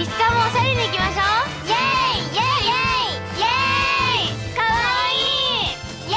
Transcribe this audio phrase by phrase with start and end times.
[0.00, 2.72] リスカもおしゃれに行きましょうイエーイイエーイ
[3.36, 4.72] イエーイイエーイかわ
[5.12, 5.76] いい
[6.08, 6.16] イ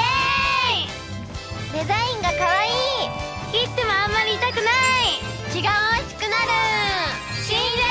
[0.72, 0.88] ー
[1.68, 3.12] イデザインがかわいい
[3.52, 5.20] 切ってもあんまり痛くない
[5.52, 6.56] 血が美味しくなる
[7.44, 7.84] 新礼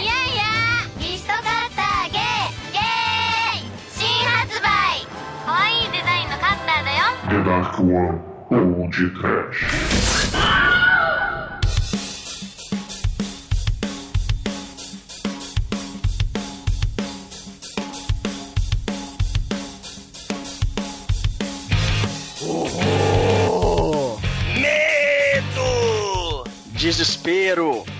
[0.00, 5.04] いやいやリストカッターゲーゲー新発売
[5.44, 8.88] かわいいデザインのカッターだよ The Dark One Old
[9.20, 9.89] Trash.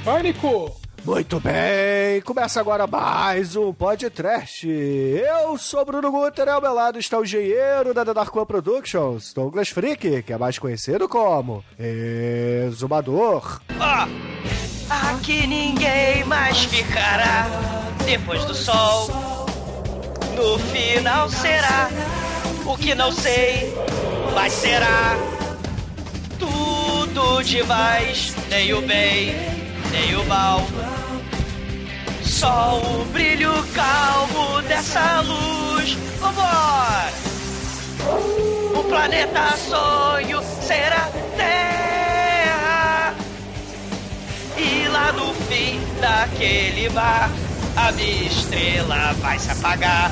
[0.04, 0.80] Pânico!
[1.04, 4.68] Muito bem, começa agora mais um podcast.
[4.68, 9.32] Eu sou Bruno Guter, ao meu lado está o engenheiro da The Dark One Productions,
[9.32, 13.60] Douglas Freak, que é mais conhecido como Exumador.
[13.78, 14.08] Ó,
[15.14, 17.46] aqui ninguém mais ficará
[18.04, 19.08] depois do sol.
[20.36, 21.88] No final será
[22.66, 23.72] o que não sei,
[24.34, 25.16] mas será
[26.38, 29.34] tudo demais, nem o bem,
[29.90, 30.60] nem o mal.
[32.22, 35.92] Só o brilho calmo dessa luz.
[36.18, 37.12] Vambora!
[38.74, 43.14] O planeta sonho será Terra.
[44.56, 47.30] E lá no fim daquele mar,
[47.76, 50.10] a minha estrela vai se apagar.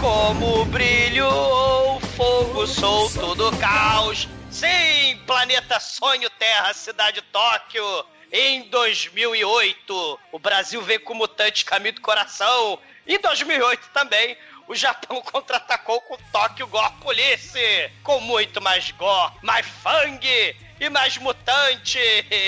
[0.00, 4.28] Como brilho ou fogo solto do caos.
[4.50, 8.04] Sim, planeta Sonho Terra, cidade Tóquio.
[8.32, 12.78] Em 2008, o Brasil veio com mutante caminho do coração.
[13.06, 17.60] Em 2008 também, o Japão contra-atacou com Tóquio Gore Police.
[18.02, 21.98] Com muito mais gore, mais fangue e mais mutante.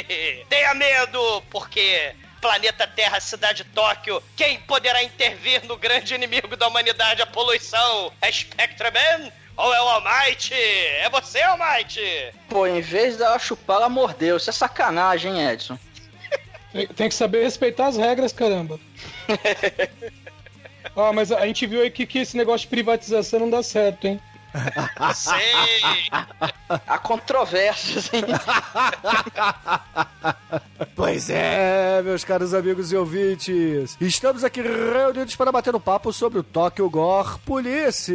[0.48, 7.20] Tenha medo, porque planeta Terra, cidade Tóquio, quem poderá intervir no grande inimigo da humanidade,
[7.20, 8.10] a poluição?
[8.22, 10.54] É Spectreman ou é o Almighty?
[10.54, 12.32] É você, Almighty?
[12.48, 14.36] Pô, em vez dela chupar, ela mordeu.
[14.36, 15.78] Isso é sacanagem, hein, Edson?
[16.72, 18.80] Tem, tem que saber respeitar as regras, caramba.
[20.96, 24.06] Ó, mas a gente viu aí que, que esse negócio de privatização não dá certo,
[24.06, 24.20] hein?
[25.14, 26.08] Sei!
[26.86, 28.24] Há controvérsias, hein?
[30.96, 33.96] Pois é, meus caros amigos e ouvintes.
[34.00, 38.12] Estamos aqui reunidos para bater um papo sobre o Tokyo Gore Police,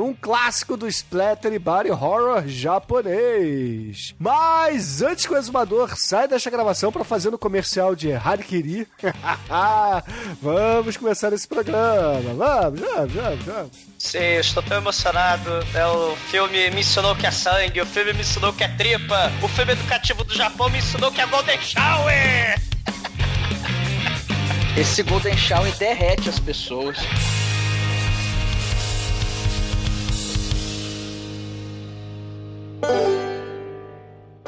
[0.00, 4.14] um clássico do splatter e body horror japonês.
[4.18, 8.86] Mas antes que o exumador saia desta gravação para fazer no comercial de Harikiri,
[10.40, 12.34] vamos começar esse programa.
[12.34, 13.91] Vamos, vamos, vamos, vamos.
[14.02, 15.48] Sim, estou tão emocionado.
[15.72, 19.32] É, o filme me ensinou que é sangue, o filme me ensinou que é tripa,
[19.40, 22.60] o filme educativo do Japão me ensinou que é Golden Shower!
[24.76, 26.98] Esse Golden Shower derrete as pessoas.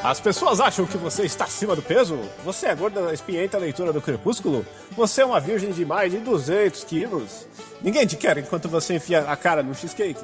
[0.05, 2.19] As pessoas acham que você está acima do peso?
[2.43, 4.63] Você é gorda, espinhenta leitura do crepúsculo?
[4.91, 7.47] Você é uma virgem de mais de 200 quilos?
[7.81, 10.23] Ninguém te quer enquanto você enfia a cara no cheesecake.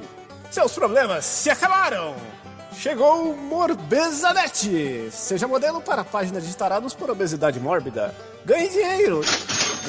[0.51, 2.13] Seus problemas se acabaram!
[2.77, 5.09] Chegou o Morbezanet!
[5.09, 8.13] Seja modelo para a página de tarados por obesidade mórbida.
[8.45, 9.21] Ganhe dinheiro!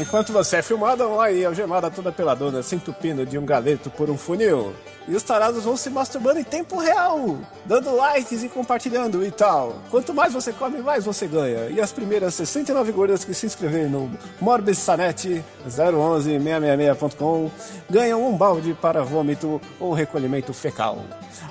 [0.00, 4.16] Enquanto você é filmada online algemada toda peladona, se entupindo de um galeto por um
[4.16, 4.74] funil.
[5.08, 9.76] E os tarados vão se masturbando em tempo real, dando likes e compartilhando e tal.
[9.90, 11.68] Quanto mais você come, mais você ganha.
[11.70, 17.50] E as primeiras 69 gordas que se inscreverem no Morbidsanet 011-666.com
[17.90, 20.98] ganham um balde para vômito ou recolhimento fecal.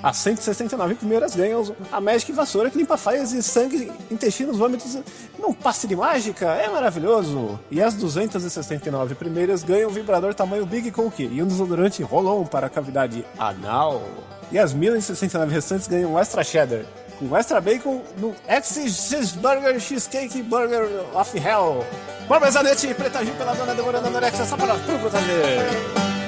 [0.02, 4.98] As 169 primeiras ganham a Magic Vassoura que limpa faias e sangue, intestinos, vômitos
[5.38, 6.46] num passe de mágica.
[6.54, 7.58] É maravilhoso.
[7.70, 12.66] E as 269 primeiras ganham um vibrador tamanho Big Coke e um desodorante Rolon para
[12.66, 14.02] a cavidade anal.
[14.50, 16.84] E as 1069 restantes ganham um extra cheddar
[17.28, 21.84] com extra bacon no X-Cheeseburger Cheesecake Burger of Hell.
[22.28, 26.21] Barbezanete, preta Gil pela dona demorando anorexia só para pro proteger.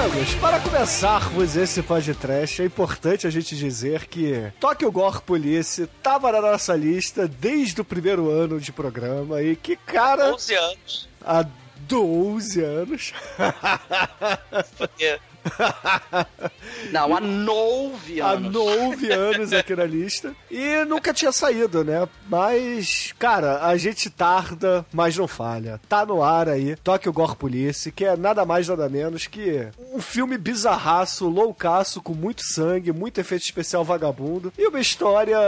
[0.00, 6.32] Amigos, para começarmos esse podcast, é importante a gente dizer que Tokyo Gore Police tava
[6.32, 11.08] na nossa lista desde o primeiro ano de programa e que, cara, 11 anos.
[11.22, 11.44] há
[11.80, 13.12] 12 anos.
[14.78, 15.18] Porque
[16.92, 18.52] Não, há nove Há anos.
[18.52, 20.34] nove anos aqui na lista.
[20.50, 22.08] E nunca tinha saído, né?
[22.28, 25.80] Mas, cara, a gente tarda, mas não falha.
[25.88, 30.00] Tá no ar aí, Tokyo Gore Police, que é nada mais nada menos que um
[30.00, 34.52] filme bizarraço, loucaço, com muito sangue, muito efeito especial vagabundo.
[34.58, 35.38] E uma história,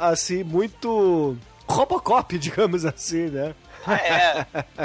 [0.00, 1.36] assim, muito...
[1.66, 3.54] Robocop, digamos assim, né?
[3.88, 4.44] É,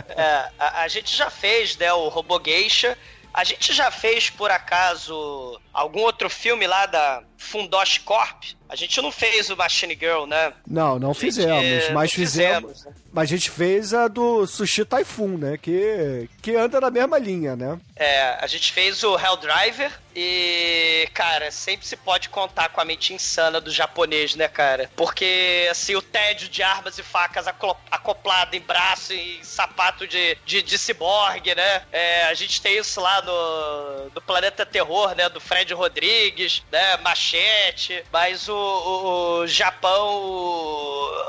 [0.10, 2.98] é a, a gente já fez, né, o Robogeisha.
[3.36, 8.46] A gente já fez, por acaso, algum outro filme lá da Fundosh Corp?
[8.76, 10.52] A gente não fez o Machine Girl, né?
[10.68, 12.72] Não, não gente, fizemos, mas não fizemos.
[12.74, 12.94] fizemos, né?
[13.16, 15.58] Mas a gente fez a do Sushi Typhoon, né?
[15.58, 17.80] Que, que anda na mesma linha, né?
[17.96, 23.14] É, a gente fez o Helldriver e, cara, sempre se pode contar com a mente
[23.14, 24.90] insana do japonês, né, cara?
[24.98, 30.62] Porque, assim, o tédio de armas e facas acoplado em braço e sapato de, de,
[30.62, 31.84] de ciborgue, né?
[31.94, 35.30] É, a gente tem isso lá no, no Planeta Terror, né?
[35.30, 36.98] Do Fred Rodrigues, né?
[36.98, 40.00] Machete, mas o, o, o Japão,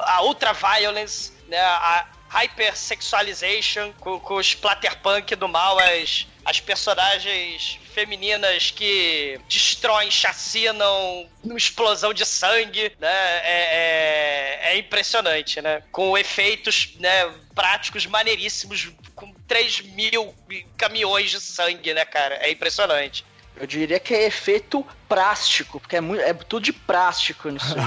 [0.02, 1.60] a Ultra Violence, né?
[1.60, 11.28] A, hypersexualization com, com o splatterpunk do mal, as, as personagens femininas que destroem, chacinam,
[11.56, 13.40] explosão de sangue, né?
[13.42, 15.82] É, é, é impressionante, né?
[15.90, 20.34] Com efeitos né, práticos maneiríssimos, com 3 mil
[20.76, 22.34] caminhões de sangue, né, cara?
[22.36, 23.24] É impressionante.
[23.58, 27.74] Eu diria que é efeito plástico, porque é, muito, é tudo de plástico nisso.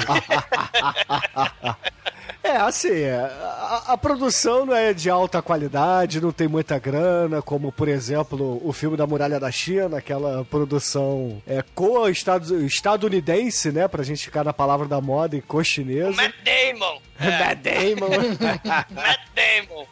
[2.41, 7.41] É, assim, é, a, a produção não é de alta qualidade, não tem muita grana,
[7.41, 13.87] como, por exemplo, o filme da Muralha da China, aquela produção é, co-estadunidense, né?
[13.87, 16.11] Pra gente ficar na palavra da moda e co-chinesa.
[16.11, 17.01] Matt Damon!
[17.19, 18.09] Matt Damon.
[18.89, 19.85] Matt Damon!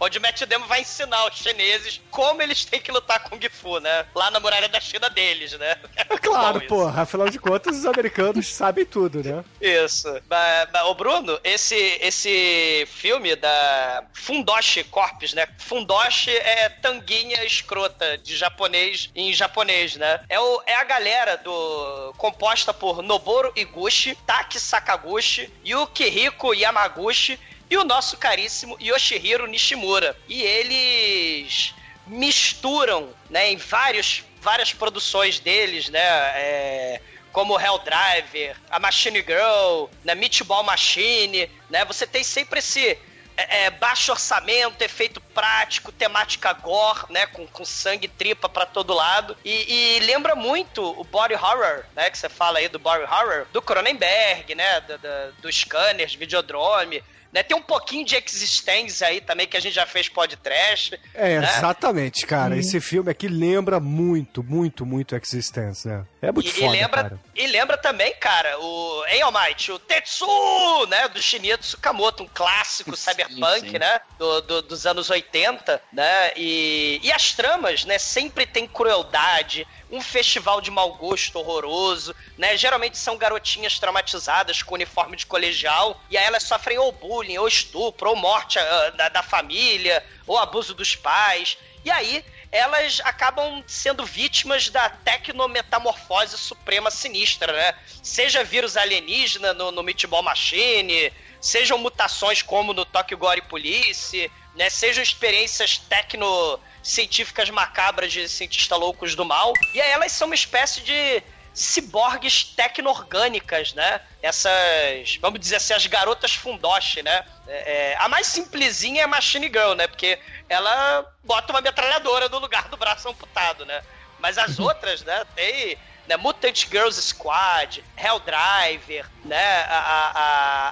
[0.00, 3.78] Onde o Matt Damon vai ensinar os chineses como eles têm que lutar Kung Fu,
[3.78, 4.06] né?
[4.14, 5.76] Lá na muralha da China deles, né?
[5.96, 9.44] É claro, porra, afinal de contas, os americanos sabem tudo, né?
[9.60, 10.08] Isso.
[10.28, 15.46] Mas, mas, ô Bruno, esse, esse filme da Fundoshi Corps, né?
[15.58, 20.20] Fundoshi é tanguinha escrota de japonês em japonês, né?
[20.28, 27.38] É, o, é a galera do composta por Noboru Iguchi, Taki Sakaguchi, Yukihiko Yamaguchi
[27.70, 30.16] e o nosso caríssimo Yoshihiro Nishimura.
[30.28, 31.74] E eles
[32.06, 37.00] misturam, né, em vários, várias produções deles, né, é,
[37.32, 42.98] como Helldriver, a Machine Girl, né, Meatball Machine, né, você tem sempre esse
[43.36, 48.94] é, é, baixo orçamento, efeito prático, temática gore, né, com, com sangue tripa pra todo
[48.94, 53.02] lado, e, e lembra muito o body horror, né, que você fala aí do body
[53.02, 57.02] horror, do Cronenberg, né, do, do, do Scanners, Videodrome,
[57.34, 60.98] né, tem um pouquinho de Existence aí também, que a gente já fez podcast.
[61.12, 61.48] É, né?
[61.56, 62.56] exatamente, cara.
[62.56, 66.06] Esse filme aqui lembra muito, muito, muito Existence, né?
[66.22, 67.20] É muito E, e foda, lembra, cara.
[67.34, 72.94] E lembra também, cara, o Em Almighty, o Tetsu, né, do Shinichi Tsukamoto, um clássico
[72.96, 73.78] Sim, cyberpunk, sim.
[73.78, 79.66] né, do, do- dos anos 80, né, e, e as tramas, né, sempre tem crueldade,
[79.90, 86.00] um festival de mau gosto horroroso, né, geralmente são garotinhas traumatizadas com uniforme de colegial,
[86.10, 90.38] e aí elas sofrem ou bullying, ou estupro, ou morte ah, da, da família, ou
[90.38, 97.74] abuso dos pais, e aí elas acabam sendo vítimas da tecnometamorfose suprema sinistra, né?
[98.00, 104.70] Seja vírus alienígena no, no Meatball Machine, sejam mutações como no Tokyo Gore Police, né?
[104.70, 109.52] Sejam experiências tecno científicas macabras de cientistas loucos do mal.
[109.74, 111.24] E aí elas são uma espécie de
[111.54, 114.00] ciborgues tecno-orgânicas, né?
[114.20, 117.24] Essas, vamos dizer assim, as garotas fundoshi, né?
[117.46, 119.86] É, é, a mais simplesinha é a Machine Girl, né?
[119.86, 120.18] Porque
[120.48, 123.82] ela bota uma metralhadora no lugar do braço amputado, né?
[124.18, 125.24] Mas as outras, né?
[125.36, 129.62] Tem né, Mutant Girls Squad, Helldriver, né?
[129.68, 130.10] A,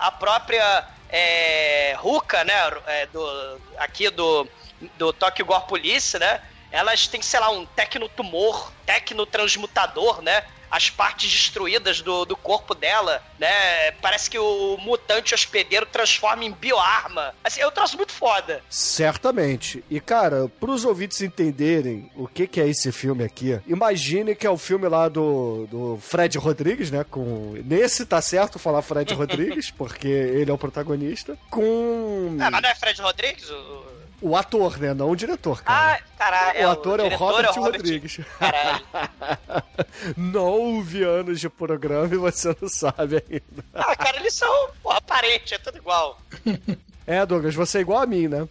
[0.02, 2.54] a, a- própria é, Ruka, né?
[2.86, 4.48] é, do, aqui do,
[4.98, 6.40] do Tokyo Gore Police, né?
[6.72, 10.42] Elas têm, sei lá, um tecnotumor, tecnotransmutador, né?
[10.72, 13.90] As partes destruídas do, do corpo dela, né?
[14.00, 17.34] Parece que o mutante hospedeiro transforma em bioarma.
[17.44, 18.62] Assim, é um troço muito foda.
[18.70, 19.84] Certamente.
[19.90, 24.50] E, cara, pros ouvintes entenderem o que, que é esse filme aqui, imagine que é
[24.50, 27.04] o filme lá do, do Fred Rodrigues, né?
[27.04, 27.52] Com...
[27.64, 31.36] Nesse tá certo falar Fred Rodrigues, porque ele é o protagonista.
[31.50, 33.50] Com Ah, mas não é Fred Rodrigues?
[33.50, 33.91] O,
[34.22, 34.94] o- o ator, né?
[34.94, 36.02] Não o diretor, Ah, cara.
[36.18, 36.66] caralho.
[36.66, 38.20] o ator é o diretor Robert, é o Robert Rodrigues.
[38.38, 38.84] Caralho.
[40.16, 43.64] Nove anos de programa e você não sabe ainda.
[43.74, 46.18] Ah, cara, eles são, porra, parente, é tudo igual.
[47.06, 48.48] É, Douglas, você é igual a mim, né?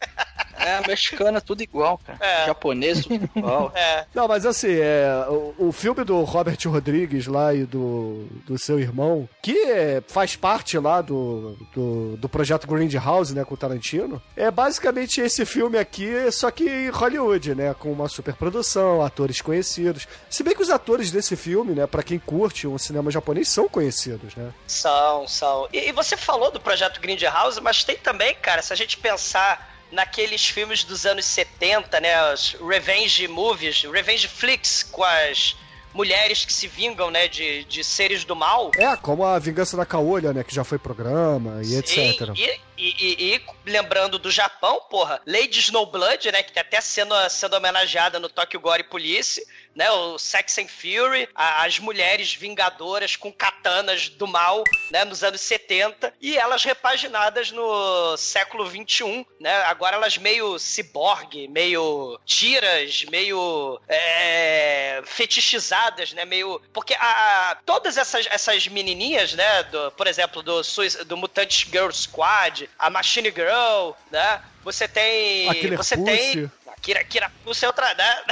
[0.64, 2.18] É, mexicana, tudo igual, cara.
[2.20, 2.46] É.
[2.46, 3.72] Japonês, tudo igual.
[3.74, 4.06] É.
[4.14, 8.78] Não, mas assim, é, o, o filme do Robert Rodrigues lá e do, do seu
[8.78, 14.22] irmão, que é, faz parte lá do, do, do projeto Grindhouse, né, com o Tarantino,
[14.36, 20.06] é basicamente esse filme aqui, só que em Hollywood, né, com uma superprodução, atores conhecidos.
[20.30, 23.68] Se bem que os atores desse filme, né, pra quem curte o cinema japonês, são
[23.68, 24.52] conhecidos, né?
[24.66, 25.68] São, são.
[25.72, 29.73] E, e você falou do projeto Grindhouse, mas tem também, cara, se a gente pensar
[29.90, 35.56] naqueles filmes dos anos 70, né, os revenge movies, revenge flicks com as
[35.92, 38.72] mulheres que se vingam, né, de, de seres do mal.
[38.76, 41.94] É, como a Vingança da Caolha, né, que já foi programa e etc.
[41.94, 43.34] Sim, e, e, e-
[43.66, 48.28] e lembrando do Japão, porra, Lady Snowblood, né, que tá até sendo, sendo homenageada no
[48.28, 54.26] Tokyo Gore Police, né, o Sex and Fury, a- as mulheres vingadoras com katanas do
[54.26, 60.58] mal, né, nos anos 70, e elas repaginadas no século 21, né, agora elas meio
[60.58, 66.60] ciborgue, meio tiras, meio é, fetichizadas, né, meio...
[66.72, 70.60] Porque a, a- todas essas, essas menininhas, né, do, por exemplo, do,
[71.06, 75.48] do Mutant Girl Squad, a Machine Girl, né, você tem...
[75.48, 76.50] A Killer você tem...
[76.84, 78.22] Kira, Kira Pussy é outra, né?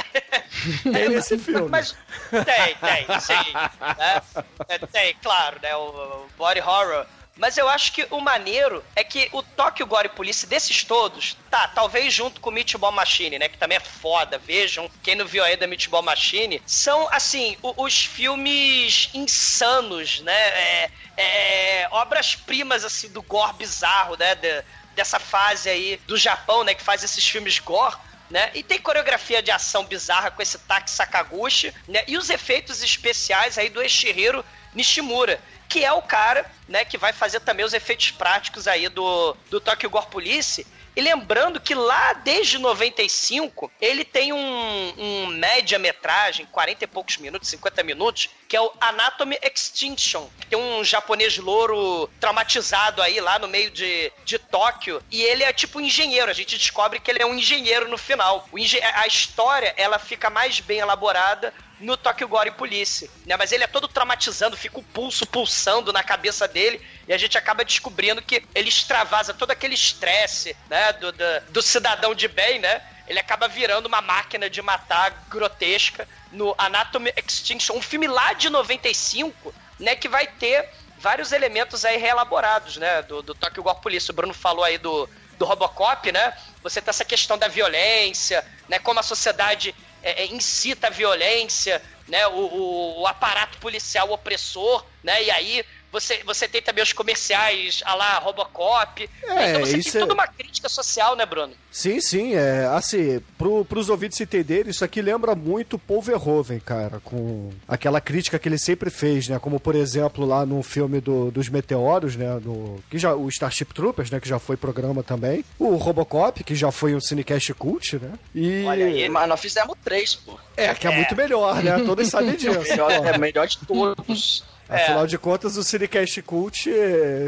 [0.83, 1.67] Tem nesse filme.
[1.69, 1.95] Mas
[2.29, 3.53] tem, tem, sim.
[3.97, 4.21] né?
[4.69, 5.75] É, Tem, claro, né?
[5.75, 7.05] O, o body horror.
[7.35, 11.67] Mas eu acho que o maneiro é que o Tokyo Gore Police desses todos, tá,
[11.67, 15.43] talvez junto com o Meatball Machine, né, que também é foda, vejam, quem não viu
[15.43, 23.53] ainda Meatball Machine, são, assim, os filmes insanos, né, é, é, obras-primas, assim, do gore
[23.53, 27.95] bizarro, né, de- dessa fase aí do Japão, né, que faz esses filmes gore,
[28.33, 28.49] né?
[28.55, 32.03] E tem coreografia de ação bizarra com esse Taki Sakaguchi, né?
[32.07, 34.43] E os efeitos especiais aí do Eshihiro
[34.75, 35.39] Nishimura,
[35.69, 39.59] que é o cara, né, que vai fazer também os efeitos práticos aí do, do
[39.59, 40.65] Tokyo Gore Police.
[40.95, 47.49] E lembrando que lá desde 95, ele tem um, um média-metragem, 40 e poucos minutos,
[47.49, 50.27] 50 minutos, que é o Anatomy Extinction.
[50.47, 55.01] Tem um japonês louro traumatizado aí lá no meio de, de Tóquio.
[55.09, 56.29] E ele é tipo um engenheiro.
[56.29, 58.47] A gente descobre que ele é um engenheiro no final.
[58.55, 61.51] Engen- a história, ela fica mais bem elaborada
[61.83, 63.35] no Tokyo Gore Police, né?
[63.37, 67.37] Mas ele é todo traumatizando, fica o pulso pulsando na cabeça dele e a gente
[67.37, 72.59] acaba descobrindo que ele extravasa todo aquele estresse, né, do, do, do cidadão de bem,
[72.59, 72.81] né?
[73.05, 78.49] Ele acaba virando uma máquina de matar grotesca no Anatomy Extinction, um filme lá de
[78.49, 84.09] 95, né, que vai ter vários elementos aí reelaborados, né, do, do Tokyo Gore Police.
[84.09, 86.33] O Bruno falou aí do, do Robocop, né?
[86.63, 88.79] Você tem essa questão da violência, né?
[88.79, 92.27] Como a sociedade é, é, incita a violência, né?
[92.27, 95.23] O, o, o aparato policial opressor, né?
[95.23, 99.07] E aí você, você tem também os comerciais a lá Robocop.
[99.23, 101.53] É, então você isso tem é- toda uma crítica social, né, Bruno?
[101.71, 106.99] Sim, sim, é assim, pro, pros ouvintes entenderem, isso aqui lembra muito Paul Verhoeven, cara,
[107.03, 111.31] com aquela crítica que ele sempre fez, né, como por exemplo lá no filme do,
[111.31, 115.43] dos Meteoros, né, no, que já, o Starship Troopers, né, que já foi programa também,
[115.57, 118.63] o Robocop, que já foi um Cinecast Cult, né, e...
[118.65, 119.09] Olha aí.
[119.09, 120.39] Mas nós fizemos três, pô.
[120.55, 122.59] É, que é, muito melhor, né, todos sabem disso.
[122.59, 124.43] Melhor, é melhor de todos.
[124.69, 126.69] Afinal de contas, o Cinecast Cult,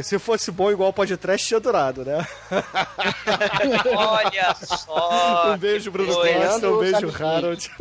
[0.03, 2.25] se fosse bom igual o podcast, tinha durado, né?
[3.95, 5.51] Olha só.
[5.53, 6.13] um beijo, Bruno.
[6.13, 7.23] Costa, um beijo.
[7.23, 7.71] Harold.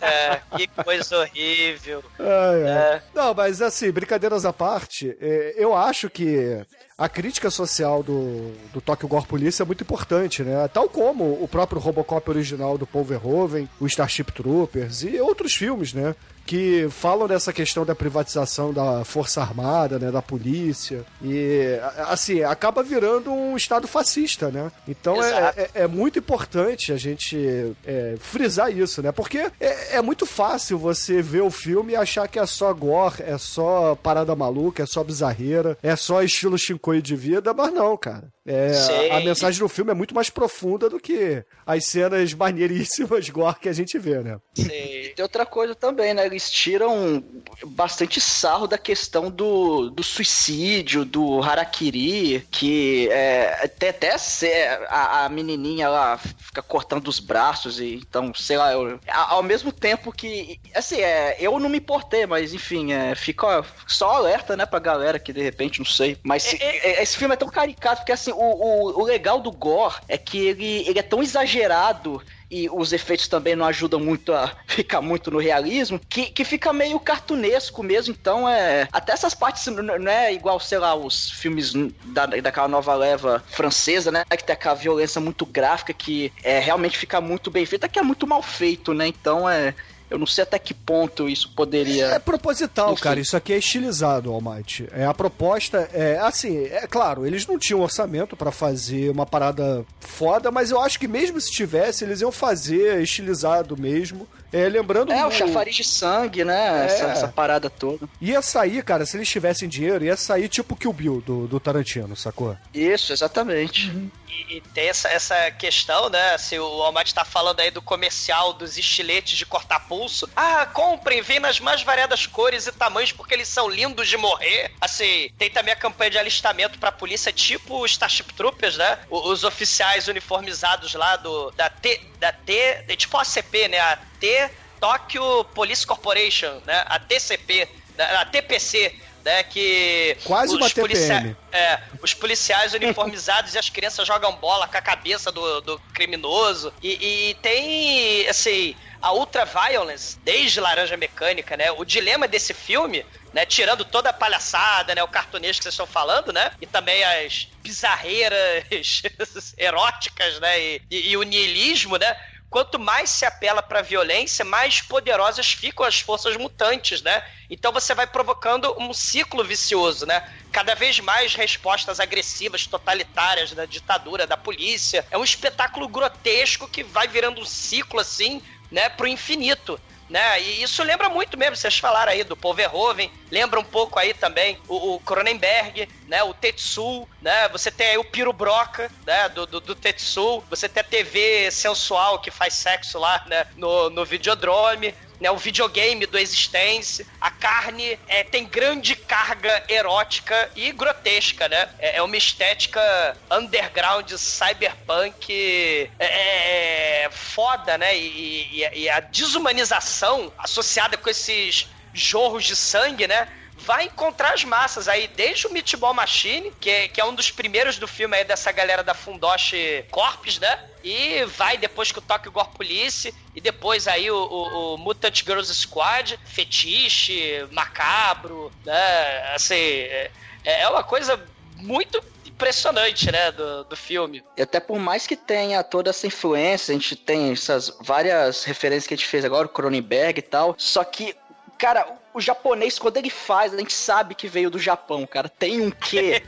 [0.00, 2.02] É, que coisa horrível.
[2.18, 2.68] Ai, ai.
[2.68, 3.02] É.
[3.14, 6.64] Não, mas assim, brincadeiras à parte, é, eu acho que
[6.98, 10.66] a crítica social do, do Tokyo Gore Police é muito importante, né?
[10.68, 15.92] Tal como o próprio Robocop original do Paul Verhoeven, o Starship Troopers e outros filmes,
[15.92, 16.14] né?
[16.46, 20.10] Que falam dessa questão da privatização da Força Armada, né?
[20.10, 21.04] Da polícia.
[21.22, 24.70] E, assim, acaba virando um Estado fascista, né?
[24.86, 29.10] Então é, é, é muito importante a gente é, frisar isso, né?
[29.12, 33.22] Porque é, é muito fácil você ver o filme e achar que é só gore,
[33.22, 37.96] é só parada maluca, é só bizarreira, é só estilo Shinkoi de vida, mas não,
[37.96, 38.35] cara.
[38.46, 39.10] É, Sim.
[39.10, 43.58] a, a mensagem do filme é muito mais profunda do que as cenas maneiríssimas gore
[43.60, 44.38] que a gente vê, né?
[44.54, 45.08] Sei.
[45.16, 46.24] Tem outra coisa também, né?
[46.26, 47.24] Eles tiram
[47.66, 54.50] bastante sarro da questão do, do suicídio, do harakiri, que é, tem até se-
[54.88, 59.72] a, a menininha lá fica cortando os braços e então, sei lá, eu- ao mesmo
[59.72, 64.64] tempo que, assim, é, eu não me importei, mas enfim, é, fica só alerta, né,
[64.66, 68.02] pra galera que de repente, não sei, mas se- é- esse filme é tão caricato,
[68.02, 72.22] porque assim, o, o, o legal do gore é que ele, ele é tão exagerado
[72.50, 76.72] e os efeitos também não ajudam muito a ficar muito no realismo, que, que fica
[76.72, 78.88] meio cartunesco mesmo, então é.
[78.92, 81.72] Até essas partes não é igual, sei lá, os filmes
[82.04, 84.24] da, daquela nova leva francesa, né?
[84.24, 88.02] Que tem aquela violência muito gráfica que é, realmente fica muito bem feita, que é
[88.02, 89.06] muito mal feito, né?
[89.06, 89.74] Então é.
[90.08, 92.06] Eu não sei até que ponto isso poderia.
[92.06, 93.02] É proposital, Enfim.
[93.02, 93.20] cara.
[93.20, 94.88] Isso aqui é estilizado, Almighty.
[94.92, 99.84] É a proposta é assim, é claro, eles não tinham orçamento pra fazer uma parada
[100.00, 104.28] foda, mas eu acho que mesmo se tivesse, eles iam fazer estilizado mesmo.
[104.52, 106.82] É, lembrando É, o chafariz de sangue, né?
[106.82, 106.86] É.
[106.86, 108.08] Essa, essa parada toda.
[108.20, 112.14] Ia sair, cara, se eles tivessem dinheiro, ia sair tipo Kill Bill do, do Tarantino,
[112.16, 112.56] sacou?
[112.72, 113.92] Isso, exatamente.
[114.28, 116.36] E, e tem essa, essa questão, né?
[116.38, 120.28] Se o Almighty tá falando aí do comercial dos estiletes de cortar pulso.
[120.34, 124.72] Ah, comprem, vem nas mais variadas cores e tamanhos porque eles são lindos de morrer.
[124.80, 128.98] Assim, tem também a campanha de alistamento pra polícia, tipo os Starship Troopers, né?
[129.10, 133.78] Os oficiais uniformizados lá do da T, da T, é tipo a ACP, né?
[133.80, 136.84] A T Tokyo Police Corporation, né?
[136.86, 138.04] A TCP, né?
[138.16, 138.94] a TPC,
[139.26, 139.42] né?
[139.42, 141.36] Que Quase uma TPM.
[141.52, 146.72] é, os policiais uniformizados e as crianças jogam bola com a cabeça do, do criminoso.
[146.80, 151.72] E, e tem, assim, a ultra violence, desde Laranja Mecânica, né?
[151.72, 153.04] O dilema desse filme,
[153.34, 153.44] né?
[153.44, 155.02] Tirando toda a palhaçada, né?
[155.02, 156.52] O cartunesco que vocês estão falando, né?
[156.60, 158.64] E também as bizarreiras
[159.58, 160.58] eróticas, né?
[160.60, 162.16] E, e- e o niilismo, né?
[162.48, 167.22] Quanto mais se apela pra violência, mais poderosas ficam as forças mutantes, né?
[167.50, 170.32] Então você vai provocando um ciclo vicioso, né?
[170.52, 175.06] Cada vez mais respostas agressivas, totalitárias da ditadura, da polícia.
[175.10, 179.80] É um espetáculo grotesco que vai virando um ciclo assim, né, pro infinito.
[180.08, 180.40] Né?
[180.40, 184.14] E isso lembra muito mesmo, vocês falaram aí do Paul Verhoeven, lembra um pouco aí
[184.14, 186.22] também o, Cronenberg, né?
[186.22, 187.48] O Tetsu, né?
[187.48, 189.28] Você tem aí o Piro Broca, né?
[189.28, 193.46] Do, do, do Tetsu, você tem a TV sensual que faz sexo lá, né?
[193.56, 200.50] No, no Videodrome, né, o videogame do Existence, a carne é, tem grande carga erótica
[200.54, 201.68] e grotesca, né?
[201.78, 207.96] É, é uma estética underground cyberpunk é, é, foda, né?
[207.96, 213.28] E, e- e a desumanização associada com esses jorros de sangue, né?
[213.58, 217.30] Vai encontrar as massas aí, desde o Meatball Machine, que é, que é um dos
[217.30, 220.62] primeiros do filme aí dessa galera da Fundoshi Corps, né?
[220.84, 225.16] E vai depois que o Tokyo Gore Police, e depois aí o, o- o Mutant
[225.24, 229.32] Girls Squad, fetiche, macabro, né?
[229.34, 230.10] Assim, é,
[230.44, 231.18] é uma coisa
[231.56, 234.22] muito impressionante, né, do, do filme.
[234.36, 238.86] E até por mais que tenha toda essa influência, a gente tem essas várias referências
[238.86, 241.16] que a gente fez agora, o Cronenberg e tal, só que,
[241.58, 245.28] cara, o japonês, quando ele faz, a gente sabe que veio do Japão, cara.
[245.28, 246.24] Tem um quê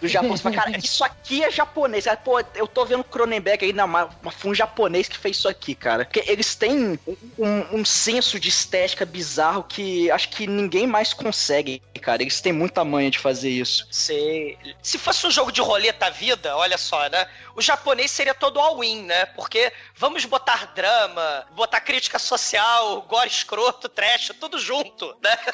[0.00, 0.36] do Japão.
[0.36, 2.04] Você fala, cara, isso aqui é japonês.
[2.04, 5.48] Cara, pô, eu tô vendo Cronenberg aí, mas mas foi um japonês que fez isso
[5.48, 6.04] aqui, cara.
[6.04, 6.98] Porque eles têm
[7.38, 12.22] um, um- senso de estética bizarro que acho que ninguém mais consegue, cara.
[12.22, 13.86] Eles têm muita manha de fazer isso.
[13.90, 17.28] Se, se fosse um jogo de roleta vida, olha só, né?
[17.54, 19.26] O japonês seria todo all-in, né?
[19.26, 25.38] Porque vamos botar drama, botar crítica social, gore escroto, trash, tudo junto, né?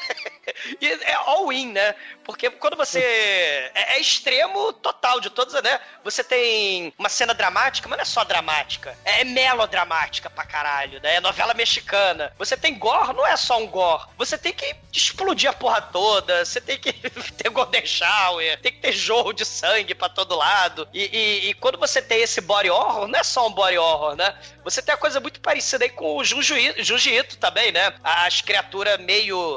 [0.81, 1.93] E é all-in, né?
[2.23, 2.99] Porque quando você.
[2.99, 5.79] É, é extremo total de todos, né?
[6.03, 8.97] Você tem uma cena dramática, mas não é só dramática.
[9.03, 11.15] É melodramática pra caralho, né?
[11.15, 12.33] É novela mexicana.
[12.37, 14.05] Você tem gore, não é só um gore.
[14.17, 16.43] Você tem que explodir a porra toda.
[16.45, 16.93] Você tem que
[17.37, 18.59] ter Golden Shower.
[18.61, 20.87] Tem que ter jorro de sangue pra todo lado.
[20.93, 24.15] E, e- e quando você tem esse body horror, não é só um body horror,
[24.15, 24.33] né?
[24.63, 27.93] Você tem a coisa muito parecida aí com o Junji Junji Ito também, né?
[28.03, 29.56] As criaturas meio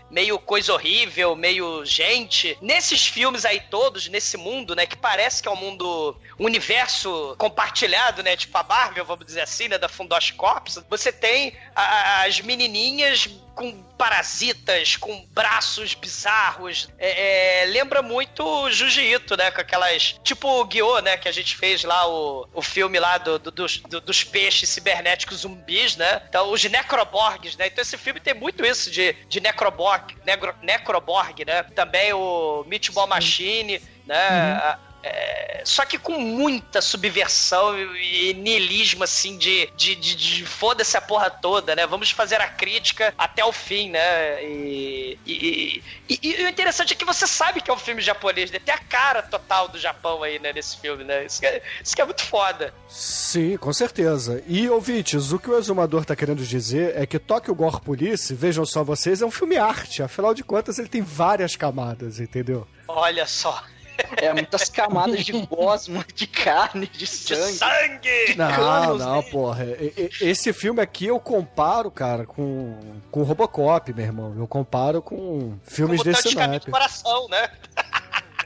[0.11, 2.57] meio coisa horrível, meio gente.
[2.61, 7.33] Nesses filmes aí todos, nesse mundo, né, que parece que é um mundo, um universo
[7.37, 12.23] compartilhado, né, tipo a Marvel, vamos dizer assim, né, da Fundosh Corps, você tem a-
[12.25, 16.89] as menininhas com parasitas, com braços bizarros.
[16.97, 19.51] É, é, lembra muito Jiu-Jitsu, né?
[19.51, 20.15] Com aquelas.
[20.23, 21.17] Tipo o Guiô, né?
[21.17, 24.69] Que a gente fez lá o, o filme lá do, do- dos, do- dos peixes
[24.69, 26.21] cibernéticos zumbis, né?
[26.29, 27.67] Então, os necroborgs, né?
[27.67, 30.00] Então, esse filme tem muito isso de, de necroborg,
[30.61, 31.63] necroborg, né?
[31.63, 34.17] Também o Meatball Machine, né?
[34.63, 40.45] A- é, só que com muita subversão e, e niilismo, assim, de, de, de, de
[40.45, 41.85] foda-se a porra toda, né?
[41.87, 44.43] Vamos fazer a crítica até o fim, né?
[44.43, 48.59] E, e, e- o interessante é que você sabe que é um filme japonês, né?
[48.59, 50.53] Tem a cara total do Japão aí, né?
[50.53, 51.25] Nesse filme, né?
[51.25, 52.73] Isso que é, isso que é muito foda.
[52.89, 54.43] Sim, com certeza.
[54.47, 58.65] E, ouvintes, o que o exumador tá querendo dizer é que Tokyo Gore Police, vejam
[58.65, 60.03] só vocês, é um filme arte.
[60.03, 62.67] Afinal de contas, ele tem várias camadas, entendeu?
[62.87, 63.63] Olha só.
[64.17, 67.53] É, muitas camadas de gosma, de carne, de De sangue.
[67.57, 68.35] sangue!
[68.37, 69.29] Não, canos, não, né?
[69.31, 69.65] porra.
[70.21, 72.77] Esse filme aqui eu comparo, cara, com,
[73.09, 74.35] com Robocop, meu irmão.
[74.37, 76.69] Eu comparo com filmes Como desse naipe.
[76.71, 77.49] coração, né?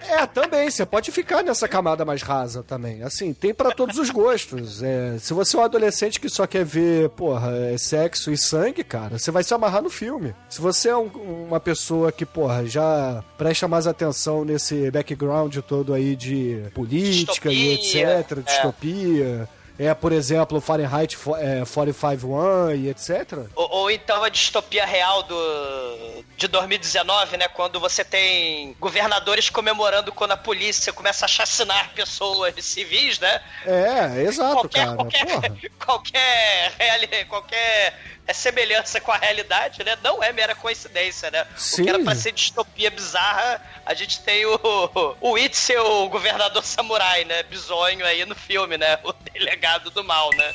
[0.07, 0.69] É, também.
[0.69, 3.03] Você pode ficar nessa camada mais rasa também.
[3.03, 4.81] Assim, tem pra todos os gostos.
[4.83, 8.83] É, se você é um adolescente que só quer ver, porra, é, sexo e sangue,
[8.83, 10.33] cara, você vai se amarrar no filme.
[10.49, 15.93] Se você é um- uma pessoa que, porra, já presta mais atenção nesse background todo
[15.93, 18.41] aí de política e Distopia, etc, é.
[18.41, 19.25] distopia.
[19.25, 23.39] É, por exemplo, Fahrenheit é, 45-1 e etc.
[23.55, 27.47] Ou, ou então a distopia real do, de 2019, né?
[27.49, 33.41] Quando você tem governadores comemorando quando a polícia começa a chacinar pessoas civis, né?
[33.65, 34.95] É, exato, qualquer, cara.
[34.95, 35.57] qualquer, Porra.
[35.85, 39.97] qualquer, qualquer é, semelhança com a realidade, né?
[40.03, 41.45] Não é mera coincidência, né?
[41.55, 41.83] O Sim.
[41.83, 44.59] que era pra ser distopia bizarra, a gente tem o,
[45.21, 47.43] o Itzel, o governador samurai, né?
[47.43, 48.99] Bizonho aí no filme, né?
[49.05, 50.53] O delegado do mal, né?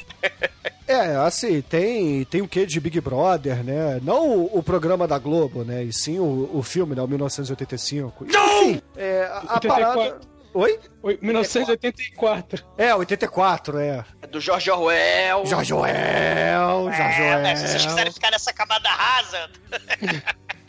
[0.87, 4.01] É, assim, tem, tem o que de Big Brother, né?
[4.03, 5.85] Não o, o programa da Globo, né?
[5.85, 7.03] E sim o, o filme, né?
[7.03, 8.27] O 1985.
[8.27, 9.69] Enfim, é, a, a 84.
[9.69, 10.21] parada...
[10.53, 10.81] Oi?
[11.05, 12.65] Oi, 1984.
[12.77, 14.05] É, 84, é.
[14.21, 15.47] É do George Orwell.
[15.47, 17.55] Jorge Orwell, Jorge É, né?
[17.55, 18.13] Se vocês quiserem Orwell.
[18.13, 19.49] ficar nessa camada rasa,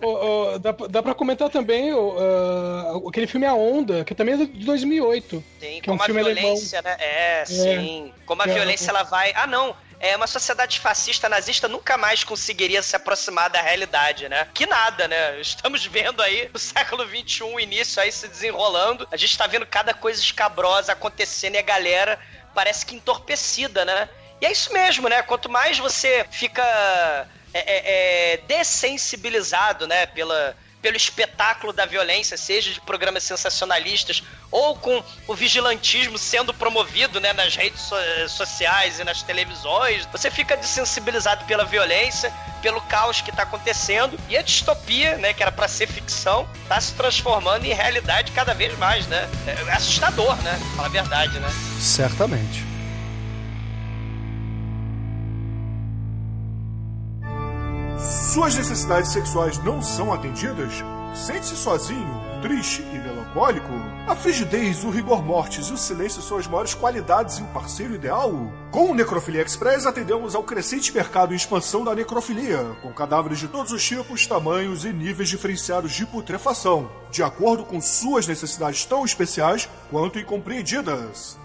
[0.00, 0.08] Ô,
[0.54, 4.38] ô, dá, pra- dá pra comentar também ah, aquele filme A Onda, que também é
[4.38, 5.42] de 2008.
[5.60, 6.96] Sim, Que é um como a filme violência, né?
[6.98, 8.12] É, sim.
[8.26, 8.52] Como a É.
[8.52, 9.32] violência ela vai.
[9.34, 9.74] Ah, não.
[9.98, 14.46] É, uma sociedade fascista nazista nunca mais conseguiria se aproximar da realidade, né?
[14.52, 15.40] Que nada, né?
[15.40, 19.08] Estamos vendo aí o século XXI, o início aí se desenrolando.
[19.10, 22.18] A gente tá vendo cada coisa escabrosa acontecendo e a galera
[22.54, 24.06] parece que entorpecida, né?
[24.40, 25.22] E é isso mesmo, né?
[25.22, 26.62] Quanto mais você fica
[27.54, 30.06] é, é, é, dessensibilizado, né?
[30.06, 37.18] Pela, pelo espetáculo da violência, seja de programas sensacionalistas ou com o vigilantismo sendo promovido
[37.18, 37.96] né, nas redes so-
[38.28, 44.36] sociais e nas televisões, você fica desensibilizado pela violência, pelo caos que está acontecendo e
[44.36, 48.76] a distopia, né, que era para ser ficção, está se transformando em realidade cada vez
[48.78, 49.28] mais, né?
[49.46, 50.56] É assustador, né?
[50.76, 51.48] Fala a verdade, né?
[51.80, 52.75] Certamente.
[57.98, 60.84] Suas necessidades sexuais não são atendidas?
[61.14, 63.72] Sente-se sozinho, triste e melancólico?
[64.06, 67.94] A frigidez, o rigor mortis e o silêncio são as maiores qualidades e o parceiro
[67.94, 68.30] ideal?
[68.70, 73.48] Com o Necrofilia Express atendemos ao crescente mercado em expansão da necrofilia, com cadáveres de
[73.48, 79.06] todos os tipos, tamanhos e níveis diferenciados de putrefação, de acordo com suas necessidades tão
[79.06, 81.38] especiais quanto incompreendidas.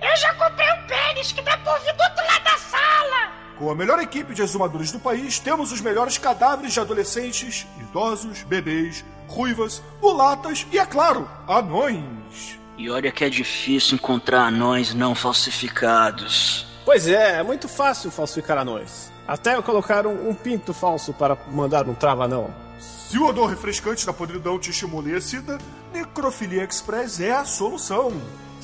[0.00, 3.43] Eu já comprei um pênis que dá pra ouvir do outro lado da sala!
[3.58, 8.42] Com a melhor equipe de exumadores do país, temos os melhores cadáveres de adolescentes, idosos,
[8.42, 12.58] bebês, ruivas, mulatas e, é claro, anões.
[12.76, 16.66] E olha que é difícil encontrar anões não falsificados.
[16.84, 19.12] Pois é, é muito fácil falsificar anões.
[19.26, 22.52] Até colocar um, um pinto falso para mandar um trava-não.
[22.78, 25.58] Se o odor refrescante da podridão te estimula a sida,
[25.92, 28.12] Necrofilia Express é a solução.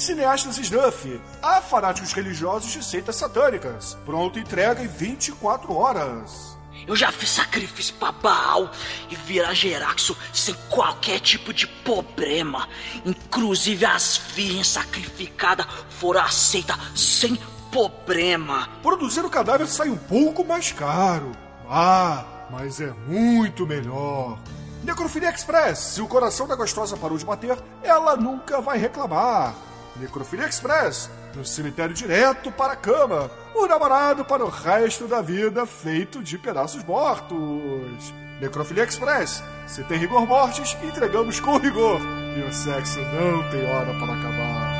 [0.00, 3.98] Cineastas Snuff, há fanáticos religiosos de seitas satânicas.
[4.06, 6.56] Pronta entrega em 24 horas.
[6.86, 8.70] Eu já fiz sacrifício pra Baal
[9.10, 12.66] e virar Geraxo sem qualquer tipo de problema.
[13.04, 17.38] Inclusive as virgens sacrificadas foram aceitas sem
[17.70, 18.70] problema.
[18.82, 21.32] Produzir o cadáver sai um pouco mais caro.
[21.68, 24.38] Ah, mas é muito melhor.
[24.82, 29.54] Necrofilia Express, se o coração da gostosa parou de bater, ela nunca vai reclamar.
[30.00, 33.30] Necrofilia Express, no cemitério direto para a cama.
[33.54, 38.14] O namorado para o resto da vida feito de pedaços mortos.
[38.40, 42.00] Necrofilia Express, se tem rigor mortis, entregamos com rigor.
[42.36, 44.79] E o sexo não tem hora para acabar.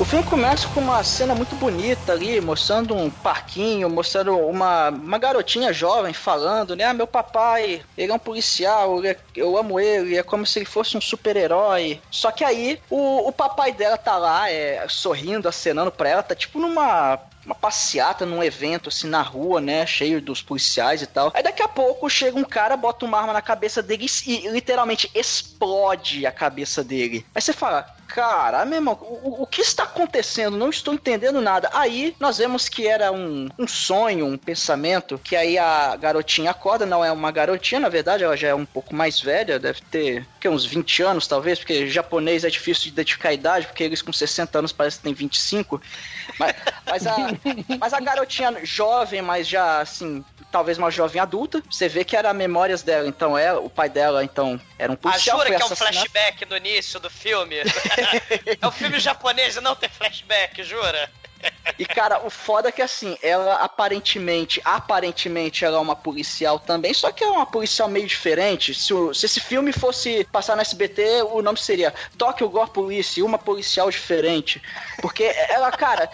[0.00, 5.18] O filme começa com uma cena muito bonita ali, mostrando um parquinho, mostrando uma, uma
[5.18, 6.84] garotinha jovem falando, né?
[6.84, 10.64] Ah, meu papai, ele é um policial, é- eu amo ele, é como se ele
[10.64, 12.00] fosse um super-herói.
[12.10, 16.34] Só que aí o, o papai dela tá lá, é, sorrindo, acenando pra ela, tá
[16.34, 17.18] tipo numa
[17.50, 19.84] uma passeata num evento assim na rua, né?
[19.84, 21.32] Cheio dos policiais e tal.
[21.34, 25.10] Aí daqui a pouco chega um cara, bota uma arma na cabeça dele e literalmente
[25.14, 27.26] explode a cabeça dele.
[27.34, 28.00] Aí você fala.
[28.10, 30.56] Cara, meu irmão, o, o que está acontecendo?
[30.56, 31.70] Não estou entendendo nada.
[31.72, 36.84] Aí nós vemos que era um, um sonho, um pensamento, que aí a garotinha acorda,
[36.84, 40.26] não é uma garotinha, na verdade, ela já é um pouco mais velha, deve ter
[40.40, 44.02] que, uns 20 anos, talvez, porque japonês é difícil de identificar a idade, porque eles
[44.02, 45.80] com 60 anos parecem que tem 25.
[46.36, 47.14] Mas, mas a,
[47.78, 52.32] Mas a garotinha jovem, mas já assim, talvez uma jovem adulta, você vê que era
[52.32, 55.38] memórias dela, então é, o pai dela, então, era um Ah, policial.
[55.38, 57.56] jura foi que é um flashback no início do filme?
[58.60, 61.10] é um filme japonês e não tem flashback, jura?
[61.78, 66.92] E, cara, o foda é que, assim, ela aparentemente, aparentemente, ela é uma policial também,
[66.92, 68.74] só que é uma policial meio diferente.
[68.74, 73.22] Se, o- se esse filme fosse passar no SBT, o nome seria Tokyo Gore Police,
[73.22, 74.60] uma policial diferente.
[75.00, 76.10] Porque ela, cara,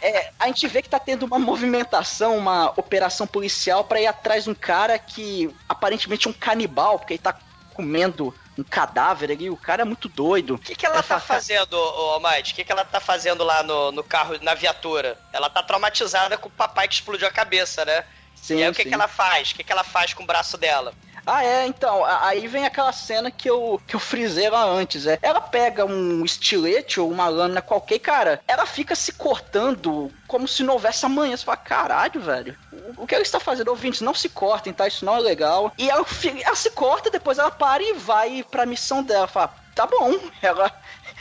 [0.00, 4.44] é, a gente vê que tá tendo uma movimentação, uma operação policial pra ir atrás
[4.44, 7.36] de um cara que aparentemente é um canibal, porque ele tá
[7.74, 10.54] comendo um cadáver ali, o cara é muito doido.
[10.54, 12.52] O que, que ela tá fazendo, ô Almighty?
[12.52, 15.18] O que, que ela tá fazendo lá no, no carro, na viatura?
[15.32, 18.04] Ela tá traumatizada com o papai que explodiu a cabeça, né?
[18.34, 18.88] Sim, e aí o que, sim.
[18.88, 19.52] que ela faz?
[19.52, 20.92] O que, que ela faz com o braço dela?
[21.26, 25.18] Ah, é, então, aí vem aquela cena que eu, que eu frisei lá antes, é.
[25.22, 30.62] Ela pega um estilete ou uma lâmina qualquer, cara, ela fica se cortando como se
[30.62, 31.36] não houvesse amanhã.
[31.36, 33.68] Você fala, caralho, velho, o, o que ela está fazendo?
[33.68, 34.86] Ouvintes, não se cortem, tá?
[34.86, 35.72] Isso não é legal.
[35.78, 36.04] E ela,
[36.44, 39.28] ela se corta, depois ela para e vai pra missão dela.
[39.28, 40.72] Fala, tá bom, ela,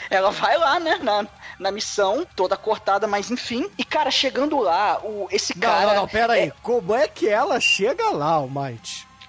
[0.10, 1.28] ela vai lá, né, na,
[1.60, 3.70] na missão, toda cortada, mas enfim.
[3.78, 5.86] E, cara, chegando lá, o, esse Não, cara...
[5.88, 6.52] não, não, pera aí.
[6.64, 8.50] Como é que ela chega lá, o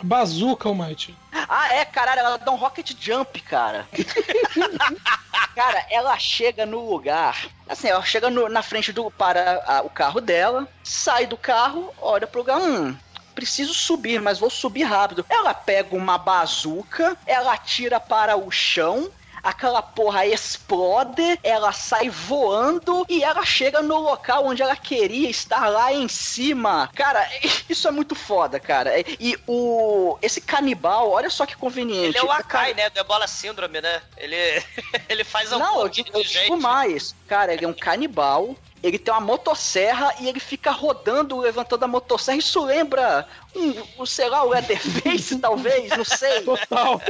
[0.02, 1.16] O Might.
[1.32, 3.86] Ah, é, caralho, ela dá um rocket jump, cara.
[5.54, 7.46] cara, ela chega no lugar.
[7.68, 9.10] Assim, ela chega no- na frente do.
[9.10, 12.58] para a- o carro dela, sai do carro, olha pro lugar.
[12.58, 12.96] Hum.
[13.34, 15.24] Preciso subir, mas vou subir rápido.
[15.28, 19.10] Ela pega uma bazuca, ela atira para o chão,
[19.42, 25.68] aquela porra explode, ela sai voando e ela chega no local onde ela queria estar
[25.68, 26.88] lá em cima.
[26.94, 27.26] Cara,
[27.68, 28.92] isso é muito foda, cara.
[29.18, 32.16] E o esse canibal, olha só que conveniente.
[32.16, 32.90] Ele é o cara- Akai, né?
[32.90, 34.02] Do Ebola Síndrome, né?
[34.16, 34.37] Ele,
[35.09, 37.14] ele faz um Não, eu digo, eu digo mais.
[37.26, 38.55] Cara, ele é um canibal.
[38.83, 42.37] Ele tem uma motosserra e ele fica rodando, levantando a motosserra.
[42.38, 46.40] Isso lembra um, um, sei lá, o Leatherface, talvez, não sei.
[46.42, 47.00] Total.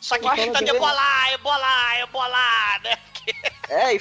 [0.00, 2.98] Só que fica que- ebolar, ebolar, ebolar, né?
[3.68, 4.00] É, e,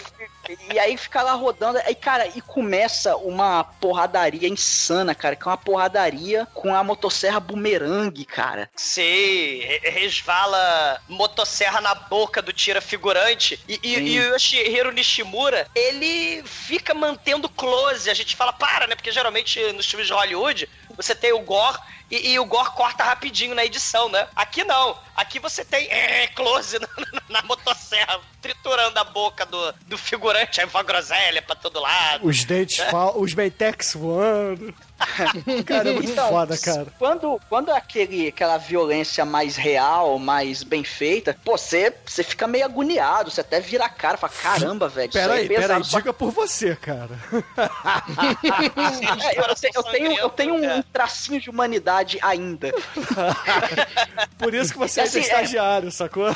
[0.74, 1.78] e aí fica lá rodando.
[1.86, 5.36] Aí, cara, e começa uma porradaria insana, cara.
[5.36, 8.70] Que é uma porradaria com a motosserra bumerangue, cara.
[8.76, 13.60] Sei, re- resvala motosserra na boca do tira figurante.
[13.68, 14.02] E, e, Sim.
[14.06, 18.10] e o Yoshihiro Nishimura, ele fica mantendo close.
[18.10, 18.96] A gente fala, para, né?
[18.96, 20.68] Porque geralmente nos filmes de Hollywood,
[21.00, 21.80] você tem o gore
[22.12, 24.28] e, e o gore corta rapidinho na edição, né?
[24.36, 24.98] Aqui não.
[25.16, 26.88] Aqui você tem é, close na,
[27.30, 30.60] na motosserra, triturando a boca do, do figurante.
[30.60, 32.28] Aí vai groselha pra todo lado.
[32.28, 33.18] Os dentes, fal...
[33.18, 34.76] os Mentex voando.
[35.66, 36.88] Cara, é muito Então, foda, cara.
[36.98, 42.48] Quando, quando é aquele, aquela violência mais real, mais bem feita, pô, você você fica
[42.48, 45.62] meio agoniado, você até vira a cara, fala, caramba, velho, isso Pera aí é pera
[45.62, 45.86] aí, pesado.
[45.86, 47.10] Só diga por você, cara.
[49.32, 49.44] É, eu,
[49.76, 52.72] eu tenho, eu tenho um tracinho de humanidade ainda.
[54.38, 56.28] Por isso que você é Assim, é- estagiário, sacou?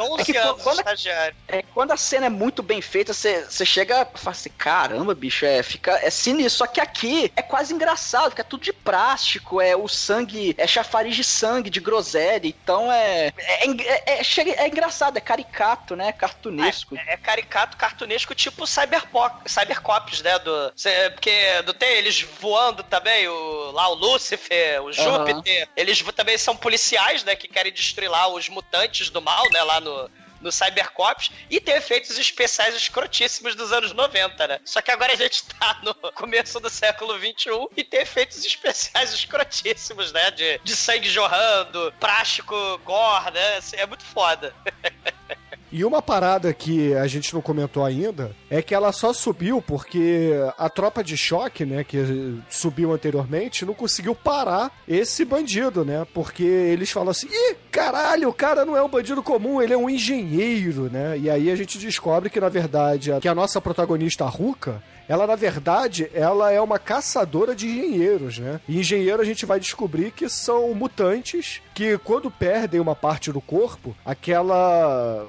[0.00, 1.36] 11 que anos, quando- estagiário.
[1.48, 5.14] É, quando a cena é muito bem feita, você você chega e fala assim, caramba,
[5.14, 6.63] bicho, é, fica, é sinistro.
[6.64, 10.66] Só que aqui é quase engraçado, porque é tudo de plástico, é o sangue, é
[10.66, 13.30] chafariz de sangue, de groselha, então é.
[13.36, 16.10] É, é, é, chega- é engraçado, é caricato, né?
[16.12, 16.96] Cartunesco.
[16.96, 20.38] É, é caricato, cartunesco, tipo cyberpop, cybercops, né?
[20.38, 25.68] Do, cê- porque do, tem eles voando também, o, lá o Lúcifer, o Júpiter.
[25.76, 27.36] Eles vo- também são policiais, né?
[27.36, 29.62] Que querem destruir lá os mutantes do mal, né?
[29.62, 30.10] Lá no,
[30.44, 31.30] no Cybercops.
[31.50, 34.60] E tem efeitos especiais escrotíssimos dos anos 90, né?
[34.64, 39.12] Só que agora a gente tá no começo do século 21 e tem efeitos especiais
[39.12, 40.30] escrotíssimos, né?
[40.30, 42.54] De, de sangue jorrando, plástico
[42.84, 43.58] gore, né?
[43.72, 44.54] É muito foda.
[45.76, 50.30] E uma parada que a gente não comentou ainda é que ela só subiu porque
[50.56, 56.06] a tropa de choque, né, que subiu anteriormente, não conseguiu parar esse bandido, né?
[56.14, 59.76] Porque eles falam assim: ih, caralho, o cara não é um bandido comum, ele é
[59.76, 61.18] um engenheiro, né?
[61.18, 64.80] E aí a gente descobre que, na verdade, a- que a nossa protagonista, a Ruka,
[65.08, 68.60] ela na verdade ela é uma caçadora de engenheiros, né?
[68.68, 73.40] E engenheiro a gente vai descobrir que são mutantes que quando perdem uma parte do
[73.40, 75.26] corpo, aquela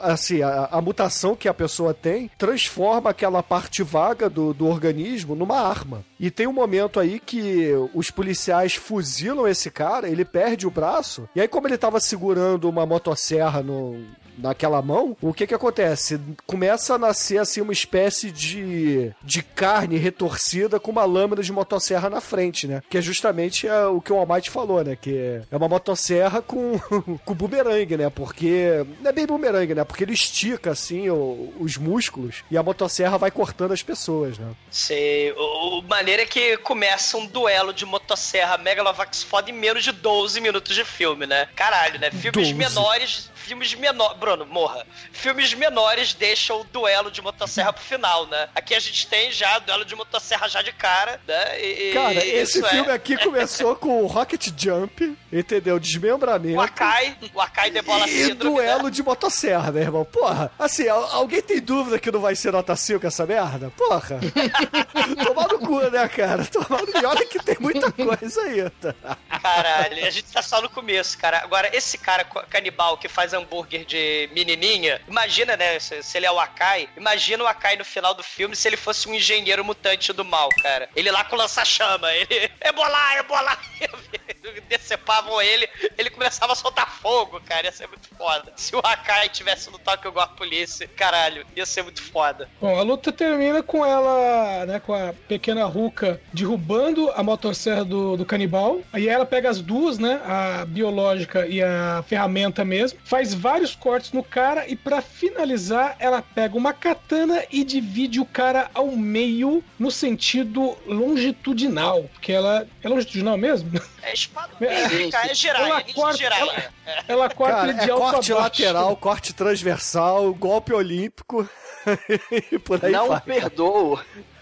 [0.00, 5.34] assim, a, a mutação que a pessoa tem transforma aquela parte vaga do, do organismo
[5.34, 6.04] numa arma.
[6.18, 11.28] E tem um momento aí que os policiais fuzilam esse cara, ele perde o braço,
[11.34, 14.04] e aí como ele tava segurando uma motosserra no
[14.38, 16.20] naquela mão, o que que acontece?
[16.46, 22.10] Começa a nascer assim uma espécie de, de carne retorcida com uma lâmina de motosserra
[22.10, 22.82] na frente, né?
[22.88, 24.96] Que é justamente é, o que o Almighty falou, né?
[25.00, 26.78] Que é uma motosserra com,
[27.24, 28.10] com bumerangue, né?
[28.10, 28.84] Porque.
[29.00, 29.84] Não é bem bumerangue, né?
[29.84, 34.52] Porque ele estica assim o- os músculos e a motosserra vai cortando as pessoas, né?
[34.70, 35.32] Sei.
[35.32, 39.92] O, o maneiro é que começa um duelo de motosserra Megalovax foda em menos de
[39.92, 41.48] 12 minutos de filme, né?
[41.54, 42.10] Caralho, né?
[42.10, 42.54] Filmes 12.
[42.54, 43.30] menores.
[43.44, 44.16] Filmes menores.
[44.18, 44.86] Bruno, morra.
[45.12, 48.48] Filmes menores deixam o duelo de motosserra pro final, né?
[48.54, 51.60] Aqui a gente tem já o duelo de motosserra já de cara, né?
[51.60, 55.78] E, Cara, esse é- filme aqui começou com o Rocket Jump, entendeu?
[55.78, 56.56] Desmembramento.
[56.56, 58.66] O Akai, o Akai debola E síndrome, né?
[58.74, 60.04] duelo de motosserra, né, irmão?
[60.06, 63.70] Porra, assim, al- alguém tem dúvida que não vai ser nota 5 essa merda?
[63.76, 64.20] Porra.
[65.26, 66.44] Tomar no cu, né, cara?
[66.46, 66.98] Tomar no...
[67.00, 68.70] E olha que tem muita coisa aí.
[68.70, 68.94] Tá?
[69.42, 71.38] Caralho, a gente tá só no começo, cara.
[71.42, 76.32] Agora, esse cara canibal que faz hambúrguer de menininha, imagina, né, se, se ele é
[76.32, 80.12] o Akai, imagina o Akai no final do filme se ele fosse um engenheiro mutante
[80.12, 80.88] do mal, cara.
[80.94, 83.60] Ele lá com lança-chama, ele, ebolar, ebolar.
[84.68, 88.52] Decepavam ele, ele começava a soltar fogo, cara, ia ser muito foda.
[88.56, 92.48] Se o Akai tivesse no Tokyo Gore Police, caralho, ia ser muito foda.
[92.60, 98.16] Bom, a luta termina com ela, né, com a pequena Ruka derrubando a motosserra do,
[98.16, 98.80] do canibal.
[98.92, 104.12] Aí ela pega as duas, né, a biológica e a ferramenta mesmo, faz vários cortes
[104.12, 109.62] no cara e pra finalizar ela pega uma katana e divide o cara ao meio
[109.78, 113.70] no sentido longitudinal, porque ela é longitudinal mesmo.
[114.02, 116.72] É espada, É, é, é ela giraia, ninja corta- giraia.
[116.86, 118.42] ela- Ela corta Cara, ele de é alto a corte baixo.
[118.42, 121.48] lateral, corte transversal, golpe olímpico
[122.52, 123.20] e por aí Não vai.
[123.20, 123.98] perdoo.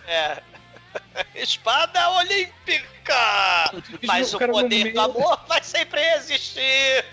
[0.09, 0.43] É.
[1.35, 3.73] Espada olímpica!
[4.05, 7.05] Mas o o poder do amor vai sempre existir!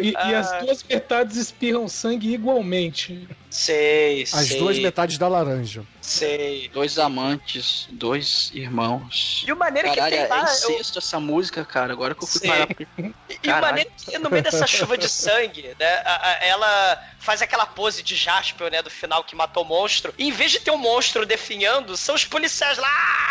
[0.00, 3.28] E, e as duas metades espirram sangue igualmente.
[3.50, 5.82] Sei, As sei, duas metades da laranja.
[6.02, 6.68] sei.
[6.68, 9.42] Dois amantes, dois irmãos.
[9.46, 10.38] E o maneiro é que Caralho, tem é lá.
[10.40, 11.92] eu- incesto essa música, cara.
[11.92, 12.48] Agora que eu fui Sim.
[12.48, 12.66] parar.
[12.74, 13.66] pra- E o Caralho.
[13.66, 15.94] maneiro é que no meio dessa chuva de sangue, né?
[16.04, 18.82] a- a- ela faz aquela pose de Jasper, né?
[18.82, 20.12] Do final que matou o monstro.
[20.18, 22.88] E em vez de ter um monstro definhando, são os policiais lá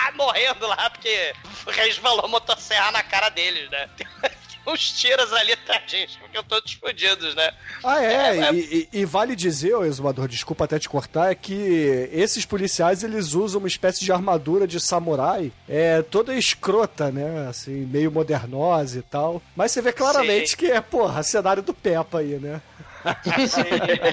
[0.07, 1.33] ah, morrendo lá, porque
[1.67, 3.87] resvalou a motosserra na cara deles, né?
[4.67, 7.51] Uns tiros ali atrás, gente, porque estão todos fodidos, né?
[7.83, 11.31] Ah, é, É, é- E, e- e vale dizer, ô exumador, desculpa até te cortar,
[11.31, 17.09] é que esses policiais eles usam uma espécie de armadura de samurai, é toda escrota,
[17.11, 17.47] né?
[17.49, 19.41] Assim, meio modernosa e tal.
[19.55, 20.57] Mas você vê claramente Sim.
[20.57, 22.61] que é, porra, cenário do Peppa aí, né?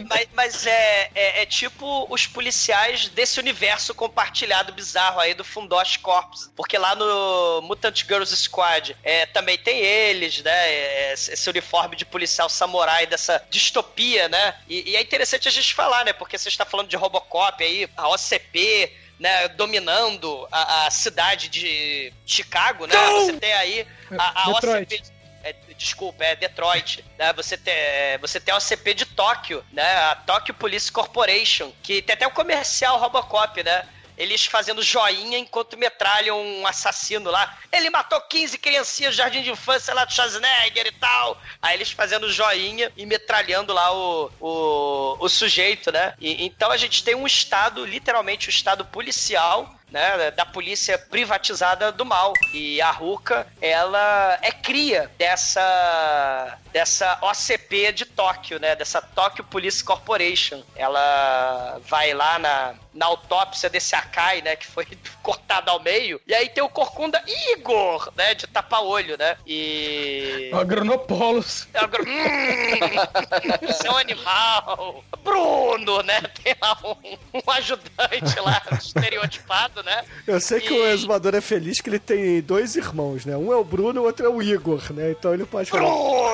[0.09, 5.97] Mas mas é, é, é tipo os policiais desse universo compartilhado bizarro aí do Fundosh
[5.97, 6.51] Corps.
[6.55, 10.53] Porque lá no Mutant Girls Squad é, também tem eles, né?
[10.53, 14.55] é, Esse uniforme de policial samurai dessa distopia, né?
[14.69, 16.13] E, e é interessante a gente falar, né?
[16.13, 18.93] Porque você está falando de Robocop aí, a OCP.
[19.17, 22.97] Né, dominando a, a cidade de Chicago, né?
[23.13, 23.87] Você tem aí
[24.19, 24.51] a, a.
[24.51, 25.14] OCP
[25.45, 27.05] é, desculpa, é Detroit.
[27.19, 27.33] Né?
[27.35, 29.97] Você, tem, é, você tem a OCP de Tóquio, né?
[29.97, 33.87] A Tokyo Police Corporation, que tem até o comercial Robocop, né?
[34.17, 37.59] Eles fazendo joinha enquanto metralham um assassino lá.
[37.71, 41.41] Ele matou 15 criancinhas do jardim de infância lá do Schwarzenegger e tal.
[41.61, 46.15] Aí eles fazendo joinha e metralhando lá o, o, o sujeito, né?
[46.21, 51.93] E, então a gente tem um estado, literalmente um estado policial né, da polícia privatizada
[51.93, 52.33] do mal.
[52.53, 59.85] E a Ruka, ela é cria dessa dessa OCP de Tóquio, né, dessa Tokyo Police
[59.85, 60.61] Corporation.
[60.75, 64.85] Ela vai lá na, na autópsia desse Akai, né, que foi
[65.23, 70.51] cortado ao meio, e aí tem o corcunda Igor, né, de tapa-olho, né, e...
[70.53, 71.69] Agronopolos.
[71.73, 75.05] É agora- Hum, seu animal.
[75.23, 76.21] Bruno, né?
[76.43, 80.05] Tem lá um, um ajudante lá, estereotipado, né?
[80.27, 83.37] Eu sei que E- o exumador é feliz que ele tem dois irmãos, né?
[83.37, 85.11] Um é o Bruno e o outro é o Igor, né?
[85.13, 85.85] Então ele pode falar.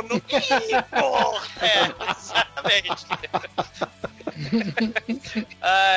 [0.03, 1.41] Bruno, Igor!
[1.61, 3.07] É, exatamente.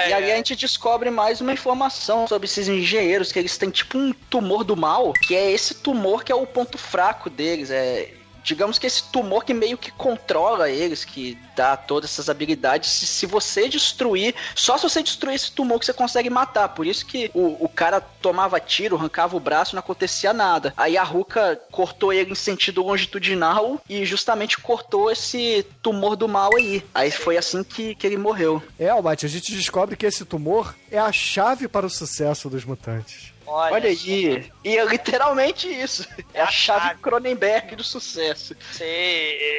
[0.07, 3.97] E ali a gente descobre mais uma informação sobre esses engenheiros, que eles têm tipo
[3.97, 7.69] um tumor do mal, que é esse tumor que é o ponto fraco deles.
[7.71, 8.09] É,
[8.43, 12.89] digamos que esse tumor que meio que controla eles, que dá todas essas habilidades.
[12.89, 16.69] Se, se você destruir, só se você destruir esse tumor que você consegue matar.
[16.69, 20.73] Por isso que o, o cara tomava tiro, arrancava o braço, não acontecia nada.
[20.75, 26.55] Aí a Ruka cortou ele em sentido longitudinal e justamente cortou esse tumor do mal
[26.55, 26.83] aí.
[26.93, 28.61] Aí foi assim que, que ele morreu.
[28.77, 32.65] É, Almighty, a gente descobre que esse tumor é a chave para o sucesso dos
[32.65, 33.32] mutantes.
[33.45, 34.51] Olha, Olha aí.
[34.63, 36.07] E é literalmente isso.
[36.33, 38.55] É a chave Cronenberg do sucesso.
[38.71, 38.85] Sim,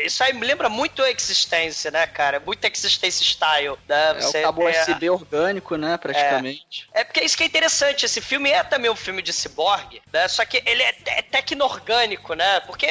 [0.04, 2.40] isso aí me lembra muito a existência, né, cara?
[2.40, 3.76] Muito existência style.
[3.88, 4.16] Né?
[4.20, 6.88] É o cabo USB orgânico, né, praticamente.
[6.92, 8.04] É, é porque isso que é interessante.
[8.04, 10.26] Esse filme é também um filme de ciborgue, né?
[10.28, 12.60] Só que ele é, é tecno-orgânico, né?
[12.60, 12.86] Porque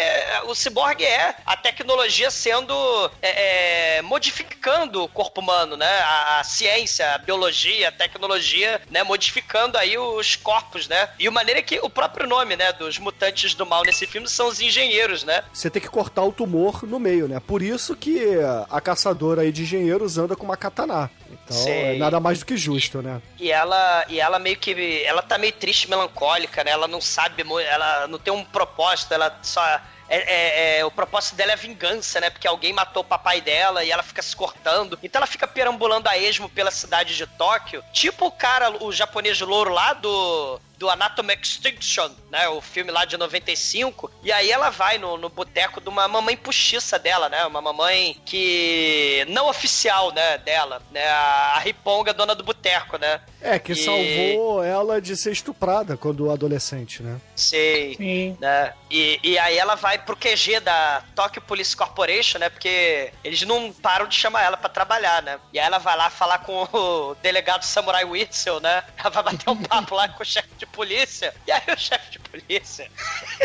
[0.45, 2.73] o ciborgue é a tecnologia sendo
[3.21, 5.99] é, é, modificando o corpo humano, né?
[5.99, 9.03] A, a, ciência, a biologia, a tecnologia, né?
[9.03, 11.09] Modificando aí os corpos, né?
[11.19, 12.71] E a maneira que o próprio nome, né?
[12.73, 15.43] Dos mutantes do mal nesse filme são os engenheiros, né?
[15.53, 17.39] Você tem que cortar o tumor no meio, né?
[17.39, 18.37] Por isso que
[18.69, 21.09] a caçadora aí de engenheiros anda com uma katana.
[21.31, 21.95] Então Sei.
[21.95, 23.21] é nada mais do que justo, né?
[23.39, 25.03] E ela, e ela meio que.
[25.03, 26.71] Ela tá meio triste, melancólica, né?
[26.71, 29.61] Ela não sabe, ela não tem um propósito, ela só
[30.09, 32.29] é, é, é, o propósito dela é vingança, né?
[32.29, 34.99] Porque alguém matou o papai dela e ela fica se cortando.
[35.01, 37.83] Então ela fica perambulando a esmo pela cidade de Tóquio.
[37.91, 42.47] Tipo o cara, o japonês louro lá do do Anatomy Extinction, né?
[42.49, 44.11] O filme lá de 95.
[44.23, 47.45] E aí ela vai no, no boteco de uma mamãe puxiça dela, né?
[47.45, 49.25] Uma mamãe que.
[49.29, 50.37] não oficial, né?
[50.39, 51.07] Dela, né?
[51.07, 53.21] A, a Riponga, dona do boteco, né?
[53.41, 53.75] É, que e...
[53.75, 57.19] salvou ela de ser estuprada quando adolescente, né?
[57.35, 57.95] Sei.
[57.95, 58.37] Sim.
[58.39, 58.73] Né?
[58.89, 62.49] E, e aí ela vai pro QG da Tokyo Police Corporation, né?
[62.49, 65.39] Porque eles não param de chamar ela para trabalhar, né?
[65.51, 68.83] E aí ela vai lá falar com o delegado Samurai Witzel, né?
[68.97, 71.33] Ela vai bater um papo lá com o chefe de polícia.
[71.47, 72.91] E aí o chefe de polícia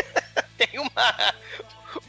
[0.57, 1.33] tem uma,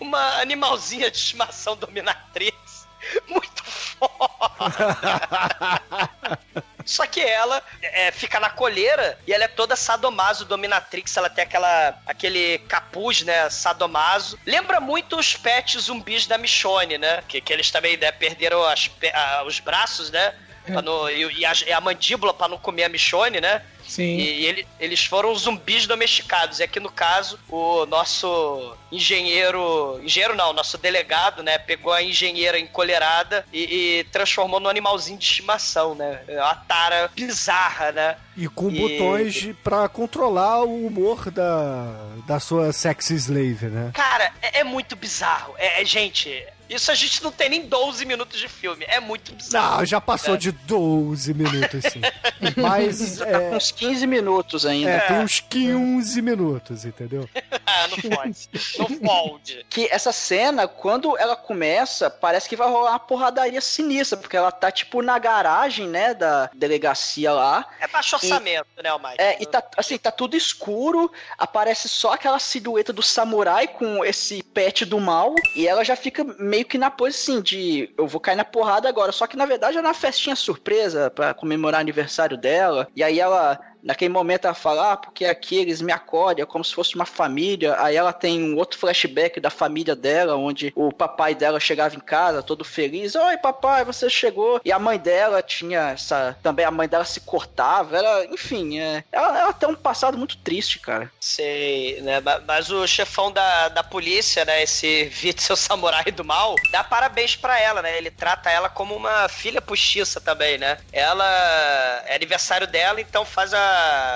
[0.01, 2.89] uma animalzinha de estimação dominatrix
[3.29, 4.11] muito foda.
[6.85, 11.17] Só que ela é, fica na colheira e ela é toda sadomaso, dominatrix.
[11.17, 13.49] Ela tem aquela, aquele capuz, né?
[13.51, 14.39] Sadomaso.
[14.47, 17.23] Lembra muito os pets zumbis da Michonne, né?
[17.29, 20.35] Que, que eles também né, perderam as, a, os braços, né?
[20.69, 23.63] No, e, a, e, a, mandíbula para não comer a Michonne, né?
[23.91, 24.19] Sim.
[24.19, 26.61] E, ele, eles foram zumbis domesticados.
[26.61, 30.01] E aqui no caso, o nosso engenheiro.
[30.05, 31.59] Engenheiro não, nosso delegado, né?
[31.59, 36.21] Pegou a engenheira encolherada e, e transformou no animalzinho de estimação, né?
[36.29, 38.17] Uma tara bizarra, né?
[38.37, 38.79] E com e...
[38.79, 43.91] botões para controlar o humor da, da sua sexy slave, né?
[43.93, 45.53] Cara, é, é muito bizarro.
[45.59, 46.31] É, é, gente,
[46.71, 48.85] isso a gente não tem nem 12 minutos de filme.
[48.89, 49.79] É muito bizarro.
[49.79, 50.39] Não, já passou é.
[50.39, 52.01] de 12 minutos, sim.
[52.57, 53.19] Mas.
[53.19, 53.51] Tá é...
[53.51, 54.91] uns 15 minutos ainda.
[54.91, 57.29] É, tem uns 15 minutos, entendeu?
[57.67, 58.49] ah, não pode.
[58.79, 59.67] Não pode.
[59.69, 64.53] Que essa cena, quando ela começa, parece que vai rolar uma porradaria sinistra, porque ela
[64.53, 67.67] tá, tipo, na garagem, né, da delegacia lá.
[67.81, 69.17] É baixo orçamento, e, né, o Mike?
[69.19, 74.41] É, e tá, assim, tá tudo escuro, aparece só aquela silhueta do samurai com esse
[74.43, 78.21] pet do mal, e ela já fica meio meio que na posição de eu vou
[78.21, 79.13] cair na porrada agora.
[79.13, 82.89] Só que na verdade é uma festinha surpresa para comemorar o aniversário dela.
[82.95, 86.65] E aí ela Naquele momento ela fala, ah, porque aqui eles me acolhem, é como
[86.65, 87.77] se fosse uma família.
[87.79, 92.01] Aí ela tem um outro flashback da família dela, onde o papai dela chegava em
[92.01, 93.15] casa todo feliz.
[93.15, 94.61] Oi, papai, você chegou.
[94.65, 96.37] E a mãe dela tinha essa.
[96.43, 97.97] Também a mãe dela se cortava.
[97.97, 101.11] Ela, enfim, é, ela, ela tem um passado muito triste, cara.
[101.21, 102.23] Sei, né?
[102.47, 104.63] Mas o chefão da, da polícia, né?
[104.63, 107.97] Esse Witzel samurai do mal, dá parabéns para ela, né?
[107.97, 110.79] Ele trata ela como uma filha postiça também, né?
[110.93, 111.25] Ela
[112.07, 113.70] é aniversário dela, então faz a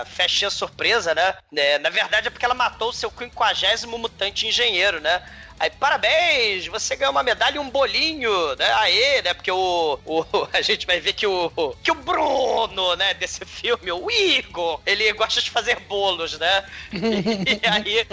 [0.06, 1.34] festinha surpresa, né?
[1.56, 5.22] É, na verdade é porque ela matou o seu quinquagésimo mutante engenheiro, né?
[5.58, 8.72] Aí, parabéns, você ganhou uma medalha e um bolinho, né?
[8.74, 9.34] Aê, né?
[9.34, 11.50] Porque o, o, a gente vai ver que o,
[11.82, 16.64] que o Bruno, né, desse filme, o Igor, ele gosta de fazer bolos, né?
[16.92, 16.98] E,
[17.62, 18.06] e aí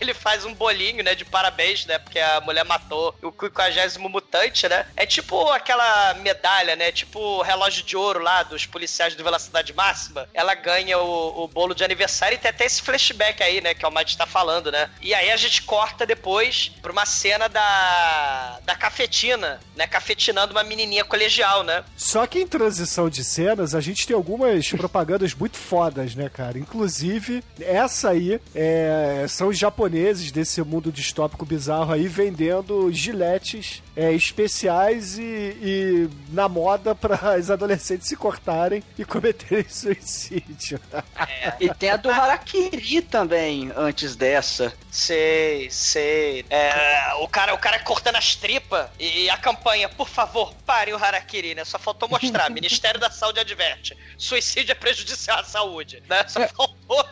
[0.00, 1.98] ele faz um bolinho, né, de parabéns, né?
[1.98, 4.86] Porque a mulher matou o 50 mutante, né?
[4.96, 6.90] É tipo aquela medalha, né?
[6.90, 10.28] Tipo o relógio de ouro lá dos policiais do Velocidade Máxima.
[10.32, 13.74] Ela ganha o, o bolo de aniversário e tem até esse flashback aí, né?
[13.74, 14.90] Que o Mike tá falando, né?
[15.00, 19.86] E aí a gente corta depois pra uma cena da, da cafetina, né?
[19.86, 21.84] Cafetinando uma menininha colegial, né?
[21.96, 26.58] Só que em transição de cenas, a gente tem algumas propagandas muito fodas, né, cara?
[26.58, 34.12] Inclusive, essa aí é, são os japoneses desse mundo distópico bizarro aí vendendo giletes é,
[34.12, 40.80] especiais e, e, na moda para as adolescentes se cortarem e cometerem suicídio.
[41.16, 41.54] É.
[41.58, 44.72] E tem a do Harakiri também, antes dessa.
[44.88, 46.46] Sei, sei.
[46.48, 50.96] É, o, cara, o cara cortando as tripas e a campanha, por favor, pare o
[50.96, 51.64] Harakiri, né?
[51.64, 52.48] Só faltou mostrar.
[52.54, 53.98] Ministério da Saúde adverte.
[54.16, 56.24] Suicídio é prejudicial à saúde, né?
[56.28, 56.46] Só é.
[56.46, 57.04] faltou.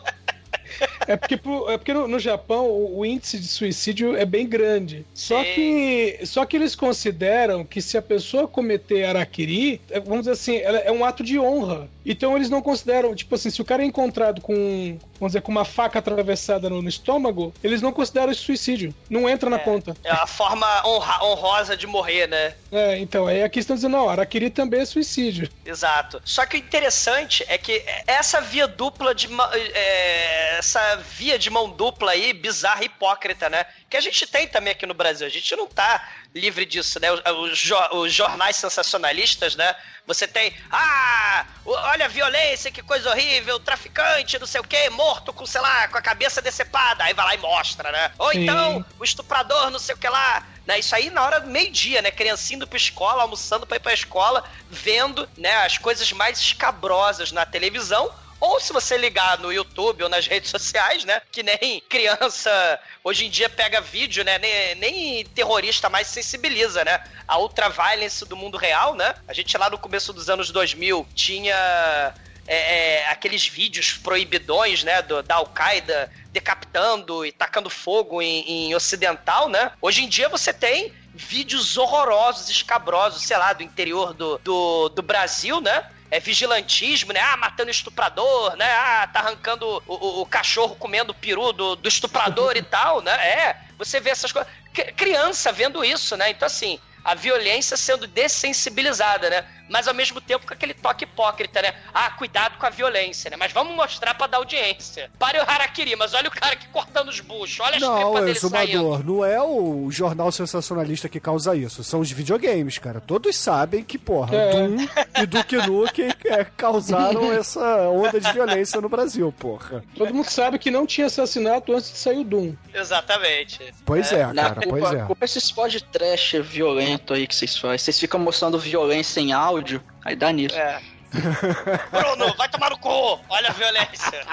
[1.07, 4.47] É porque, pro, é porque no, no, Japão o, o, índice de suicídio é bem
[4.47, 5.05] grande.
[5.13, 10.31] Só que, só que eles consideram que se a pessoa cometer araquiri, é, vamos dizer
[10.31, 11.87] assim, é um ato de honra.
[12.09, 15.51] Então eles não consideram, tipo assim, se o cara é encontrado com, vamos dizer, com
[15.51, 18.95] uma faca atravessada no, no estômago, eles não consideram isso suicídio.
[19.09, 19.95] Não entra na conta.
[20.03, 22.53] É a forma honra- honrosa de morrer, né?
[22.71, 25.49] É, então, aí aqui estão dizendo, não, Araquiri também é suicídio.
[25.65, 26.21] Exato.
[26.23, 29.27] Só que o interessante é que essa via dupla de.
[29.73, 33.65] é, essa via de mão dupla aí, bizarra e hipócrita, né?
[33.89, 35.25] Que a gente tem também aqui no Brasil.
[35.25, 37.07] A gente não tá livre disso, né?
[37.11, 39.75] Os, jo- os jornais sensacionalistas, né?
[40.05, 40.53] Você tem.
[40.69, 41.45] Ah!
[41.65, 45.87] Olha a violência, que coisa horrível, traficante, não sei o quê, morto com, sei lá,
[45.87, 47.03] com a cabeça decepada.
[47.05, 48.11] Aí vai lá e mostra, né?
[48.17, 48.43] Ou Sim.
[48.43, 50.45] então, o estuprador, não sei o que lá.
[50.65, 52.11] Né, isso aí na hora do meio-dia, né?
[52.11, 57.31] Criancinha indo pra escola, almoçando pra ir pra escola, vendo né, as coisas mais escabrosas
[57.31, 58.13] na televisão.
[58.39, 61.21] Ou se você ligar no YouTube ou nas redes sociais, né?
[61.31, 64.37] Que nem criança hoje em dia pega vídeo, né?
[64.37, 67.03] Nem, nem terrorista mais sensibiliza, né?
[67.27, 69.15] A ultraviolence do mundo real, né?
[69.27, 72.13] A gente lá no começo dos anos 2000 tinha
[72.47, 78.75] é, é, aqueles vídeos proibidões, né, do- da Al-Qaeda decapitando e tacando fogo em, em
[78.75, 79.71] ocidental, né?
[79.81, 85.01] Hoje em dia você tem vídeos horrorosos, escabrosos, sei lá, do interior do, do, do
[85.01, 85.83] Brasil, né?
[86.09, 87.19] É vigilantismo, né?
[87.19, 88.65] Ah, matando estuprador, né?
[88.71, 93.01] Ah, tá arrancando o, o- o cachorro comendo o peru do, do estuprador e tal,
[93.01, 93.11] né?
[93.11, 94.49] É, você vê essas coisas.
[94.95, 96.29] Criança vendo isso, né?
[96.29, 99.45] Então, assim, a violência sendo dessensibilizada, né?
[99.69, 101.73] Mas ao mesmo tempo com aquele toque hipócrita, né?
[101.93, 103.35] Ah, cuidado com a violência, né?
[103.37, 105.09] Mas vamos mostrar pra dar audiência.
[105.19, 108.25] Pare o harakiri, mas olha o cara que cortando os buchos, olha as Não, tripas
[108.25, 108.71] dele saindo.
[108.71, 111.83] exumador, não é o jornal sensacionalista que causa isso.
[111.83, 113.01] São os videogames, cara.
[113.01, 114.51] Todos sabem que, porra, É.
[114.51, 114.87] Doom
[115.21, 119.83] e Duke Nukem é, causaram essa onda de violência no Brasil, porra.
[119.97, 122.53] Todo mundo sabe que não tinha assassinato antes de sair o Doom.
[122.73, 123.59] Exatamente.
[123.85, 125.05] Pois é, Na cara, culpa, pois é.
[125.05, 127.77] culpa esses pod trash violento aí que vocês fazem.
[127.77, 130.55] Vocês ficam mostrando violência em áudio, aí dá nisso.
[130.55, 130.81] É.
[131.91, 133.19] Bruno, vai tomar no cu!
[133.29, 134.25] Olha a violência.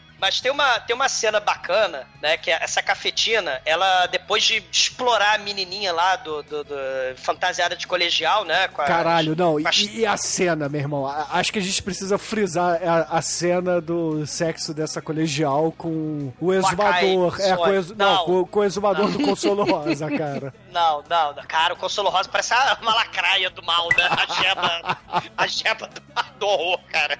[0.20, 2.36] Mas tem uma, tem uma cena bacana, né?
[2.36, 6.74] Que é essa cafetina, ela, depois de explorar a menininha lá do, do, do
[7.16, 8.64] fantasiada de colegial, né?
[8.64, 9.58] A- Caralho, não.
[9.58, 9.64] E,
[10.00, 11.06] e a cena, meu irmão?
[11.06, 16.52] Acho que a gente precisa frisar a, a cena do sexo dessa colegial com o
[16.52, 17.40] exumador.
[17.40, 18.24] É, com o exu- não, não.
[18.24, 20.52] com, com o exumador do Consolo Rosa, cara.
[20.70, 21.42] Não, não, não.
[21.44, 24.06] Cara, o Consolo Rosa parece a- uma lacraia do mal, né?
[24.10, 24.98] A gema,
[25.36, 26.02] a gema do,
[26.38, 27.18] do horror, cara.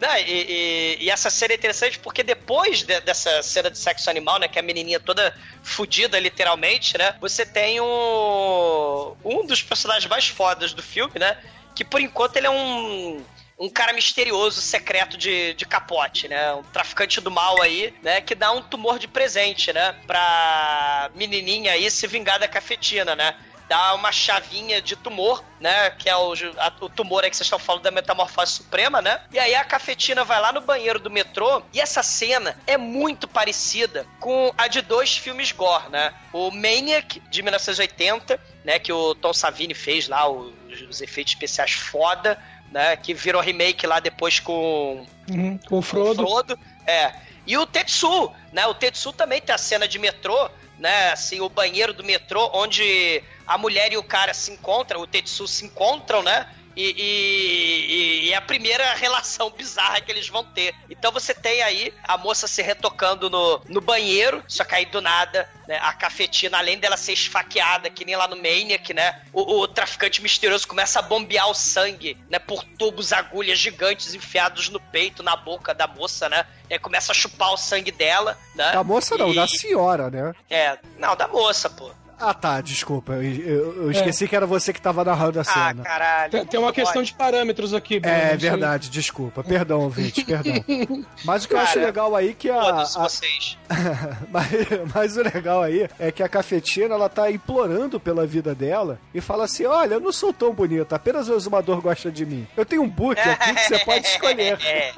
[0.00, 4.08] Não, e, e- e essa cena é interessante porque depois de- dessa cena de sexo
[4.08, 4.48] animal, né?
[4.48, 7.14] Que a menininha toda fudida, literalmente, né?
[7.20, 11.36] Você tem um, um dos personagens mais fodas do filme, né?
[11.74, 13.22] Que por enquanto ele é um
[13.62, 16.54] um cara misterioso, secreto de, de capote, né?
[16.54, 18.22] Um traficante do mal aí, né?
[18.22, 19.94] Que dá um tumor de presente, né?
[20.06, 23.36] Pra menininha aí se vingar da cafetina, né?
[23.70, 25.90] Dá uma chavinha de tumor, né?
[25.90, 29.20] Que é o, a- o tumor aí que vocês estão falando da metamorfose suprema, né?
[29.32, 33.28] E aí a cafetina vai lá no banheiro do metrô e essa cena é muito
[33.28, 36.12] parecida com a de dois filmes gore, né?
[36.32, 38.80] O Maniac, de 1980, né?
[38.80, 40.52] Que o Tom Savini fez lá, os,
[40.88, 42.36] os efeitos especiais foda,
[42.72, 42.96] né?
[42.96, 46.24] Que virou remake lá depois com Uhum, com o Frodo.
[46.24, 46.58] o Frodo,
[46.88, 47.12] é.
[47.46, 48.66] E o Tetsu, né?
[48.66, 50.50] O Tetsu também tem a cena de metrô,
[50.80, 51.12] né?
[51.12, 55.46] Assim, o banheiro do metrô, onde a mulher e o cara se encontram, o Tetsu
[55.46, 56.48] se encontram, né?
[56.76, 60.74] E, e- e é a primeira relação bizarra que eles vão ter.
[60.88, 65.00] Então você tem aí a moça se retocando no, no banheiro, só que aí do
[65.00, 69.20] nada, né, a cafetina, além dela ser esfaqueada, que nem lá no Maniac, né?
[69.32, 72.38] O, o traficante misterioso começa a bombear o sangue, né?
[72.38, 76.46] Por tubos, agulhas gigantes enfiados no peito, na boca da moça, né?
[76.68, 78.72] E aí começa a chupar o sangue dela, né?
[78.72, 80.32] Da moça não, E- da senhora, né?
[80.48, 81.90] É, não, da moça, pô.
[82.20, 83.14] Ah, tá, desculpa.
[83.14, 85.82] Eu, eu- eu esqueci que era você que tava narrando a Ah, cena.
[85.82, 86.30] caralho.
[86.30, 88.14] Tem, tem uma questão de parâmetros aqui, Bruno.
[88.14, 88.36] É Isso aí.
[88.38, 89.42] verdade, desculpa.
[89.42, 90.52] Perdão, ouvinte, perdão.
[91.24, 92.60] Mas o que eu Cara, acho legal aí que a.
[92.60, 93.58] Foda-se a- vocês.
[94.30, 94.48] mas,
[94.94, 99.20] mas o legal aí é que a cafetina ela tá implorando pela vida dela e
[99.20, 102.46] fala assim: olha, eu não sou tão bonita, apenas o exumador gosta de mim.
[102.56, 104.58] Eu tenho um book aqui que você pode escolher.
[104.62, 104.92] É.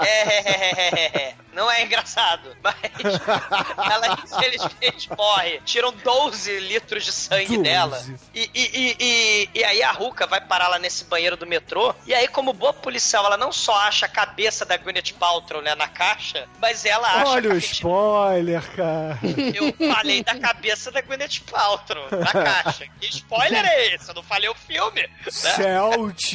[0.00, 1.34] É.
[1.54, 2.76] Não é engraçado, mas
[3.90, 5.60] ela infelizmente morre.
[5.64, 7.62] Tiram 12 litros de sangue 12.
[7.62, 8.04] dela.
[8.34, 11.94] E, e, e, e, aí a Ruka vai parar lá nesse banheiro do metrô.
[12.06, 15.74] E aí, como boa policial, ela não só acha a cabeça da Gwyneth Paltrow né,
[15.74, 19.18] na caixa, mas ela acha Olha o spoiler, cara.
[19.54, 22.86] Eu falei da cabeça da Gwyneth Paltrow na caixa.
[23.00, 24.08] Que spoiler é esse?
[24.08, 25.02] Eu não falei o filme.
[25.02, 25.30] Né?
[25.30, 26.34] Celt.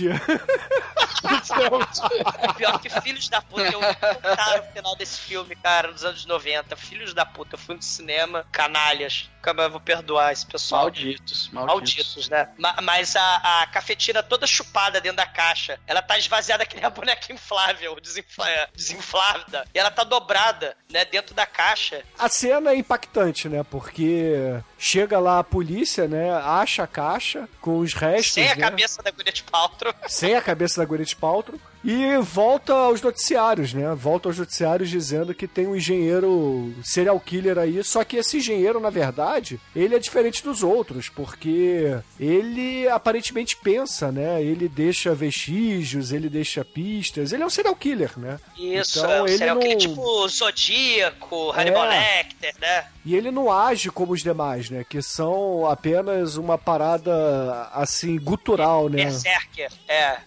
[2.57, 6.75] Pior que Filhos da Puta, eu o final desse filme, cara, nos anos 90.
[6.75, 9.29] Filhos da Puta, eu fui no cinema, canalhas.
[9.37, 10.83] nunca mais vou perdoar esse pessoal.
[10.83, 11.95] Malditos, malditos.
[11.95, 12.49] Malditos, né?
[12.57, 15.79] Ma- mas a, a cafetina toda chupada dentro da caixa.
[15.87, 18.45] Ela tá esvaziada que nem a boneca inflável, desinfla,
[18.75, 19.65] desinflada.
[19.73, 22.03] E ela tá dobrada, né, dentro da caixa.
[22.17, 23.63] A cena é impactante, né?
[23.63, 26.31] Porque chega lá a polícia, né?
[26.33, 28.61] Acha a caixa com os restos, sem a né?
[28.61, 29.93] cabeça da Gwyneth Paltrow.
[30.07, 33.93] sem a cabeça da Gwyneth Paltrow e volta aos noticiários, né?
[33.95, 38.79] Volta aos noticiários dizendo que tem um engenheiro serial killer aí, só que esse engenheiro,
[38.79, 44.41] na verdade, ele é diferente dos outros, porque ele aparentemente pensa, né?
[44.43, 48.39] Ele deixa vestígios, ele deixa pistas, ele é um serial killer, né?
[48.57, 52.17] Isso, Então, é, um ele serial killer não- tipo Zodíaco, Hannibal É.
[52.17, 52.85] Lecter, né?
[53.05, 54.85] E ele não age como os demais, né?
[54.87, 59.05] Que são apenas uma parada assim gutural, né?
[59.05, 60.17] Berserker, é.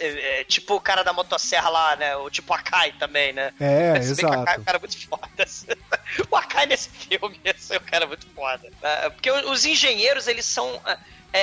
[0.00, 2.16] É, é, Tipo o cara da motosserra lá, né?
[2.16, 3.52] O tipo Akai também, né?
[3.60, 4.60] É, Se bem que o Akai é exato.
[4.60, 5.30] um cara muito foda.
[6.30, 8.68] O Akai nesse filme é um cara muito foda.
[8.82, 10.80] É, Porque o- os engenheiros, eles são.
[11.32, 11.40] é,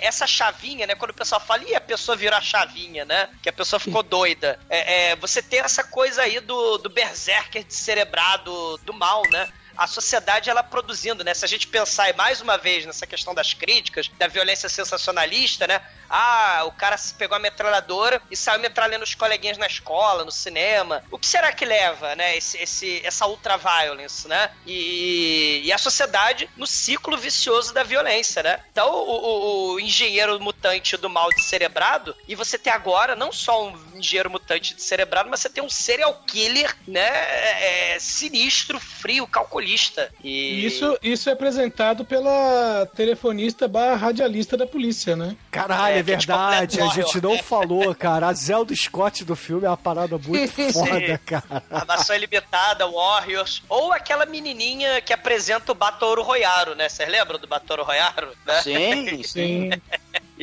[0.00, 0.94] é, essa chavinha, né?
[0.94, 3.28] Quando o pessoal fala, e a pessoa virou a chavinha, né?
[3.42, 4.58] Que a pessoa ficou doida.
[4.68, 9.48] É, é, você tem essa coisa aí do, do berserker descerebrado do mal, né?
[9.76, 11.34] A sociedade, ela produzindo, né?
[11.34, 15.80] Se a gente pensar mais uma vez nessa questão das críticas, da violência sensacionalista, né?
[16.08, 20.30] Ah, o cara se pegou a metralhadora e saiu metralhando os coleguinhas na escola, no
[20.30, 21.02] cinema.
[21.10, 22.36] O que será que leva, né?
[22.36, 24.50] Esse, esse, essa ultraviolence, né?
[24.66, 28.60] E, e a sociedade no ciclo vicioso da violência, né?
[28.70, 33.64] Então, o, o- o engenheiro mutante do mal descerebrado, e você tem agora não só
[33.68, 37.00] um engenheiro mutante descerebrado, mas você tem um serial killer, né?
[37.08, 39.61] é, é, sinistro, frio, calculista.
[39.62, 45.36] E E Isso, isso é apresentado pela telefonista barra radialista da polícia, né?
[45.50, 46.80] Caralho, é, É, é tipo verdade.
[46.80, 48.28] A gente não falou, cara.
[48.28, 51.62] A Zelda Scott do filme é uma parada muito foda, cara.
[51.70, 56.88] Armação ilimitada, Warriors, ou aquela menininha que apresenta o Batouro Royaro, né?
[56.88, 58.28] Vocês lembram do Batouro Royaro?
[58.46, 58.62] Né?
[58.62, 59.70] Sim, sim.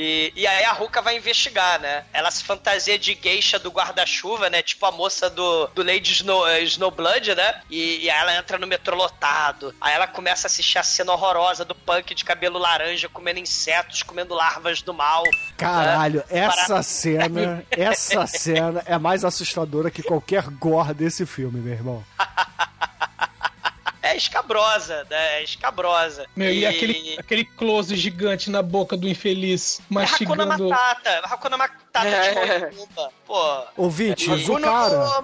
[0.02, 2.06] E, e aí a Ruka vai investigar, né?
[2.14, 4.62] Ela se fantasia de geisha do guarda-chuva, né?
[4.62, 7.62] Tipo a moça do, do Lady Snow, eh, Snowblood, né?
[7.70, 9.76] E, e aí ela entra no metrô lotado.
[9.82, 14.02] Aí ela começa a assistir a cena horrorosa do punk de cabelo laranja comendo insetos,
[14.02, 15.24] comendo larvas do mal.
[15.58, 16.39] Caralho, né?
[16.39, 22.06] essa Parada- cena, essa cena é mais assustadora que qualquer gore desse filme, meu irmão.
[24.10, 25.39] É escabrosa, né?
[25.39, 26.26] É escabrosa.
[26.36, 30.01] Meu, e, aquele, aquele close gigante na boca do infeliz, É Hakuna
[30.45, 30.70] mastigando.
[30.70, 31.20] Matata.
[31.26, 32.70] Hakuna Matata É.
[32.70, 32.88] de
[33.26, 33.62] Pô.
[33.78, 35.24] Ouvintes, o cara,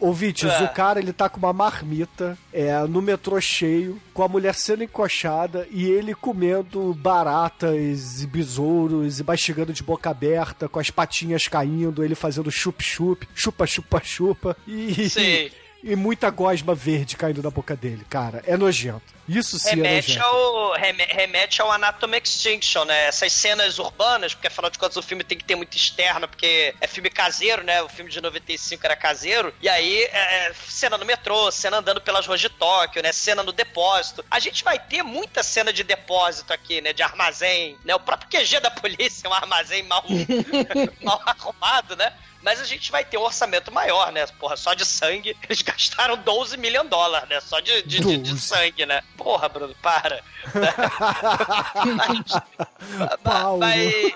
[0.00, 0.62] ouvintes, É.
[0.62, 4.82] o cara, ele tá com uma marmita, é, no metrô cheio, com a mulher sendo
[4.84, 11.46] encoxada e ele comendo baratas e besouros e mastigando de boca aberta, com as patinhas
[11.48, 15.08] caindo, ele fazendo chup-chup, chupa-chupa-chupa e...
[15.10, 15.50] Sim.
[15.86, 18.42] E muita gosma verde caindo na boca dele, cara.
[18.46, 19.02] É nojento.
[19.28, 20.24] Isso sim é remete nojento.
[20.26, 23.04] ao, reme- remete ao Anatomy Extinction, né?
[23.06, 26.74] Essas cenas urbanas, porque afinal de contas o filme tem que ter muito externo, porque
[26.80, 27.82] é filme caseiro, né?
[27.82, 29.52] O filme de 95 era caseiro.
[29.60, 33.12] E aí, é, é, cena no metrô, cena andando pelas ruas de Tóquio, né?
[33.12, 34.24] Cena no depósito.
[34.30, 36.94] A gente vai ter muita cena de depósito aqui, né?
[36.94, 37.94] De armazém, né?
[37.94, 40.02] O próprio QG da polícia é um armazém mal,
[41.04, 42.10] mal arrumado, né?
[42.44, 44.26] Mas a gente vai ter um orçamento maior, né?
[44.38, 45.34] Porra, só de sangue.
[45.48, 47.40] Eles gastaram 12 milhões de dólares, né?
[47.40, 48.40] Só de, de, de- de 12.
[48.40, 49.02] sangue, né?
[49.16, 50.22] Porra, Bruno, para.
[53.22, 53.60] Paulo.
[53.60, 54.12] Mas.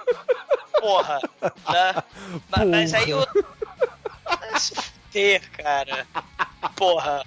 [0.81, 1.21] Porra.
[1.43, 1.95] Né?
[2.51, 3.27] Ma- Mas, aí o.
[4.25, 6.07] Vai se fuder, cara.
[6.77, 7.25] Porra.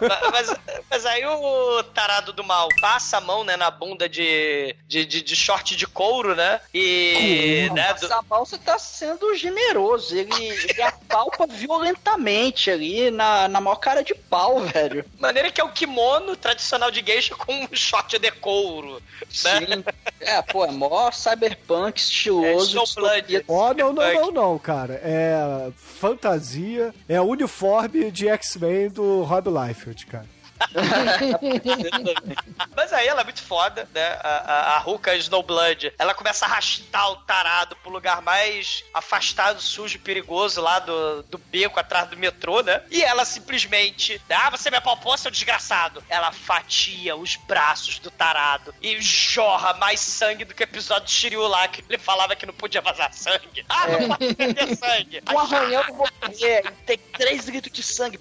[0.00, 0.54] Ma- Mas,
[0.90, 5.22] mas aí o tarado do mal passa a mão, né, na bunda de, de, de,
[5.22, 6.60] de short de couro, né?
[6.72, 7.68] E.
[7.74, 10.16] Né, do- Essa você tá sendo generoso.
[10.16, 10.30] Ele,
[10.68, 15.04] ele apalpa violentamente ali na, na maior cara de pau, velho.
[15.18, 18.94] maneira que é o kimono tradicional de geisha com um short de couro.
[18.94, 19.26] Né?
[19.30, 19.84] Sim.
[20.20, 22.48] É, pô, é mó cyberpunk estiloso.
[22.78, 23.44] É Snowblood.
[23.48, 25.00] Ó, não, não, não, não, cara.
[25.04, 30.39] É fantasia, é uniforme de X-Men do Rob Liefeld, cara.
[32.76, 34.18] Mas aí ela é muito foda, né?
[34.22, 39.60] A, a, a Ruka Snowblood, ela começa a arrastar o tarado pro lugar mais afastado,
[39.60, 42.82] sujo e perigoso lá do, do beco atrás do metrô, né?
[42.90, 46.02] E ela simplesmente, ah, você me apalpou, seu desgraçado.
[46.08, 51.10] Ela fatia os braços do tarado e jorra mais sangue do que o episódio do
[51.10, 53.64] Shiryu lá, que ele falava que não podia vazar sangue.
[53.68, 55.22] Ah, não pode ter sangue.
[55.32, 56.72] Um arranhão vou morrer.
[56.86, 58.20] Tem três litros de sangue.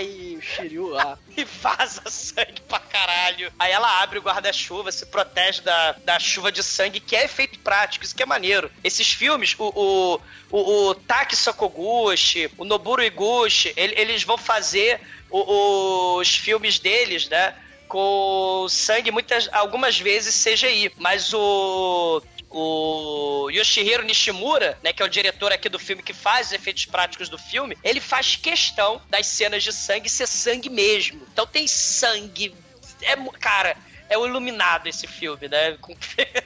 [0.00, 1.18] E o Shiryu lá.
[1.40, 3.52] E vaza sangue pra caralho.
[3.58, 7.58] Aí ela abre o guarda-chuva, se protege da, da chuva de sangue, que é efeito
[7.60, 8.70] prático, isso que é maneiro.
[8.84, 10.20] Esses filmes, o, o,
[10.50, 17.28] o, o Taki Sokoguchi, o Noburo Iguchi, ele- eles vão fazer o- os filmes deles,
[17.28, 17.54] né?
[17.88, 25.08] com sangue muitas, algumas vezes CGI, mas o o Yoshihiro Nishimura, né, que é o
[25.08, 29.26] diretor aqui do filme que faz os efeitos práticos do filme, ele faz questão das
[29.26, 31.22] cenas de sangue ser sangue mesmo.
[31.32, 32.54] Então tem sangue,
[33.02, 33.76] é, cara,
[34.08, 35.78] é o iluminado esse filme, né?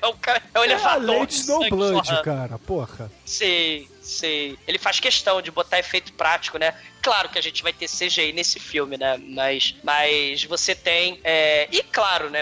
[0.02, 1.26] É o, ca- é o É elevador.
[1.30, 2.22] Snowblood, jorrando.
[2.24, 3.11] cara, porra.
[3.24, 4.59] Sei, sei.
[4.68, 6.74] Ele faz questão de botar efeito prático, né?
[7.05, 9.18] Claro que a gente vai ter CGI nesse filme, né?
[9.18, 11.20] Mas, mas você tem.
[11.22, 12.40] é, E claro, né?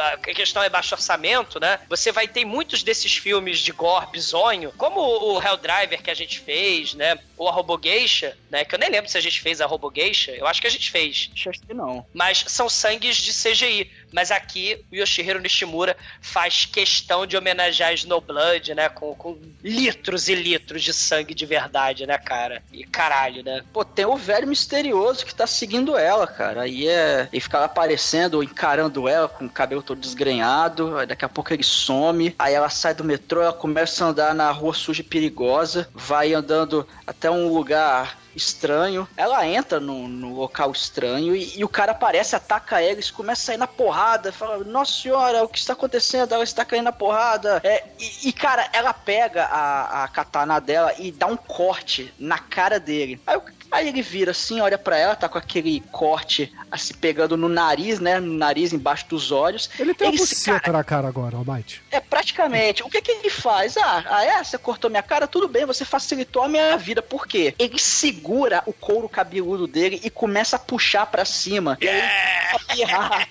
[0.00, 1.78] A questão é baixo orçamento, né?
[1.90, 6.40] Você vai ter muitos desses filmes de gore bizonho, como o Helldriver que a gente
[6.40, 7.18] fez, né?
[7.36, 8.64] Ou a Robogeisha, né?
[8.64, 10.30] Que eu nem lembro se a gente fez a Robogeisha.
[10.32, 11.30] Eu acho que a gente fez.
[11.34, 12.06] Acho que não.
[12.14, 13.90] Mas são sangues de CGI.
[14.10, 18.88] Mas aqui o Yoshihiro Nishimura faz questão de homenagear Snowblood, né?
[18.88, 22.62] Com, com litros e litros de sangue de verdade, né, cara?
[22.72, 23.62] E caralho, né?
[23.74, 26.62] Pô, tem o velho misterioso que tá seguindo ela, cara.
[26.62, 27.28] Aí é.
[27.32, 30.96] Ele fica lá aparecendo, encarando ela com o cabelo todo desgrenhado.
[30.96, 32.32] Aí daqui a pouco ele some.
[32.38, 35.88] Aí ela sai do metrô, ela começa a andar na rua suja e perigosa.
[35.92, 39.08] Vai andando até um lugar estranho.
[39.16, 43.42] Ela entra no, no local estranho e, e o cara aparece, ataca ela, eles começam
[43.42, 44.30] a sair na porrada.
[44.32, 46.32] Fala, nossa senhora, o que está acontecendo?
[46.32, 47.60] Ela está caindo na porrada.
[47.64, 52.38] É, e, e, cara, ela pega a, a katana dela e dá um corte na
[52.38, 53.20] cara dele.
[53.26, 57.36] Aí, o- aí ele vira assim, olha pra ela, tá com aquele corte assim, pegando
[57.36, 58.20] no nariz, né?
[58.20, 59.70] No nariz, embaixo dos olhos.
[59.78, 61.82] Ele tem uma Esse buceta na cara agora, Almighty.
[61.90, 62.82] é, praticamente.
[62.82, 63.76] O que que ele faz?
[63.76, 64.42] Ah, ah, é?
[64.42, 65.26] Você cortou minha cara?
[65.26, 67.02] Tudo bem, você facilitou a minha vida.
[67.02, 67.54] Por quê?
[67.58, 71.76] Ele segura o couro cabeludo dele e começa a puxar pra cima.
[71.80, 73.26] E aí, a.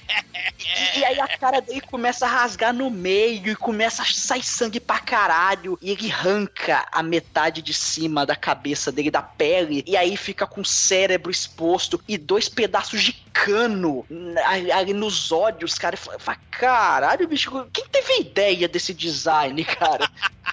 [0.95, 4.43] E, e aí a cara dele começa a rasgar no meio e começa a sair
[4.43, 5.77] sangue pra caralho.
[5.81, 9.83] E ele arranca a metade de cima da cabeça dele, da pele.
[9.87, 14.05] E aí fica com o cérebro exposto e dois pedaços de cano
[14.45, 15.97] ali, nos olhos, cara.
[15.97, 20.09] Fala, fala, caralho, bicho, quem teve a ideia desse design, cara?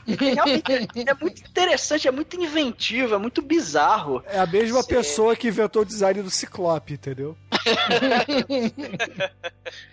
[0.06, 4.22] Realmente é muito interessante, é muito inventivo, é muito bizarro.
[4.26, 4.88] É a mesma Sim.
[4.88, 7.36] pessoa que inventou o design do Ciclope, entendeu?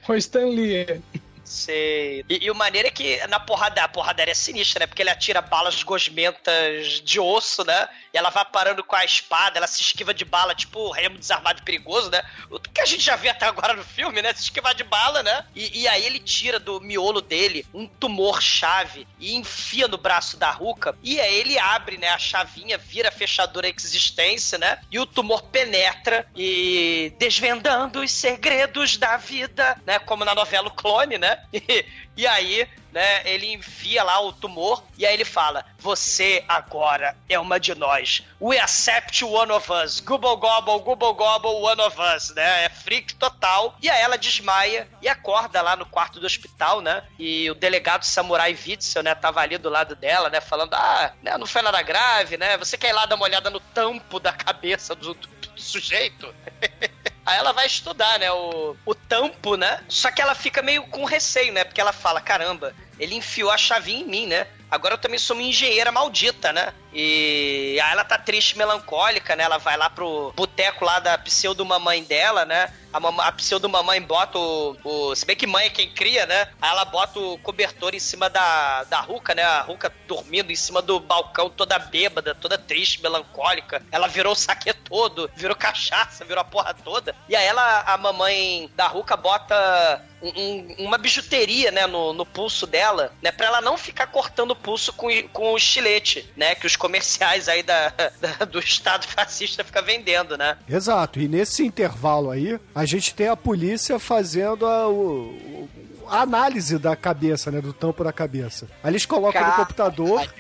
[0.07, 1.01] O Stan Lee.
[1.47, 2.25] Sei.
[2.27, 4.87] E, e o maneiro é que na porrada, a porradaria é sinistra, né?
[4.87, 7.87] Porque ele atira balas gosmentas de osso, né?
[8.13, 11.61] E ela vai parando com a espada, ela se esquiva de bala, tipo remo desarmado
[11.61, 12.21] e perigoso, né?
[12.51, 14.33] O que a gente já viu até agora no filme, né?
[14.33, 15.45] Se esquivar de bala, né?
[15.55, 20.51] E, e aí ele tira do miolo dele um tumor-chave e enfia no braço da
[20.51, 20.97] Ruka.
[21.01, 22.09] E aí ele abre, né?
[22.09, 24.81] A chavinha, vira a fechadura existência, né?
[24.91, 29.97] E o tumor penetra e desvendando os segredos da vida, né?
[29.99, 31.36] Como na novela O Clone, né?
[31.53, 31.85] E,
[32.17, 37.39] e aí, né, ele enfia lá o tumor e aí ele fala: Você agora é
[37.39, 38.23] uma de nós.
[38.41, 39.99] We accept one of us.
[39.99, 42.65] Gobble gobble, gobble gobble, one of us, né?
[42.65, 43.77] É freak total.
[43.81, 47.03] E aí ela desmaia e acorda lá no quarto do hospital, né?
[47.17, 50.41] E o delegado Samurai Witzel, né, tava ali do lado dela, né?
[50.41, 52.57] Falando: Ah, né, não foi nada grave, né?
[52.57, 56.33] Você quer ir lá dar uma olhada no tampo da cabeça do, do- do sujeito?
[57.27, 59.83] Aí ela vai estudar, né, o, o tampo, né?
[59.89, 61.65] Só que ela fica meio com receio, né?
[61.65, 64.47] Porque ela fala, caramba, ele enfiou a chavinha em mim, né?
[64.71, 66.73] Agora eu também sou uma engenheira maldita, né?
[66.99, 69.43] E aí ela tá triste, melancólica, né?
[69.43, 72.73] Ela vai lá pro boteco lá da pseudo-mamãe dela, né?
[72.91, 75.15] A, a pseudo-mamãe bota o, o...
[75.15, 76.47] Se bem que mãe é quem cria, né?
[76.59, 79.43] Aí ela bota o cobertor em cima da, da Ruca, né?
[79.43, 83.83] A Ruca dormindo em cima do balcão, toda bêbada, toda triste, melancólica.
[83.91, 87.15] Ela virou o saque todo, virou cachaça, virou a porra toda.
[87.29, 92.25] E aí ela, a mamãe da Ruca bota um- um- uma bijuteria, né, no, no
[92.25, 96.55] pulso dela, né, pra ela não ficar cortando o pulso com, com o estilete, né,
[96.55, 100.57] que os comerciais aí da, da- do Estado fascista fica vendendo, né.
[100.69, 105.67] Exato, e nesse intervalo aí, a gente tem a polícia fazendo a, o-
[106.09, 108.67] a análise da cabeça, né, do tampo da cabeça.
[108.81, 109.57] Aí eles colocam no Cara.
[109.65, 110.27] computador.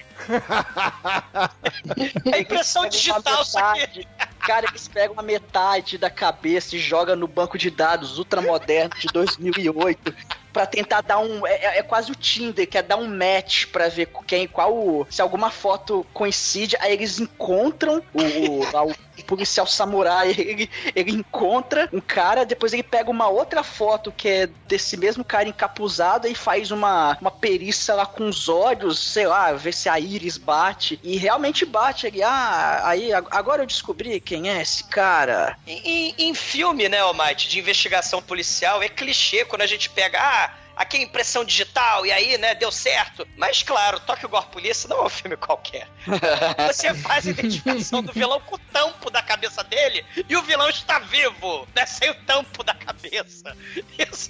[2.33, 4.07] É impressão digital isso uma aqui.
[4.39, 9.07] Cara, eles pegam a metade da cabeça e jogam no banco de dados ultramoderno de
[9.07, 10.15] 2008
[10.53, 11.45] pra tentar dar um.
[11.45, 15.05] É, é- é quase o Tinder, que é dar um match pra ver quem, qual.
[15.09, 20.31] Se alguma foto coincide, aí eles encontram o, o, o policial samurai.
[20.37, 25.23] Ele, ele encontra um cara, depois ele pega uma outra foto que é desse mesmo
[25.23, 29.89] cara encapuzado e faz uma, uma perícia lá com os olhos, sei lá, ver se
[29.89, 30.99] a íris bate.
[31.03, 32.07] E realmente bate.
[32.07, 35.57] Ele, ah, aí ag- agora eu descobri quem é esse cara.
[35.67, 40.19] Em, em- em filme, né, Almighty, de investigação policial, é clichê quando a gente pega,
[40.19, 40.46] ah,
[40.77, 43.27] aqui impressão digital, e aí, né, deu certo.
[43.35, 45.89] Mas, claro, Tokyo Gore Police não é um filme qualquer.
[46.67, 50.69] Você faz a identificação do vilão com o tampo da cabeça dele, e o vilão
[50.69, 53.57] está vivo, né, sem o tampo da cabeça.
[53.97, 54.29] Isso.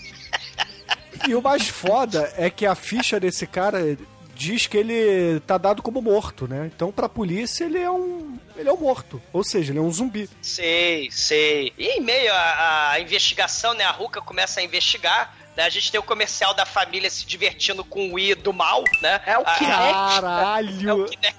[1.28, 3.98] E o mais foda é que a ficha desse cara
[4.38, 6.70] diz que ele tá dado como morto, né?
[6.74, 8.38] Então, pra polícia, ele é um.
[8.56, 9.22] Ele é um morto.
[9.34, 10.30] Ou seja, ele é um zumbi.
[10.42, 11.74] Sei, sei.
[11.78, 13.84] E em meio à, à investigação, né?
[13.84, 15.36] A Ruka começa a investigar.
[15.58, 18.84] Né, a gente tem o comercial da família se divertindo com o I do mal,
[19.02, 19.20] né?
[19.26, 20.22] É o Ah, Kinect.
[20.22, 20.90] Caralho!
[20.90, 21.38] É o Kinect.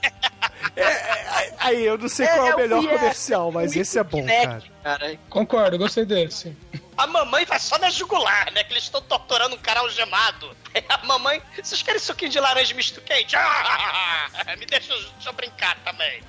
[0.75, 3.77] É, é, aí, eu não sei É, qual é é o o melhor comercial, mas
[3.77, 4.37] esse é bom, cara.
[4.49, 5.19] Kinect, cara.
[5.31, 6.57] Concordo, gostei desse.
[6.97, 8.65] A mamãe vai só na jugular, né?
[8.65, 10.51] Que eles estão torturando um cara algemado.
[10.89, 13.37] A mamãe, vocês querem suquinho de laranja misto quente?
[13.37, 16.23] Ah, me deixa, deixa eu brincar também.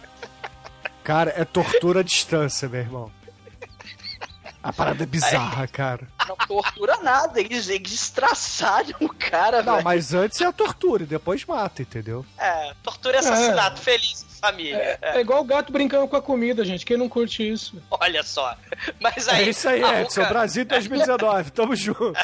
[1.04, 3.12] Cara, é tortura à distância, meu irmão.
[4.62, 6.08] A parada é bizarra, cara.
[6.28, 9.86] Não tortura nada, eles, eles estraçalham o cara, Não, velho.
[9.86, 12.26] mas antes é a tortura e depois mata, entendeu?
[12.38, 14.98] É, tortura e assassinato, feliz família.
[15.02, 16.86] É igual o gato brincando com a comida, gente.
[16.86, 17.82] Quem não curte isso?
[17.92, 18.56] Olha só.
[19.00, 19.46] Mas aí.
[19.46, 20.22] É isso aí, Edson.
[20.22, 22.14] Ruka- Brasil 2019, tamo junto.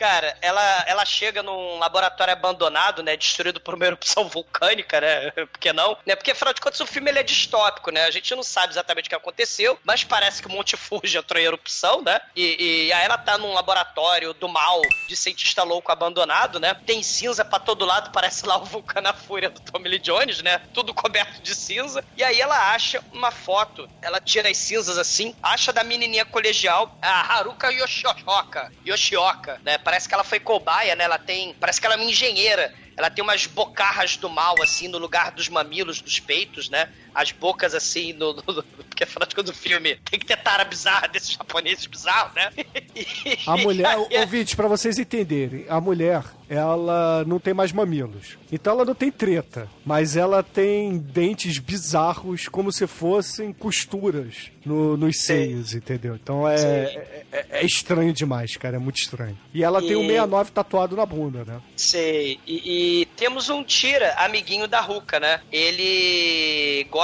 [0.00, 3.18] Cara, ela, ela chega num laboratório abandonado, né?
[3.18, 5.30] Destruído por uma erupção vulcânica, né?
[5.52, 5.94] Por que não?
[6.06, 6.16] Né?
[6.16, 8.04] Porque, afinal de contas, o filme ele é distópico, né?
[8.04, 11.38] A gente não sabe exatamente o que aconteceu, mas parece que o Monte Fuji entrou
[11.38, 12.18] em erupção, né?
[12.34, 16.72] E, e aí ela tá num laboratório do mal, de cientista louco abandonado, né?
[16.86, 20.40] Tem cinza pra todo lado, parece lá o vulcão na fúria do Tommy Lee Jones,
[20.40, 20.62] né?
[20.72, 22.02] Tudo coberto de cinza.
[22.16, 26.96] E aí ela acha uma foto, ela tira as cinzas assim, acha da menininha colegial,
[27.02, 29.76] a Haruka Yoshioka, Yoshioka, né?
[29.90, 31.02] Parece que ela foi cobaia, né?
[31.02, 32.72] Ela tem, parece que ela é uma engenheira.
[32.96, 36.88] Ela tem umas bocarras do mal, assim, no lugar dos mamilos, dos peitos, né?
[37.14, 38.34] As bocas, assim, no...
[38.34, 42.34] no- porque afinal de contas o filme tem que ter tara bizarra desses japoneses bizarros,
[42.34, 42.50] né?
[42.94, 47.72] E- A mulher, e aí- ouvinte, pra vocês entenderem, a mulher, ela não tem mais
[47.72, 48.36] mamilos.
[48.52, 54.96] Então ela não tem treta, mas ela tem dentes bizarros como se fossem costuras no-
[54.96, 56.14] nos seios, entendeu?
[56.16, 59.38] Então é, é, é- é estranho demais, cara, é muito estranho.
[59.54, 61.60] E ela tem o E- 69 tatuado na bunda, né?
[61.76, 62.38] Sei.
[62.46, 65.40] E, e temos um Tira, amiguinho da Ruka, né?
[65.50, 66.99] Ele gosta.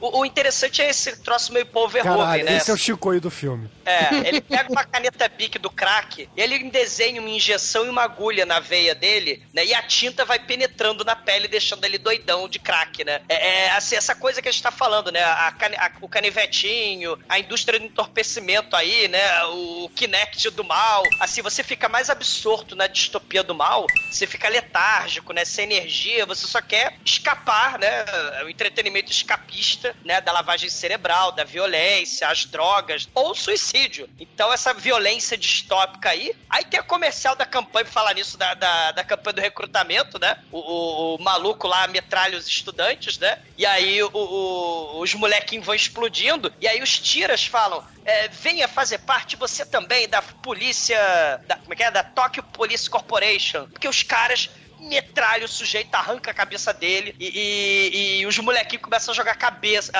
[0.00, 1.66] O, o interessante é esse troço meio
[2.04, 2.56] Caralho, né?
[2.56, 3.70] esse é o Chicoio do filme.
[3.84, 8.02] É, ele pega uma caneta bic do crack, e ele desenha uma injeção e uma
[8.02, 9.64] agulha na veia dele, né?
[9.64, 13.20] E a tinta vai penetrando na pele, deixando ele doidão de crack, né?
[13.28, 15.22] É, é, assim, essa coisa que a gente tá falando, né?
[15.22, 19.44] A, a- o canivetinho, a indústria do entorpecimento aí, né?
[19.46, 21.02] O Kinect do mal.
[21.20, 25.44] Assim, você fica mais absorto na distopia do mal, você fica letárgico, né?
[25.44, 28.04] Sem energia, você só quer escapar, né?
[28.44, 30.20] O entretenimento escapista, né?
[30.20, 34.08] Da lavagem cerebral, da violência, as drogas, ou suicídio.
[34.20, 36.34] Então, essa violência distópica aí.
[36.48, 40.36] Aí tem a comercial da campanha, falar nisso, da, da, da campanha do recrutamento, né?
[40.50, 43.38] O, o- o maluco lá metralha os estudantes, né?
[43.56, 47.84] E aí o- os molequinhos vão explodindo, e aí os tiras falam.
[48.04, 50.98] é, venha fazer parte você também da polícia.
[51.46, 51.90] Da, como é que é?
[51.90, 53.68] Da Tokyo Police Corporation.
[53.68, 54.50] Porque os caras
[54.88, 59.34] metralha o sujeito, arranca a cabeça dele e, e- e os molequinhos começam a jogar
[59.36, 59.92] cabeça,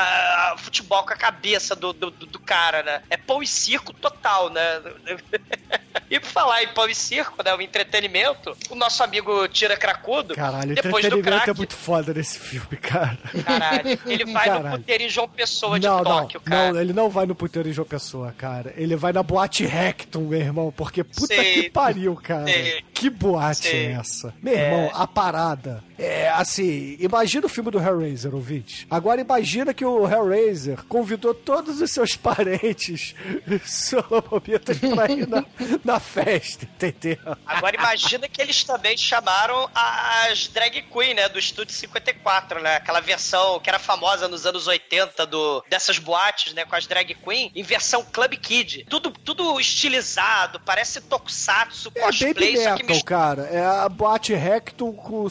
[0.58, 3.02] futebol com a cabeça do, do, do cara, né?
[3.10, 4.80] É pão e circo total, né?
[6.10, 7.54] e por falar em pão e circo, né?
[7.54, 12.12] O entretenimento, o nosso amigo Tira Cracudo, Caralho, depois do entretenimento crack, é muito foda
[12.14, 13.18] nesse filme, cara.
[13.44, 14.78] caralho, ele vai no Caralho.
[14.78, 16.72] puteiro em João Pessoa de não, não, Tóquio, cara.
[16.72, 18.72] não, ele não vai no puteiro em João Pessoa, cara.
[18.76, 21.54] Ele vai na boate Rectum, meu irmão, porque puta Sei.
[21.62, 22.44] que pariu, cara.
[22.44, 22.82] Sei.
[22.92, 23.86] Que boate Sei.
[23.86, 24.34] é essa?
[24.42, 28.86] Meu irmão, a parada é assim, imagina o filme do Hellraiser, ouvinte.
[28.90, 33.14] Agora imagina que o Hellraiser convidou todos os seus parentes
[33.64, 35.44] solomobitas pra ir na,
[35.84, 37.18] na festa, entendeu?
[37.46, 43.00] Agora imagina que eles também chamaram as drag queen, né, do Estúdio 54, né, aquela
[43.00, 47.52] versão que era famosa nos anos 80 do, dessas boates, né, com as drag queen,
[47.54, 48.86] em versão Club Kid.
[48.88, 53.42] Tudo, tudo estilizado, parece tokusatsu, É baby cosplay, só que metal, cara.
[53.42, 55.28] É a boate Rectum com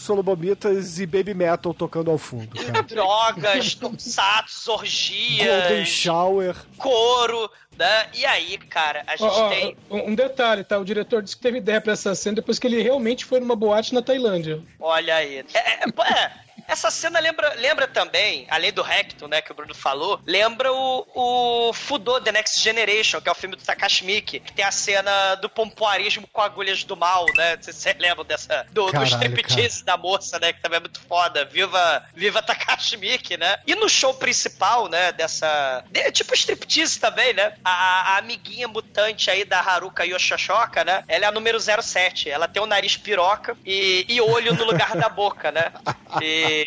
[0.62, 2.82] solomobitas e baby metal tocando ao fundo, cara.
[2.84, 6.56] drogas, tokusatsu, Golden orgias, Shower.
[6.78, 9.78] couro, né, e aí, cara, a gente tem...
[9.90, 10.78] um um detalhe, tá?
[10.78, 13.56] O diretor disse que teve ideia pra essa cena depois que ele realmente foi numa
[13.56, 14.62] boate na Tailândia.
[14.80, 15.44] Olha aí.
[15.54, 16.32] É, é, é,
[16.72, 21.06] Essa cena lembra, lembra também, além do Recto, né, que o Bruno falou, lembra o,
[21.14, 24.72] o Fudô, The Next Generation, que é o filme do Takashi Miike, que tem a
[24.72, 27.58] cena do pompoarismo com agulhas do mal, né?
[27.58, 31.02] Vocês você lembram dessa, do, do Caralho, striptease da moça, né, que também é muito
[31.02, 31.44] foda.
[31.44, 33.60] Viva, viva Takashi Miike, né?
[33.68, 35.84] E no show principal, né, dessa...
[35.92, 37.54] de- tipo striptease também, né?
[37.66, 41.04] A, a amiguinha mutante aí da Haruka Yoshoshoka, né?
[41.10, 42.30] Ela é a número 07.
[42.30, 45.72] Ela tem o nariz piroca e, e olho no lugar da boca, né?
[46.22, 46.61] E,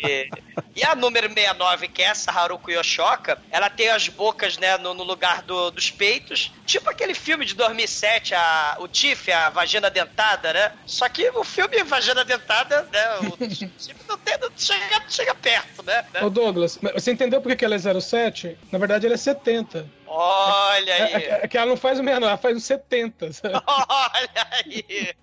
[0.75, 4.93] e a número 69, que é essa Haruka Yoshoka, ela tem as bocas, né, no,
[4.93, 6.51] no lugar do- dos peitos.
[6.65, 10.71] Tipo aquele filme de 2007, a, o Tiff, a vagina dentada, né?
[10.85, 13.19] Só que o filme Vagina Dentada, né?
[13.19, 13.69] O Tiff
[14.07, 16.03] não, tem, não chega, chega perto, né?
[16.21, 18.57] Ô Douglas, você entendeu por que ela é 07?
[18.71, 19.87] Na verdade, ela é 70.
[20.07, 21.23] Olha É, aí.
[21.23, 23.31] é- é que ela não faz o 69, ela faz o 70.
[23.33, 23.53] sabe?
[23.67, 25.13] Olha aí.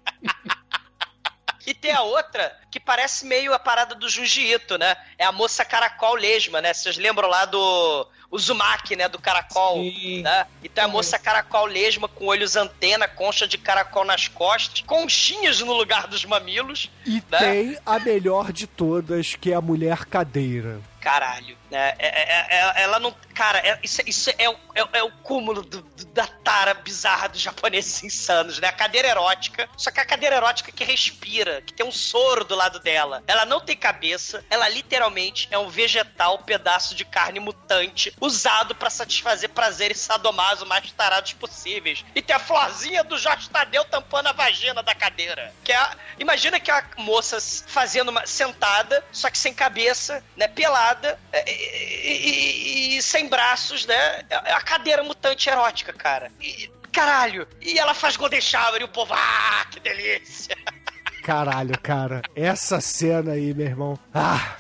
[1.67, 4.97] E tem a outra que parece meio a parada do Jiu-Jitsu, né?
[5.19, 6.75] É a moça caracol lesma, né?
[6.75, 9.09] Vocês lembram lá do Uzumaki, né?
[9.09, 10.23] Do caracol, Sim.
[10.23, 10.47] né?
[10.63, 15.61] E tem a moça caracol lesma com olhos antena, concha de caracol nas costas, conchinhas
[15.61, 17.39] no lugar dos mamilos, E né?
[17.39, 20.81] tem a melhor de todas, que é a mulher cadeira.
[20.99, 21.95] Caralho, né?
[21.99, 22.47] É- é-
[22.79, 23.13] é- ela não.
[23.35, 27.41] Cara, isso, isso é, o, é, é o cúmulo do- do- da tara bizarra dos
[27.41, 28.69] japoneses insanos, né?
[28.69, 32.55] A cadeira erótica, só que a cadeira erótica que respira, que tem um soro do
[32.55, 33.21] lado dela.
[33.27, 38.89] Ela não tem cabeça, ela literalmente é um vegetal, pedaço de carne mutante, usado pra
[38.89, 42.05] satisfazer prazeres sadomaso mais tarados possíveis.
[42.15, 45.53] E tem a florzinha do Jorge Tadeu tampando a vagina da cadeira.
[45.65, 50.47] Que é a- imagina que a moça fazendo uma sentada, só que sem cabeça, né?
[50.47, 54.23] Pelada é, e, e- e sem braços, né?
[54.31, 56.31] É a cadeira mutante erótica, cara.
[56.41, 57.49] E, caralho.
[57.61, 60.57] E ela faz Golden Shower e o povo, ah, que delícia.
[61.25, 62.21] Caralho, cara.
[62.35, 63.99] Essa cena aí, meu irmão.
[64.13, 64.57] Ah!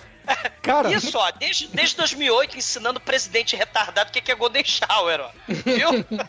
[0.62, 5.20] Cara, Isso, ó, desde, desde 2008 ensinando o presidente retardado o que é Golden Shower,
[5.20, 5.31] ó.
[5.49, 6.07] Viu?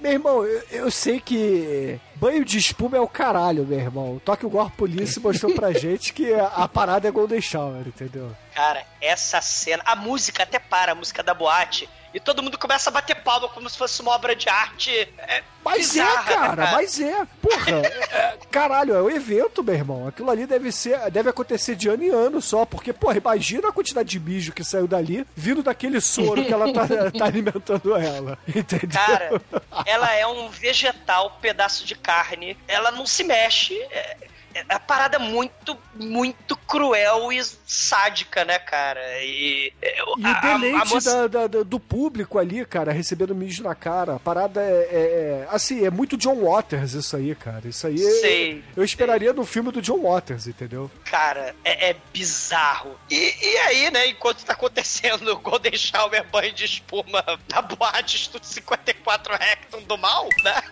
[0.00, 4.20] meu irmão, eu, eu sei que banho de espuma é o caralho, meu irmão.
[4.24, 8.34] Toque o Gore Police mostrou pra gente que a, a parada é Golden Shower, entendeu?
[8.54, 9.82] Cara, essa cena.
[9.84, 11.88] A música até para, a música da boate.
[12.14, 14.90] E todo mundo começa a bater palma como se fosse uma obra de arte.
[15.18, 17.26] É Mas bizarra, é, cara, mas é.
[17.40, 17.86] Porra, é-
[18.16, 20.06] é- caralho, é o evento, meu irmão.
[20.08, 23.72] Aquilo ali deve ser, deve acontecer de ano em ano só, porque, porra, imagina a
[23.72, 26.86] quantidade de mijo que saiu dali, vindo daquele soro que ela tá,
[27.18, 28.38] tá alimentando ela.
[28.46, 28.90] Entendeu?
[28.90, 29.42] Cara,
[29.86, 32.56] ela é um vegetal, pedaço de carne.
[32.68, 33.74] Ela não se mexe.
[33.90, 34.16] É,
[34.54, 39.00] é a parada muito, muito cruel e sádica, né, cara?
[39.22, 42.92] E, é, E a- o a- a deleite moça- da- da- do público ali, cara,
[42.92, 44.16] recebendo mijo na cara.
[44.16, 47.68] A parada é, é- é- Assim, é muito John Waters isso aí, cara.
[47.68, 50.90] Isso aí é- Sei, eu esperaria no filme do John Waters, entendeu?
[51.04, 52.98] Cara, é, é bizarro.
[53.10, 57.22] E, e aí, né, enquanto tá acontecendo o Golden Shower banho de espuma
[57.52, 60.62] na boate Estúdio 54 Hecton do mal, né?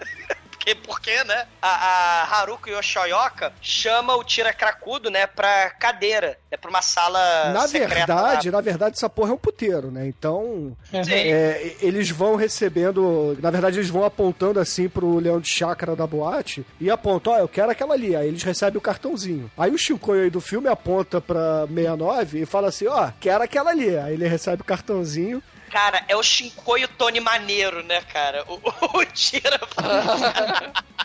[0.60, 1.46] Porque, porque, né?
[1.62, 7.50] A, a Haruko Yoshoyoka chama o Tira Cracudo, né, pra cadeira, né, pra uma sala
[7.54, 8.56] Na verdade, lá.
[8.58, 10.06] na verdade, essa porra é um puteiro, né?
[10.06, 13.38] Então, é, eles vão recebendo.
[13.40, 17.38] Na verdade, eles vão apontando assim pro leão de chácara da boate e apontam, ó,
[17.38, 18.14] eu quero aquela ali.
[18.14, 19.50] Aí eles recebem o cartãozinho.
[19.56, 23.70] Aí o Shinkoio aí do filme aponta pra 69 e fala assim, ó, quero aquela
[23.70, 23.96] ali.
[23.96, 25.42] Aí ele recebe o cartãozinho.
[25.70, 28.44] Cara, é o Shinkoio Tony Maneiro, né, cara?
[28.48, 29.60] O, o, o Tira.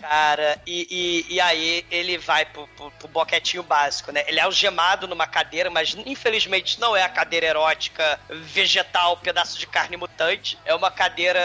[0.00, 4.24] Cara, e, e, e aí ele vai pro, pro, pro boquetinho básico, né?
[4.26, 9.68] Ele é algemado numa cadeira, mas infelizmente não é a cadeira erótica vegetal, pedaço de
[9.68, 10.58] carne mutante.
[10.64, 11.40] É uma cadeira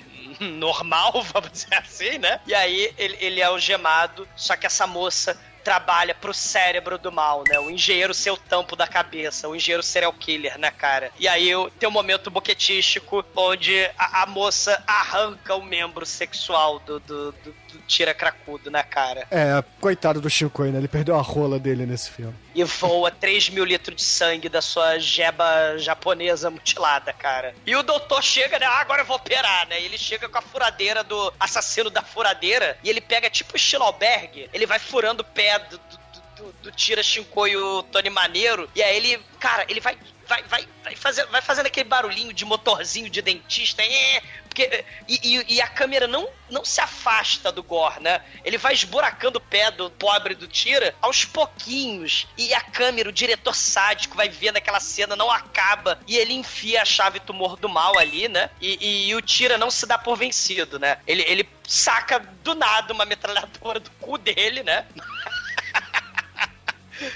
[0.40, 2.40] normal, vamos dizer assim, né?
[2.46, 7.44] E aí ele, ele é algemado, só que essa moça trabalha pro cérebro do mal,
[7.48, 7.58] né?
[7.58, 11.10] O engenheiro seu tampo da cabeça, o engenheiro serial killer, né, cara?
[11.18, 17.00] E aí tem um momento boquetístico onde a, a moça arranca o membro sexual do,
[17.00, 19.26] do, do tira cracudo, né, cara?
[19.30, 20.78] É, coitado do Shinkoio, né?
[20.78, 22.34] Ele perdeu a rola dele nesse filme.
[22.54, 27.54] E voa 3 mil litros de sangue da sua jeba japonesa mutilada, cara.
[27.66, 28.66] E o doutor chega, né?
[28.66, 29.80] Ah, agora eu vou operar, né?
[29.80, 33.84] E ele chega com a furadeira do assassino da furadeira e ele pega tipo estilo
[33.84, 36.00] albergue, ele vai furando o pé do, do,
[36.36, 39.96] do, do tira Shinkoio Tony Maneiro e aí ele, cara, ele vai
[40.30, 45.18] vai, vai, vai, fazendo, vai fazendo aquele barulhinho de motorzinho de dentista, é, porque, e,
[45.38, 48.22] e- e a câmera não, não se afasta do Gore, né?
[48.44, 52.28] Ele vai esburacando o pé do pobre do Tira aos pouquinhos.
[52.38, 56.00] E a câmera, o diretor sádico, vai vendo aquela cena, não acaba.
[56.06, 58.50] E ele enfia a chave tumor do mal ali, né?
[58.60, 60.98] E, e- e o Tira não se dá por vencido, né?
[61.06, 64.86] Ele, ele saca do nada uma metralhadora do cu dele, né?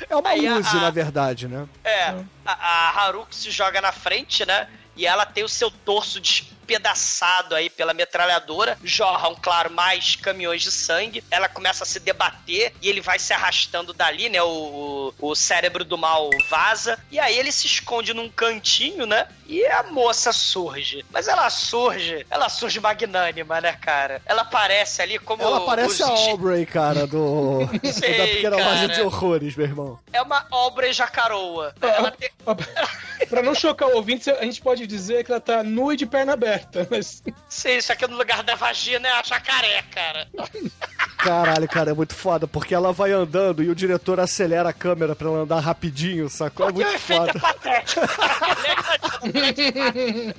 [0.09, 1.67] É uma Aí a- Uzi, a- na verdade, né?
[1.83, 2.15] É,
[2.45, 4.69] a, a Haruki se joga na frente, né?
[4.97, 6.21] E ela tem o seu torso
[6.65, 8.77] despedaçado aí pela metralhadora.
[8.83, 11.23] Jorram, claro, mais caminhões de sangue.
[11.31, 14.43] Ela começa a se debater e ele vai se arrastando dali, né?
[14.43, 16.99] O, o, cérebro do mal vaza.
[17.11, 19.29] E aí ele se esconde num cantinho, né?
[19.47, 21.05] E a moça surge.
[21.13, 24.23] Mas ela surge, ela surge magnânima, né, cara?
[24.25, 25.43] Ela aparece ali como.
[25.43, 27.61] Ela parece a os- Aubrey, cara, do.
[27.93, 28.71] Sei, da pequena cara.
[28.71, 29.99] loja de horrores, meu irmão.
[30.13, 31.75] É uma obra jacaroa.
[31.81, 32.31] Ela tem-
[33.29, 36.07] Pra não chocar o ouvinte, a gente pode dizer que ela tá nua e de
[36.07, 36.54] perna aberta,
[36.91, 40.29] mas Sim, isso aqui no lugar da vagina é a jacaré, cara.
[41.19, 45.15] Caralho, cara, é muito foda, porque ela vai andando e o diretor acelera a câmera
[45.17, 46.69] pra ela andar rapidinho, sacou?
[46.69, 47.39] É o muito efeito foda.
[47.39, 48.01] é patético.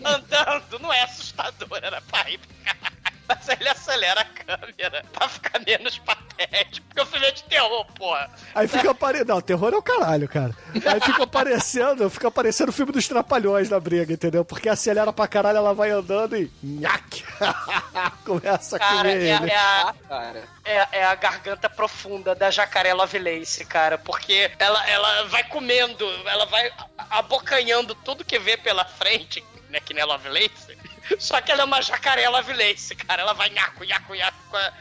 [0.04, 3.15] Andando não é assustador, era pra ir pra caralho.
[3.28, 6.86] Mas ele acelera a câmera pra ficar menos patético.
[6.88, 8.30] Porque o filme é de terror, porra.
[8.54, 9.28] Aí fica aparecendo.
[9.30, 10.56] Não, terror é o caralho, cara.
[10.74, 14.46] Aí fica aparecendo, fica aparecendo o filme dos Trapalhões na briga, entendeu?
[14.46, 16.52] Porque acelera pra caralho, ela vai andando e.
[16.64, 17.24] Nhaque!
[18.26, 19.52] Começa a Cara, comer é, ele.
[19.52, 20.44] é a, Cara.
[20.64, 23.98] é, é a garganta profunda da jacaré Lovelace, cara.
[23.98, 26.72] Porque ela, ela vai comendo, ela vai
[27.10, 29.80] abocanhando tudo que vê pela frente, né?
[29.80, 30.78] Que nem a Lovelace.
[31.20, 33.22] Só que ela é uma jacaré Lovelace, cara.
[33.22, 34.74] Ela vai nhaco, nhaco, nhaco com a-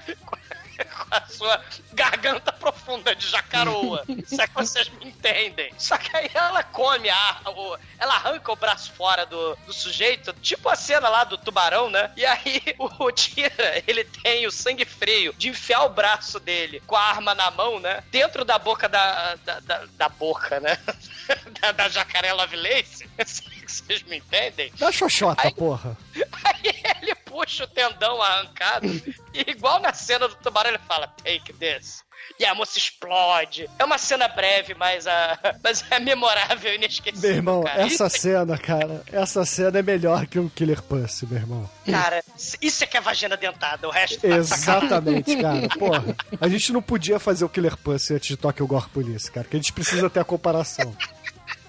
[0.79, 1.61] com a sua
[1.93, 4.05] garganta profunda de jacaroa.
[4.27, 5.73] Se é que vocês me entendem.
[5.79, 7.41] Só que aí ela come a.
[7.47, 11.89] o- ela arranca o braço fora do, do sujeito, tipo a cena lá do tubarão,
[11.91, 12.11] né?
[12.17, 16.97] E aí o Tira, ele tem o sangue frio de enfiar o braço dele com
[16.97, 18.03] a arma na mão, né?
[18.11, 19.35] Dentro da boca da.
[19.37, 20.79] da, da, da boca, né?
[21.61, 23.09] da, da jacaré Lovelace.
[23.67, 24.73] Vocês me entendem.
[24.79, 25.97] Dá xoxota, porra.
[26.45, 28.87] Aí ele puxa o tendão arrancado
[29.35, 32.05] e igual na cena do tubarão ele fala, take this.
[32.39, 33.69] E a moça explode.
[33.79, 37.29] É uma cena breve, mas, a, mas é memorável e inesquecível.
[37.29, 37.83] Meu irmão, cara.
[37.83, 41.71] essa Isso, cena, cara, essa cena é melhor que um Killer Pussy, meu irmão.
[41.85, 42.23] cara,
[42.63, 44.29] isso é que é vagina dentada, o resto tá.
[44.29, 45.69] Exatamente, cara.
[45.77, 49.47] Porra, a gente não podia fazer o Killer Pussy antes de Tokyo Gore Police, cara,
[49.47, 50.97] que a gente precisa ter a comparação.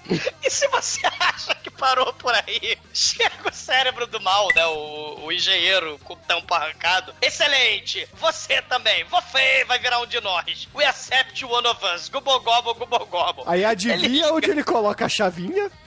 [0.42, 4.64] E se você acha que parou por aí, chega o cérebro do mal, né?
[4.66, 7.12] O, o engenheiro com o tampo arrancado.
[7.20, 8.08] Excelente!
[8.14, 9.02] Você também!
[9.04, 10.68] Você vai virar um de nós!
[10.74, 12.08] We accept one of us!
[12.08, 13.42] Gobble gobble!
[13.46, 15.70] Aí adivinha Ele- onde ele coloca a chavinha?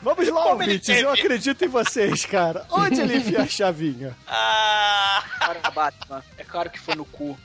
[0.00, 2.64] Vamos lá, Como ouvintes, eu acredito em vocês, cara.
[2.70, 4.16] Onde ele enfia a chavinha?
[4.28, 6.22] Ah, Cara, Batman.
[6.36, 7.36] É claro que foi no cu.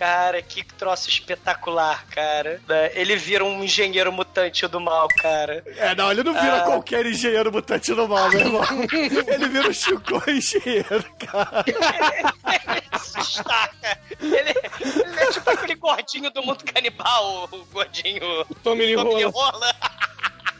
[0.00, 2.58] Cara, que troço espetacular, cara.
[2.66, 2.90] Né?
[2.94, 5.62] Ele vira um engenheiro mutante do mal, cara.
[5.76, 6.60] É, não, ele não vira Ah.
[6.62, 8.62] qualquer engenheiro mutante do mal, meu irmão.
[9.28, 11.64] Ele vira o Chico engenheiro, cara.
[11.68, 13.98] Ele se destaca.
[14.18, 19.74] Ele, ele é tipo aquele gordinho do mundo canibal, o gordinho Tommy Lee Tommy Rola.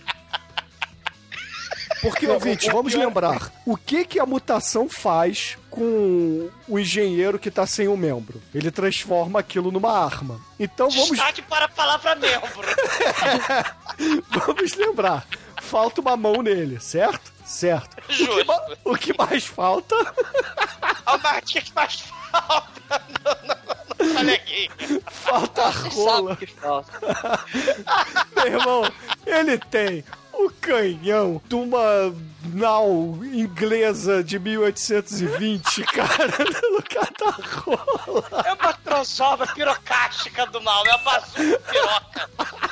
[2.03, 7.67] Porque, ouvinte, vamos lembrar, o que que a mutação faz com o engenheiro que tá
[7.67, 8.41] sem um membro?
[8.55, 10.41] Ele transforma aquilo numa arma.
[10.59, 12.69] Então vamos, Destaque para a palavra membro.
[14.31, 15.27] vamos lembrar,
[15.61, 17.33] falta uma mão nele, certo?
[17.45, 17.97] Certo.
[17.99, 18.47] O que, Justo.
[18.47, 19.95] ma- o que mais falta?
[21.05, 24.71] A Martinha que faz falta no, no, no coleguinha.
[25.11, 26.33] Falta rola.
[26.33, 26.93] o que falta?
[28.37, 28.93] Meu irmão,
[29.27, 30.05] ele tem
[30.47, 32.15] o canhão de uma
[32.55, 37.31] nau inglesa de 1820, cara, no lugar da
[37.61, 38.45] rola.
[38.47, 42.31] É uma trozoba pirocástica do mal, é a bazuca piroca.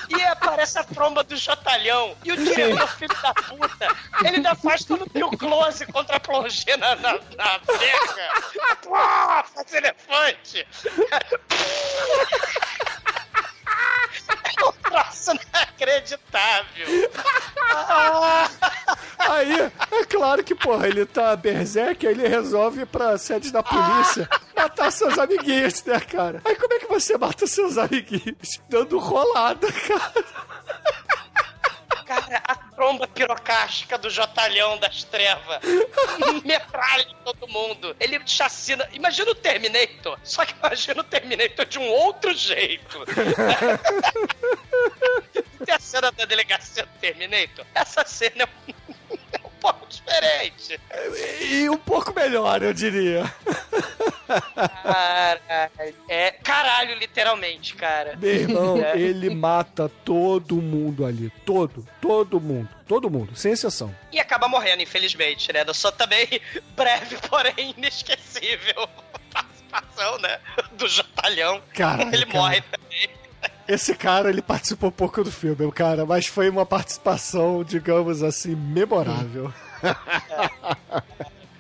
[0.09, 2.17] E aparece a tromba do Jotalhão.
[2.25, 6.95] E o diretor, filho da puta, ele ainda faz tem o close contra a plongena
[6.97, 8.31] na, na beca.
[9.55, 10.67] Faz elefante.
[14.59, 16.87] É um troço inacreditável.
[19.19, 23.63] Aí, é claro que, porra, ele tá berserk, aí ele resolve ir pra sede da
[23.63, 26.41] polícia matar seus amiguinhos, né, cara?
[26.45, 28.61] Aí como é que você mata seus amiguinhos?
[28.69, 30.25] Dando rolada, cara.
[32.07, 35.61] Cara, a tromba pirocástica do Jotalhão das Trevas.
[36.43, 37.95] Metralha todo mundo.
[38.01, 38.89] Ele chacina.
[38.93, 40.19] Imagina o Terminator.
[40.25, 43.05] Só que imagina o Terminator de um outro jeito.
[45.69, 47.63] Tem a cena da delegacia do Terminator?
[47.75, 48.75] Essa cena é um,
[49.35, 50.81] é um pouco diferente.
[51.43, 53.31] E um pouco melhor, eu diria.
[54.83, 55.95] Caralho.
[56.09, 58.17] É caralho, literalmente, cara.
[58.17, 58.99] Meu irmão, É.
[58.99, 61.31] ele mata todo mundo ali.
[61.45, 62.71] Todo, todo mundo.
[62.87, 63.95] Todo mundo, sem exceção.
[64.11, 65.65] E acaba morrendo, infelizmente, né?
[65.67, 66.27] Eu sou também
[66.75, 68.89] breve, porém inesquecível.
[69.69, 70.41] participação, né?
[70.73, 71.61] Do Jotalhão.
[71.75, 72.17] Caraca.
[72.17, 72.88] Ele morre também.
[73.69, 79.53] Esse cara, ele participou pouco do filme, cara, mas foi uma participação, digamos assim, memorável.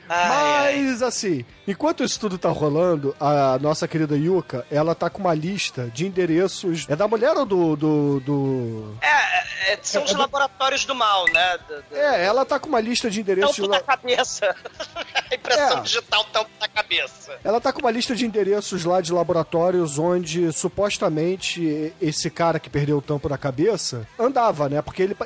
[0.08, 5.34] Mas, assim, enquanto isso tudo tá rolando, a nossa querida Yuka, ela tá com uma
[5.34, 6.86] lista de endereços.
[6.88, 7.76] É da mulher ou do.
[7.76, 8.94] do, do...
[9.00, 11.58] É, é, são os laboratórios do mal, né?
[11.68, 11.96] Do, do...
[11.96, 13.56] É, ela tá com uma lista de endereços.
[13.56, 13.78] Tampo de...
[13.78, 14.56] da cabeça.
[15.30, 15.80] A impressão É.
[15.82, 17.38] digital tampo da cabeça.
[17.44, 22.70] Ela tá com uma lista de endereços lá de laboratórios onde supostamente esse cara que
[22.70, 24.80] perdeu o tampo da cabeça andava, né?
[24.80, 25.16] Porque ele,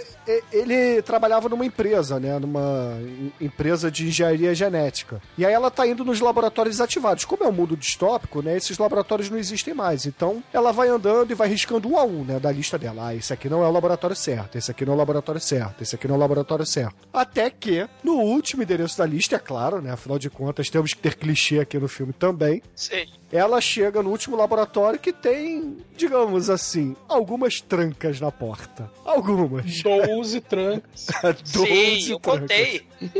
[0.52, 2.36] ele trabalhava numa empresa, né?
[2.39, 5.20] Numa em- empresa de engenharia genética.
[5.39, 6.32] E aí ela tá indo nos laboratórios
[6.81, 7.25] ativados.
[7.25, 8.57] Como é um mundo distópico, né?
[8.57, 10.07] Esses laboratórios não existem mais.
[10.07, 12.39] Então ela vai andando e vai riscando um a um, né?
[12.39, 13.09] Da lista dela.
[13.09, 15.83] Ah, esse aqui não é o laboratório certo, esse aqui não é o laboratório certo,
[15.83, 16.95] esse aqui não é o laboratório certo.
[17.13, 19.93] Até que, no último endereço da lista, é claro, né?
[19.93, 23.07] Afinal de contas, temos que ter clichê aqui no filme também Sim.
[23.31, 28.91] ela chega no último laboratório que tem, digamos assim, algumas trancas na porta.
[29.05, 29.83] Algumas.
[29.83, 31.07] 12 trancas.
[31.53, 32.41] 12 Sim, eu trancas.
[32.41, 32.87] contei.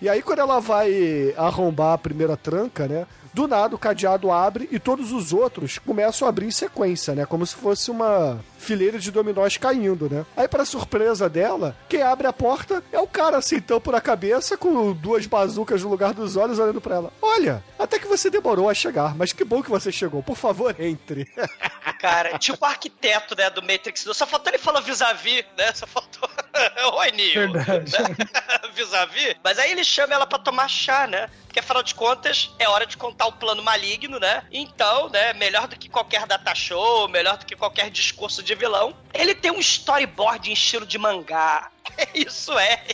[0.00, 0.90] E aí, quando ela vai
[1.36, 3.06] arrombar a primeira tranca, né?
[3.32, 7.24] Do nada o cadeado abre e todos os outros começam a abrir em sequência, né?
[7.24, 10.24] Como se fosse uma fileira de dominós caindo, né?
[10.36, 14.56] Aí, pra surpresa dela, quem abre a porta é o cara sem tampo na cabeça,
[14.56, 17.12] com duas bazucas no lugar dos olhos, olhando pra ela.
[17.20, 20.22] Olha, até que você demorou a chegar, mas que bom que você chegou.
[20.22, 21.26] Por favor, entre.
[21.98, 24.16] Cara, tipo o arquiteto, né, do Matrix 2.
[24.16, 25.72] Só faltou ele falar vis-a-vis, né?
[25.74, 26.28] Só faltou.
[26.98, 27.52] Oi, Neo.
[27.52, 27.92] Verdade.
[28.74, 29.34] vis-a-vis.
[29.42, 31.28] Mas aí ele chama ela pra tomar chá, né?
[31.50, 34.44] Porque afinal de contas, é hora de contar o plano maligno, né?
[34.52, 38.96] Então, né, melhor do que qualquer data show, melhor do que qualquer discurso de vilão,
[39.12, 41.70] ele tem um storyboard em estilo de mangá.
[42.14, 42.84] Isso é.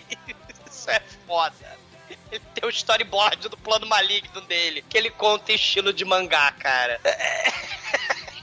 [0.71, 1.77] Isso é foda.
[2.31, 6.53] Ele tem o storyboard do plano maligno dele, que ele conta em estilo de mangá,
[6.53, 7.01] cara.
[7.05, 7.53] É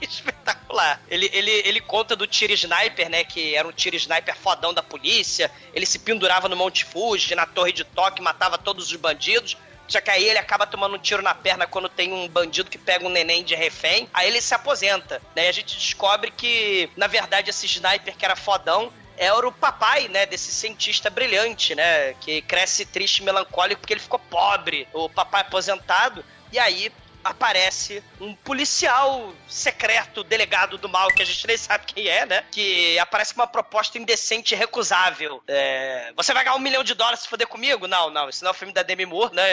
[0.00, 1.00] espetacular.
[1.08, 3.24] Ele, ele, ele conta do tiro sniper, né?
[3.24, 5.50] Que era um tiro sniper fodão da polícia.
[5.72, 9.56] Ele se pendurava no Monte Fuji, na torre de toque, matava todos os bandidos.
[9.86, 12.78] Só que aí ele acaba tomando um tiro na perna quando tem um bandido que
[12.78, 14.08] pega um neném de refém.
[14.12, 15.20] Aí ele se aposenta.
[15.36, 15.46] Né?
[15.46, 20.08] E a gente descobre que, na verdade, esse sniper que era fodão era o papai,
[20.08, 25.08] né, desse cientista brilhante, né, que cresce triste e melancólico porque ele ficou pobre, o
[25.08, 26.90] papai aposentado, e aí
[27.24, 32.44] aparece um policial secreto, delegado do mal, que a gente nem sabe quem é, né?
[32.50, 35.42] Que aparece com uma proposta indecente e recusável.
[35.48, 37.86] É, você vai ganhar um milhão de dólares se foder comigo?
[37.86, 39.44] Não, não, isso não é o filme da Demi Moore, né?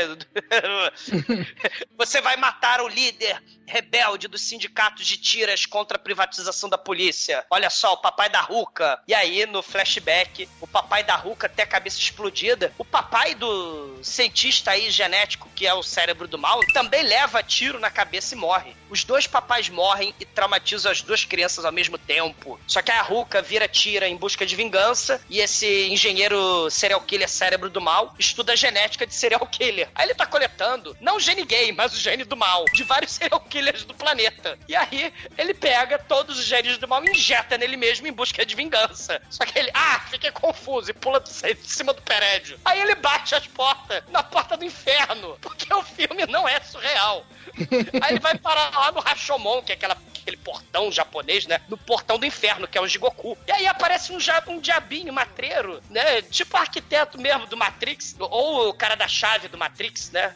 [1.98, 3.42] você vai matar o líder
[3.72, 7.46] rebelde dos sindicatos de tiras contra a privatização da polícia.
[7.50, 9.02] Olha só, o papai da Ruca.
[9.08, 12.74] E aí, no flashback, o papai da Ruca tem a cabeça explodida.
[12.78, 17.80] O papai do cientista aí genético, que é o cérebro do mal, também leva tiro
[17.80, 18.76] na cabeça e morre.
[18.90, 22.60] Os dois papais morrem e traumatizam as duas crianças ao mesmo tempo.
[22.68, 27.30] Só que a Ruka vira tira em busca de vingança e esse engenheiro serial killer
[27.30, 29.90] cérebro do mal estuda a genética de serial killer.
[29.96, 33.14] Aí ele tá coletando, não o gene gay, mas o gene do mal, de vários
[33.16, 34.58] serial killers do planeta.
[34.68, 38.46] E aí ele pega todos os genes do mal e injeta nele mesmo em busca
[38.46, 39.22] de vingança.
[39.30, 41.32] Só que ele, ah, fiquei confuso e pula de
[41.64, 42.60] cima do prédio.
[42.66, 47.26] Aí ele bate as portas na porta do inferno, porque o filme não é surreal.
[48.02, 51.60] Aí ele vai parar lá no Rashomon, que é aquela, aquele portão japonês, né?
[51.68, 53.38] No portão do inferno, que é o Jigoku.
[53.48, 56.22] E aí aparece um, um diabinho matreiro, né?
[56.24, 60.36] Tipo arquiteto mesmo do Matrix, ou o cara da chave do Matrix, né?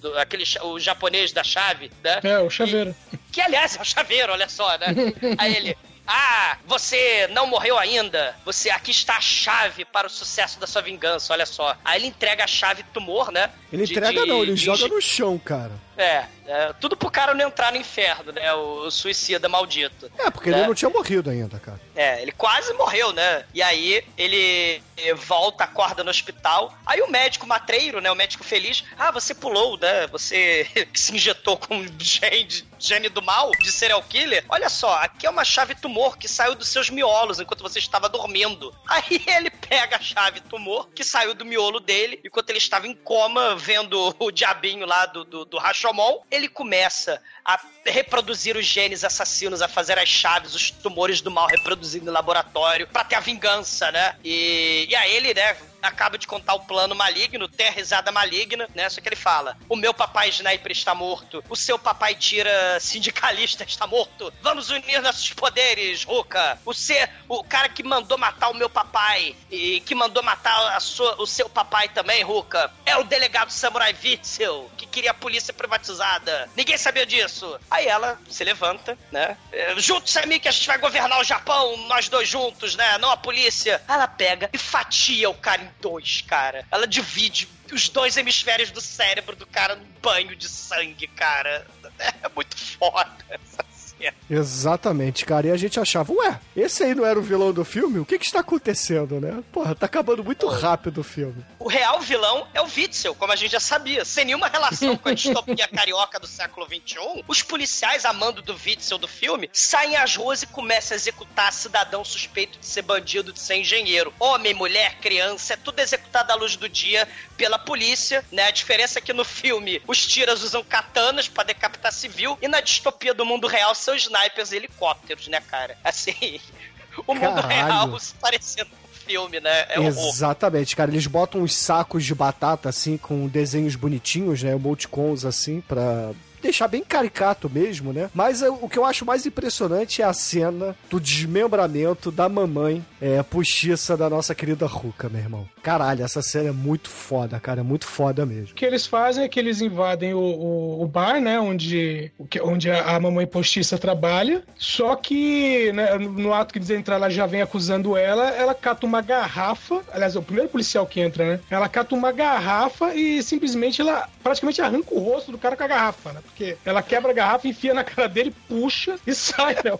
[0.00, 2.20] Do- aquele, o japonês da chave, né?
[2.24, 2.94] É, o chaveiro.
[3.32, 4.86] Que, aliás, é o chaveiro, olha só, né?
[5.38, 5.76] Aí ele.
[6.08, 8.36] Ah, você não morreu ainda.
[8.44, 11.76] Você aqui está a chave para o sucesso da sua vingança, olha só.
[11.84, 13.50] Aí ele entrega a chave tumor, né?
[13.72, 15.72] Ele De- entrega de- não, ele de joga no chão, cara.
[15.96, 18.52] É, é, tudo pro cara não entrar no inferno, né?
[18.54, 20.10] O, o suicida maldito.
[20.18, 20.58] É, porque né?
[20.58, 21.80] ele não tinha morrido ainda, cara.
[21.94, 23.44] É, ele quase morreu, né?
[23.54, 24.82] E aí ele
[25.14, 26.72] volta, acorda no hospital.
[26.84, 28.10] Aí o médico matreiro, né?
[28.10, 28.84] O médico feliz.
[28.98, 30.06] Ah, você pulou, né?
[30.08, 34.44] Você se injetou com gene, gene do mal, de serial killer.
[34.48, 38.08] Olha só, aqui é uma chave tumor que saiu dos seus miolos enquanto você estava
[38.08, 38.74] dormindo.
[38.86, 42.94] Aí ele pega a chave tumor que saiu do miolo dele enquanto ele estava em
[42.94, 46.20] coma vendo o diabinho lá do, do, do Rashomon.
[46.30, 47.58] Ele começa a
[47.90, 52.86] reproduzir os genes assassinos, a fazer as chaves, os tumores do mal reproduzindo no laboratório
[52.86, 54.16] pra ter a vingança, né?
[54.24, 55.56] E, e aí ele, né?
[55.86, 58.88] acaba de contar o plano maligno, tem a risada maligna, né?
[58.88, 63.64] Só que ele fala: o meu papai sniper está morto, o seu papai tira sindicalista
[63.64, 66.58] está morto, vamos unir nossos poderes, Ruka.
[66.64, 71.20] O ser, o cara que mandou matar o meu papai e que mandou matar sua,
[71.20, 76.48] o seu papai também, Ruka, é o delegado Samurai Witzel, que queria a polícia privatizada.
[76.56, 77.58] Ninguém sabia disso.
[77.76, 79.36] Aí ela se levanta, né?
[79.52, 82.96] É, Juntos a mim que a gente vai governar o Japão, nós dois juntos, né?
[82.96, 83.82] Não a polícia.
[83.86, 86.66] Ela pega e fatia o cara em dois, cara.
[86.70, 91.66] Ela divide os dois hemisférios do cérebro do cara num banho de sangue, cara.
[91.98, 93.64] É muito foda essa
[93.98, 94.16] cena.
[94.28, 95.46] Exatamente, cara.
[95.48, 97.98] E a gente achava, ué, esse aí não era o vilão do filme?
[97.98, 99.42] O que que está acontecendo, né?
[99.52, 101.44] Porra, tá acabando muito rápido o filme.
[101.58, 104.04] O real vilão é o Witzel, como a gente já sabia.
[104.04, 108.98] Sem nenhuma relação com a distopia carioca do século XXI, os policiais amando do Witzel
[108.98, 113.40] do filme saem às ruas e começam a executar cidadão suspeito de ser bandido, de
[113.40, 114.12] ser engenheiro.
[114.18, 118.44] Homem, mulher, criança, é tudo executado à luz do dia pela polícia, né?
[118.44, 122.60] A diferença é que no filme os tiras usam katanas pra decapitar civil e na
[122.60, 125.78] distopia do mundo real são snipers e helicópteros, né, cara?
[125.84, 126.40] Assim,
[127.06, 127.48] o mundo Caralho.
[127.48, 128.70] real se parecendo
[129.06, 129.66] filme, né?
[129.68, 129.80] É.
[129.80, 130.90] Exatamente, cara.
[130.90, 134.50] Eles botam uns sacos de batata, assim, com desenhos bonitinhos, né?
[134.50, 136.10] Emoticons, assim, pra
[136.42, 138.10] deixar bem caricato mesmo, né?
[138.12, 142.84] Mas é, o que eu acho mais impressionante é a cena do desmembramento da mamãe
[143.00, 145.48] é, postiça da nossa querida Ruka, meu irmão.
[145.66, 147.58] Caralho, essa cena é muito foda, cara.
[147.58, 148.52] É muito foda mesmo.
[148.52, 151.40] O que eles fazem é que eles invadem o, o, o bar, né?
[151.40, 154.44] Onde, o que- onde a, a mamãe postiça trabalha.
[154.56, 158.30] Só que né, no ato que eles entrar, ela já vem acusando ela.
[158.30, 159.82] Ela cata uma garrafa.
[159.92, 161.40] Aliás, é o primeiro policial que entra, né?
[161.50, 165.66] Ela cata uma garrafa e simplesmente ela praticamente arranca o rosto do cara com a
[165.66, 166.20] garrafa, né?
[166.24, 169.72] Porque ela quebra a garrafa, enfia na cara dele, puxa e sai, né?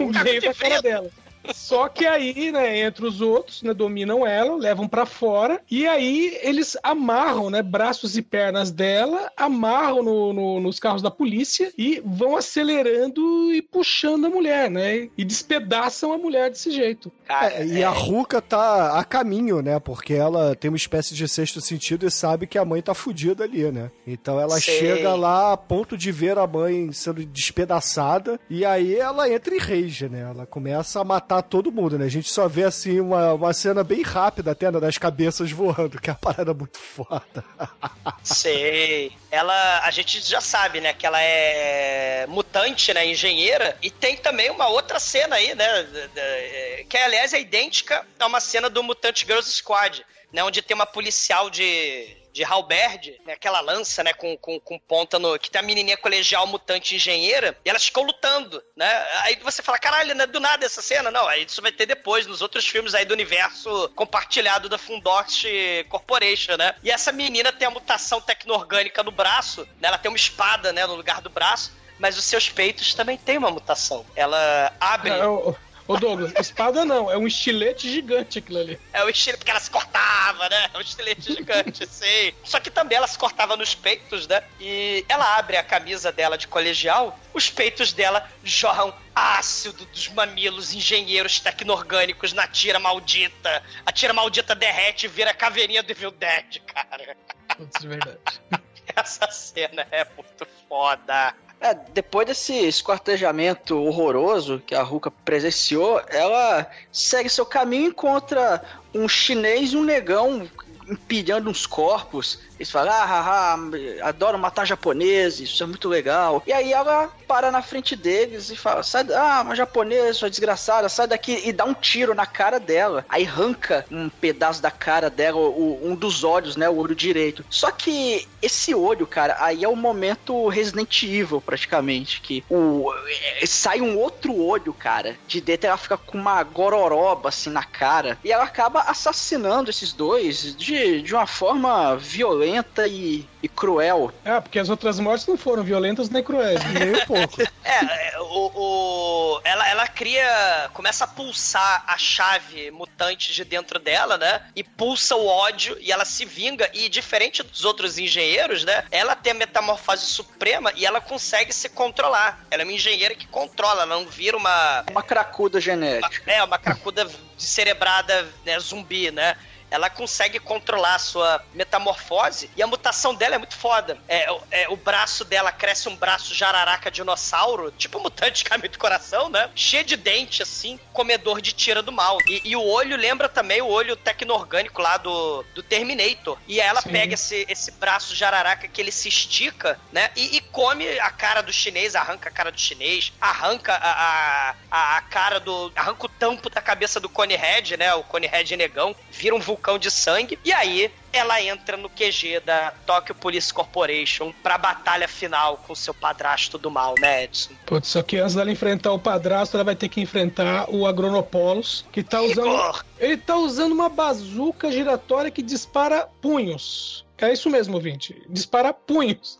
[0.00, 1.10] O meio da cara dela.
[1.52, 6.38] Só que aí, né, entre os outros, né, dominam ela, levam pra fora, e aí
[6.42, 12.00] eles amarram, né, braços e pernas dela, amarram no- no- nos carros da polícia e
[12.04, 17.12] vão acelerando e puxando a mulher, né, e despedaçam a mulher desse jeito.
[17.26, 19.78] Cara, É, e a Ruka tá a caminho, né?
[19.80, 23.44] Porque ela tem uma espécie de sexto sentido e sabe que a mãe tá fudida
[23.44, 23.90] ali, né?
[24.06, 24.78] Então ela Sei.
[24.78, 29.58] chega lá a ponto de ver a mãe sendo despedaçada e aí ela entra em
[29.58, 30.20] rage, né?
[30.30, 32.04] Ela começa a matar todo mundo, né?
[32.04, 36.00] A gente só vê assim uma, uma cena bem rápida até né, das cabeças voando,
[36.00, 37.44] que é uma parada muito foda.
[38.22, 39.12] Sei.
[39.30, 44.50] Ela, a gente já sabe, né, que ela é mutante, né, engenheira, e tem também
[44.50, 45.82] uma outra cena aí, né,
[46.14, 50.74] da- que aliás é idêntica a uma cena do Mutante Girls Squad, né, onde tem
[50.74, 55.38] uma policial de de halberd, né, aquela lança, né, com, com, com ponta no...
[55.38, 59.06] que tem a menininha colegial mutante engenheira, e elas ficam lutando, né?
[59.22, 61.12] Aí você fala, caralho, não é do nada essa cena?
[61.12, 65.44] Não, aí isso vai ter depois, nos outros filmes aí do universo compartilhado da Fundox
[65.88, 66.74] Corporation, né?
[66.82, 69.86] E essa menina tem a mutação tecno-orgânica no braço, né?
[69.86, 71.70] Ela tem uma espada, né, no lugar do braço,
[72.00, 74.04] mas os seus peitos também têm uma mutação.
[74.16, 75.10] Ela abre...
[75.10, 75.54] É, ô,
[75.86, 78.80] ô, Douglas, espada não, é um estilete gigante aquilo ali.
[78.92, 80.70] É o estilo porque ela se cortava, né?
[80.72, 82.34] É um estilete gigante, sei.
[82.44, 84.42] Só que também ela se cortava nos peitos, né?
[84.60, 90.74] E ela abre a camisa dela de colegial, os peitos dela jorram ácido dos mamilos
[90.74, 93.62] engenheiros tecno-orgânicos na tira maldita.
[93.86, 97.16] A tira maldita derrete e vira a caveirinha do Evil Dead, cara.
[97.56, 98.18] Putz, de verdade.
[98.96, 101.34] Essa cena é muito foda.
[101.64, 108.62] É, depois desse esquartejamento horroroso que a Ruka presenciou, ela segue seu caminho e encontra
[108.94, 110.46] um chinês e um negão
[110.86, 112.38] empilhando uns corpos.
[112.58, 113.58] Eles falam, ah, haha,
[114.02, 116.42] adoro matar japoneses, isso é muito legal.
[116.46, 120.88] E aí ela para na frente deles e fala, sai, ah, uma japonesa, sua desgraçada,
[120.88, 123.04] sai daqui e dá um tiro na cara dela.
[123.08, 127.44] Aí arranca um pedaço da cara dela, o- um dos olhos, né, o olho direito.
[127.50, 132.92] Só que esse olho, cara, aí é o momento Resident Evil, praticamente, que o
[133.40, 137.64] é, sai um outro olho, cara, de dentro ela fica com uma gororoba assim na
[137.64, 142.43] cara e ela acaba assassinando esses dois de, de uma forma violenta
[142.86, 144.12] e, e cruel.
[144.24, 146.60] Ah, porque as outras mortes não foram violentas nem cruéis.
[146.72, 147.42] Nem um pouco.
[147.64, 150.70] É, é, o, o- ela, ela cria.
[150.72, 154.42] começa a pulsar a chave mutante de dentro dela, né?
[154.56, 156.68] E pulsa o ódio e ela se vinga.
[156.74, 158.84] E diferente dos outros engenheiros, né?
[158.90, 162.44] Ela tem a metamorfose suprema e ela consegue se controlar.
[162.50, 164.84] Ela é uma engenheira que controla, ela não vira uma.
[164.90, 166.30] Uma cracuda genética.
[166.30, 169.36] É, uma cracuda cerebrada né, zumbi, né?
[169.74, 173.98] Ela consegue controlar a sua metamorfose e a mutação dela é muito foda.
[174.06, 179.28] É, é, o braço dela cresce um braço jararaca dinossauro, tipo mutante caminho do coração,
[179.28, 179.50] né?
[179.52, 182.18] Cheio de dente, assim, comedor de tira do mal.
[182.28, 186.38] E, e o olho lembra também o olho tecno-orgânico lá do, do Terminator.
[186.46, 186.90] E ela Sim.
[186.90, 190.10] pega esse, esse braço jararaca que ele se estica, né?
[190.14, 194.54] E, e come a cara do chinês, arranca a cara do chinês, arranca a, a,
[194.70, 195.72] a, a cara do.
[195.74, 197.92] arranca o tampo da cabeça do Conehead, né?
[197.94, 200.38] O Conehead negão, vira um vulcão de sangue.
[200.44, 205.94] E aí ela entra no QG da Tokyo Police Corporation pra batalha final com seu
[205.94, 207.52] padrasto do mal, né, Edson?
[207.64, 211.84] Putz, só que antes dela enfrentar o padrasto, ela vai ter que enfrentar o Agronopolos,
[211.92, 212.48] que tá usando.
[212.48, 212.84] Igor!
[212.98, 217.04] Ele tá usando uma bazuca giratória que dispara punhos.
[217.18, 218.20] É isso mesmo, ouvinte.
[218.28, 219.38] Dispara punhos.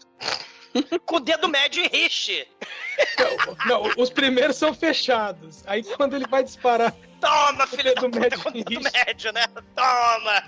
[1.07, 2.47] Com o dedo médio e riche.
[3.19, 5.63] Não, não, os primeiros são fechados.
[5.67, 9.47] Aí quando ele vai disparar, Toma, filho puta, médio com o dedo médio, né?
[9.75, 10.43] Toma!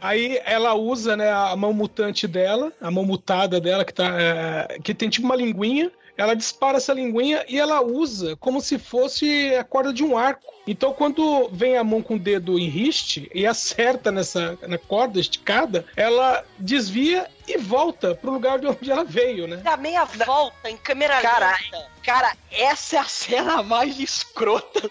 [0.00, 4.78] Aí ela usa né, a mão mutante dela, a mão mutada dela, que, tá, é,
[4.82, 5.90] que tem tipo uma linguinha.
[6.16, 10.52] Ela dispara essa linguinha e ela usa como se fosse a corda de um arco.
[10.66, 15.20] Então, quando vem a mão com o dedo em riste e acerta nessa na corda
[15.20, 19.56] esticada, ela desvia e volta pro lugar de onde ela veio, né?
[19.58, 21.86] Dá meia volta em câmera Cara, lenta.
[22.04, 24.88] Cara, essa é a cena mais escrota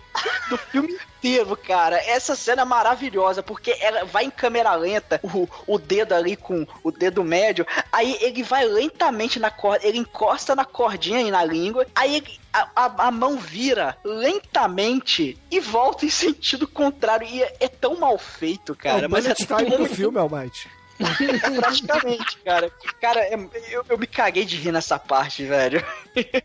[0.50, 1.98] do filme inteiro, cara.
[1.98, 6.66] Essa cena é maravilhosa, porque ela vai em câmera lenta, o, o dedo ali com
[6.84, 11.44] o dedo médio, aí ele vai lentamente na corda, ele encosta na cordinha e na
[11.44, 17.28] língua, aí ele- a, a- a mão vira lentamente e volta em sentido contrário.
[17.28, 19.04] E é, é tão mal feito, cara.
[19.06, 20.70] é o mas é tão do filme, Almighty.
[21.60, 22.72] Praticamente, cara.
[23.00, 23.36] Cara, é-
[23.70, 25.86] eu, eu me caguei de rir nessa parte, velho.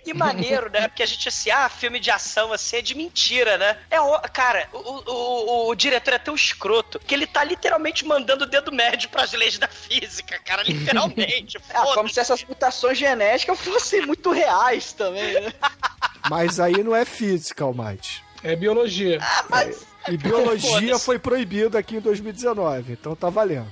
[0.05, 0.89] Que maneiro, né?
[0.89, 3.79] Porque a gente assim, ah, filme de ação assim é de mentira, né?
[3.91, 3.97] É,
[4.29, 8.47] cara, o, o, o, o diretor é tão escroto que ele tá literalmente mandando o
[8.47, 11.59] dedo médio pras leis da física, cara, literalmente.
[11.75, 15.53] Ah, como se essas mutações genéticas fossem muito reais também, né?
[16.29, 18.23] Mas aí não é física, Almighty.
[18.45, 19.19] É biologia.
[19.23, 23.71] Ah, mas E biologia foi proibida aqui em 2019, então tá valendo.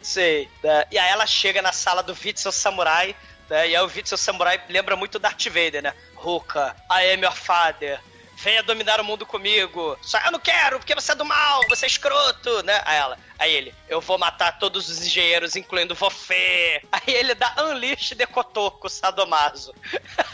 [0.00, 0.48] Sei.
[0.62, 0.84] né?
[0.90, 3.16] E aí ela chega na sala do Witzel Samurai,
[3.48, 3.68] né?
[3.68, 5.94] E aí o Witzel Samurai lembra muito Darth Vader, né?
[6.14, 8.00] Ruka, I am your father.
[8.36, 9.96] Venha dominar o mundo comigo.
[10.02, 12.82] Só eu não quero, porque você é do mal, você é escroto, né?
[12.84, 16.82] Aí ela, aí ele, eu vou matar todos os engenheiros, incluindo você.
[16.90, 19.72] Aí ele dá Unleash de Kotoko Sadomaso.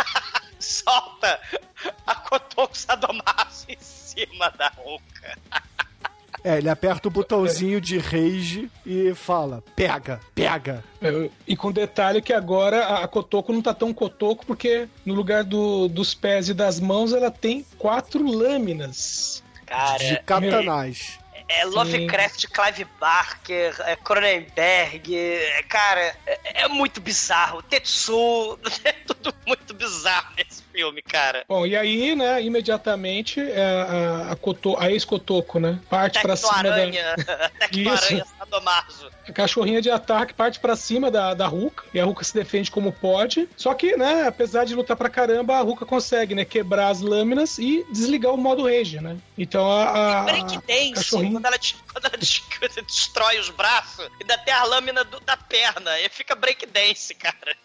[0.59, 1.41] Solta
[2.07, 5.39] a Kotoko Sadomaso em cima da Ruka.
[6.45, 10.85] É, ele aperta o botãozinho de rage e fala: pega, pega.
[11.03, 15.15] É, E com detalhe que agora a a Kotoko não tá tão Kotoko, porque no
[15.15, 19.43] lugar do- dos pés e das mãos ela tem quatro lâminas.
[19.67, 21.19] Cara, de katanás.
[21.51, 27.63] É Lovecraft, Clive Barker, é Cronenberg, é, cara, é, é muito bizarro.
[27.63, 31.45] Tetsu, é tudo muito bizarro nesse filme, cara.
[31.49, 36.77] Bom, e aí, né, imediatamente é, a, a, a ex-Kotoko, né, parte pra cima da...
[37.59, 39.11] Tecno-aranha, Sadomaso.
[39.29, 42.71] A cachorrinha de ataque parte pra cima da, da Ruka, e a Ruka se defende
[42.71, 43.49] como pode.
[43.57, 47.59] Só que, né, apesar de lutar pra caramba, a Ruka consegue, né, quebrar as lâminas
[47.59, 49.17] e desligar o modo rage, né?
[49.37, 51.33] Então a, a, Breakdance, cachorrinha...
[51.33, 51.59] quando ela,
[51.93, 52.43] quando ela des-
[52.87, 57.57] destrói os braços, ainda tem a lâmina do- da perna, e fica breakdance, cara.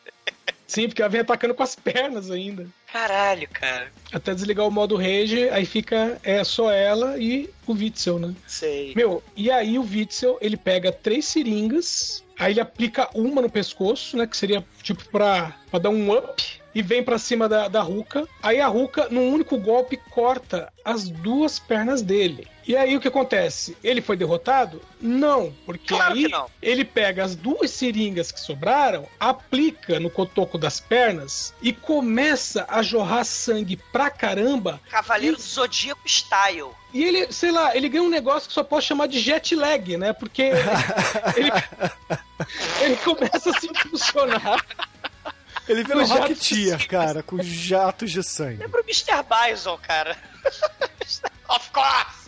[0.67, 2.67] Sim, porque ela vem atacando com as pernas ainda.
[2.91, 3.91] Caralho, cara.
[4.11, 8.33] Até desligar o modo rage, aí fica é, só ela e o Witzel, né?
[8.47, 8.93] Sei.
[8.95, 14.15] Meu, e aí o Witzel, ele pega três seringas, aí ele aplica uma no pescoço,
[14.17, 14.27] né?
[14.27, 16.61] Que seria tipo pra, pra dar um up.
[16.75, 18.27] E vem pra cima da, da Ruka.
[18.41, 22.47] Aí a Ruka, num único golpe, corta as duas pernas dele.
[22.65, 23.75] E aí o que acontece?
[23.83, 24.81] Ele foi derrotado?
[25.01, 26.49] Não, porque Claro aí não.
[26.61, 32.81] ele pega as duas seringas que sobraram, aplica no cotoco das pernas e começa a
[32.81, 34.79] jorrar sangue pra caramba.
[34.89, 36.69] Cavaleiro do Zodíaco Style.
[36.93, 39.97] E ele, sei lá, ele ganha um negócio que só pode chamar de jet lag,
[39.97, 40.13] né?
[40.13, 40.43] Porque
[41.35, 41.51] ele,
[42.81, 44.63] ele começa a se impulsionar.
[45.67, 48.57] Ele vira um Rocketeer, cara, com jatos de sangue.
[48.57, 49.23] Lembra o Mr.
[49.23, 50.17] Bison, cara.
[51.49, 52.22] of course!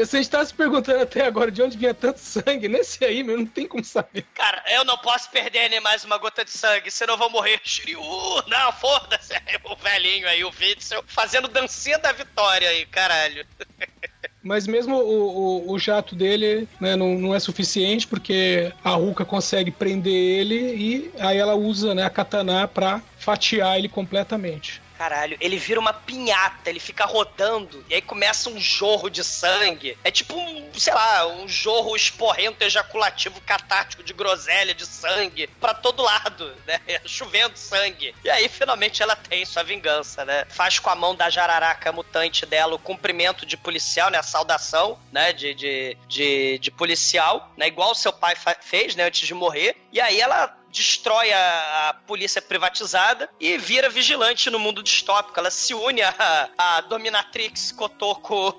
[0.00, 2.68] Mas está se perguntando até agora de onde vinha tanto sangue.
[2.68, 4.24] Nesse aí, meu, não tem como saber.
[4.34, 7.60] Cara, eu não posso perder nem mais uma gota de sangue, senão eu vou morrer.
[7.62, 8.00] Shiryu!
[8.46, 9.34] Não, foda-se.
[9.62, 13.46] O velhinho aí, o Witzel, fazendo dancinha da vitória aí, caralho.
[14.42, 19.24] Mas mesmo o, o, o jato dele né, não, não é suficiente, porque a Ruka
[19.24, 24.80] consegue prender ele e aí ela usa né, a katana pra fatiar ele completamente.
[25.00, 29.96] Caralho, ele vira uma pinhata, ele fica rodando, e aí começa um jorro de sangue.
[30.04, 35.72] É tipo um, sei lá, um jorro esporrento, ejaculativo, catártico de groselha, de sangue, pra
[35.72, 36.78] todo lado, né?
[37.06, 38.14] Chovendo sangue.
[38.22, 40.44] E aí, finalmente, ela tem sua vingança, né?
[40.50, 44.18] Faz com a mão da jararaca mutante dela o cumprimento de policial, né?
[44.18, 45.32] A saudação, né?
[45.32, 47.68] De, de, de, de policial, né?
[47.68, 49.04] Igual seu pai fez, né?
[49.04, 49.78] Antes de morrer.
[49.90, 55.38] E aí ela destrói a, a, polícia privatizada e vira vigilante no mundo distópico.
[55.38, 58.54] Ela se une à, Dominatrix Kotoko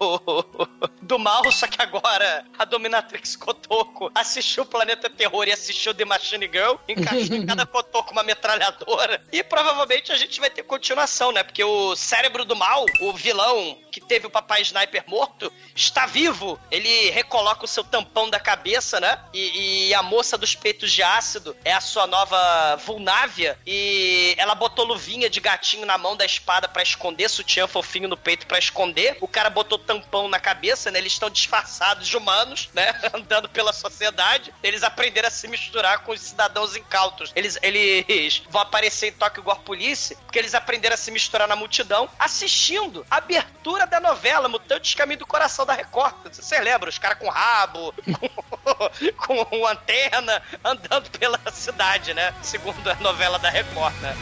[1.01, 6.05] do mal, só que agora a Dominatrix Kotoko assistiu o Planeta Terror e assistiu The
[6.05, 9.23] Machine Girl, encaixou em cada Kotoko uma metralhadora.
[9.31, 11.43] E provavelmente a gente vai ter continuação, né?
[11.43, 16.59] Porque o cérebro do mal, o vilão que teve o papai Sniper morto, está vivo.
[16.71, 19.19] Ele recoloca o seu tampão da cabeça, né?
[19.33, 24.55] E, e a moça dos peitos de ácido é a sua nova Vulnávia e ela
[24.55, 28.59] botou luvinha de gatinho na mão da espada para esconder, sutiã fofinho no peito para
[28.59, 29.17] esconder.
[29.19, 30.99] O cara botou tampão na cabeça, né?
[30.99, 32.93] Eles estão disfarçados de humanos, né?
[33.13, 34.53] Andando pela sociedade.
[34.63, 37.31] Eles aprenderam a se misturar com os cidadãos incautos.
[37.35, 41.55] Eles, eles vão aparecer em Tokyo Gore Police porque eles aprenderam a se misturar na
[41.55, 46.15] multidão assistindo a abertura da novela Mutantes Caminho do Coração da Record.
[46.31, 46.89] Você lembra?
[46.89, 47.93] Os caras com rabo,
[49.17, 52.33] com, com antena, andando pela cidade né?
[52.41, 54.15] Segundo a novela da Record, né?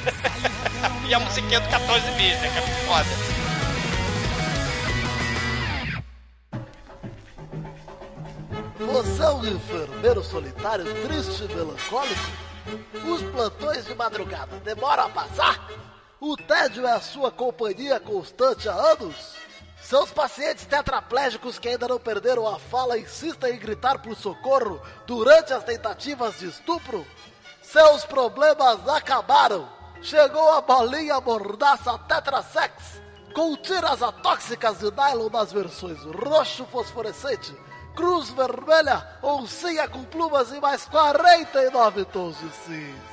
[1.07, 2.49] e a musiquinha do 14 bis, né?
[2.52, 3.40] Que é foda.
[8.80, 12.22] Você é um enfermeiro solitário, triste e melancólico?
[13.06, 15.68] Os plantões de madrugada demoram a passar?
[16.19, 19.38] O tédio é a sua companhia constante há anos?
[19.89, 25.51] Seus pacientes tetraplégicos que ainda não perderam a fala insistem em gritar por socorro durante
[25.51, 27.03] as tentativas de estupro?
[27.59, 29.67] Seus problemas acabaram.
[30.03, 33.01] Chegou a bolinha mordaça Tetrasex,
[33.33, 37.51] com tiras atóxicas de nylon nas versões roxo fosforescente,
[37.95, 43.09] cruz vermelha, oncinha com plumas e mais 49 tons de cinza.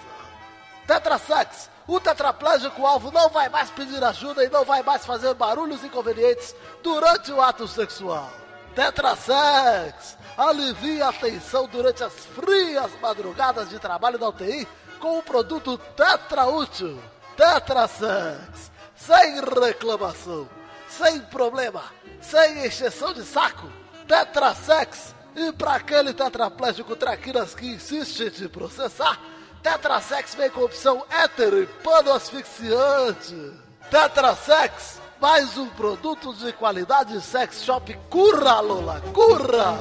[0.87, 5.85] Tetrasex, o tetraplégico alvo não vai mais pedir ajuda e não vai mais fazer barulhos
[5.85, 8.31] inconvenientes durante o ato sexual.
[8.75, 14.69] Tetrasex, alivia a tensão durante as frias madrugadas de trabalho da UTI
[14.99, 17.01] com o produto Tetra Útil.
[17.37, 18.71] Tetra Sex.
[18.97, 20.49] Sem reclamação,
[20.89, 21.85] sem problema,
[22.21, 23.71] sem exceção de saco.
[24.09, 25.15] Tetra Sex.
[25.35, 29.21] E para aquele tetraplégico traquinas que insiste em te processar,
[29.67, 33.53] Tetrasex vem com opção hétero e pano asfixiante.
[33.91, 39.77] Tetrasex, mais um produto de qualidade sex shop curra, Lola, curra!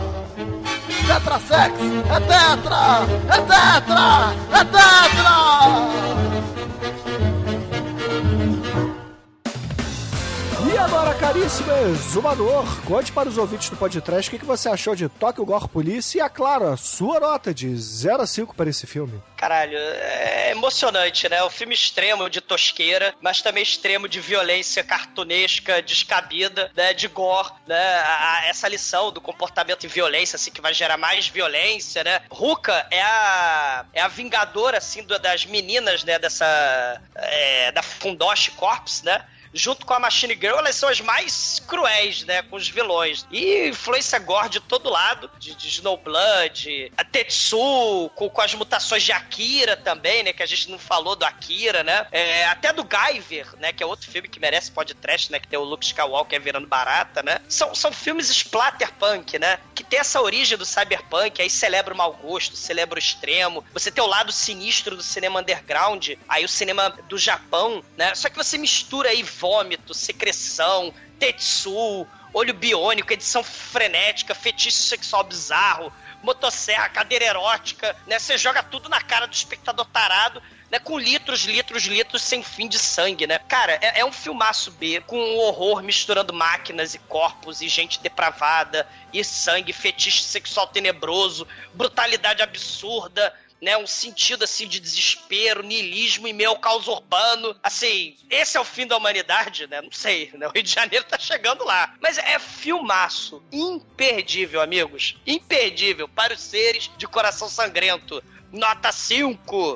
[1.05, 1.75] Tetrasex!
[2.09, 3.05] É tetra!
[3.29, 4.33] É tetra!
[4.51, 5.05] É tetra!
[10.67, 15.07] E agora, caríssimo exumador, conte para os ouvintes do podcast o que, você achou de
[15.07, 18.87] Tokyo Gore Police e, é claro, a sua nota de 0 a 5 para esse
[18.87, 19.21] filme.
[19.37, 21.43] Caralho, é emocionante, né?
[21.43, 26.93] O filme extremo de tosqueira, mas também extremo de violência cartunesca, descabida, né?
[26.93, 27.97] De gore, né?
[27.99, 32.21] A, a, essa lição do comportamento e violência, assim, que vai gerar mais violência, né?
[32.31, 36.17] Ruka é a, é a vingadora, assim, do, das meninas, né?
[36.17, 37.01] Dessa...
[37.15, 39.23] É, da Fundoshi Corps, né?
[39.55, 42.41] Junto com a Machine Girl, elas são as mais cruéis, né?
[42.43, 43.25] Com os vilões.
[43.31, 49.01] E influência gore de todo lado, de, de Snowblood, a Tetsu, com, com, as mutações
[49.01, 50.33] de Akira também, né?
[50.33, 52.05] Que a gente não falou do Akira, né?
[52.11, 53.71] É, até do Guyver, né?
[53.71, 55.39] Que é outro filme que merece podcast, né?
[55.39, 57.39] Que tem o Luke Skywalker virando barata, né?
[57.47, 59.59] São, são filmes splatterpunk, né?
[59.73, 63.63] Que tem essa origem do cyberpunk, aí celebra o mau gosto, celebra o extremo.
[63.73, 68.13] Você tem o lado sinistro do cinema underground, aí o cinema do Japão, né?
[68.15, 75.93] Só que você mistura aí vômito, secreção, tetsu, olho biônico, edição frenética, fetiche sexual bizarro,
[76.23, 78.17] motosserra, cadeira erótica, né?
[78.17, 80.41] Você joga tudo na cara do espectador tarado,
[80.71, 80.79] né?
[80.79, 83.37] Com litros, litros, litros sem fim de sangue, né?
[83.37, 87.99] Cara, é, é um filmaço B, com um horror misturando máquinas e corpos e gente
[87.99, 93.31] depravada e sangue, fetiche sexual tenebroso, brutalidade absurda,
[93.65, 93.75] né?
[93.75, 97.55] Um sentido assim de desespero, niilismo e meio caos urbano.
[97.63, 99.81] Assim, esse é o fim da humanidade, né?
[99.81, 100.47] Não sei, né?
[100.47, 101.95] O Rio de Janeiro tá chegando lá.
[101.99, 105.17] Mas é filmaço imperdível, amigos.
[105.25, 109.75] Imperdível para os seres de coração sangrento nota 5.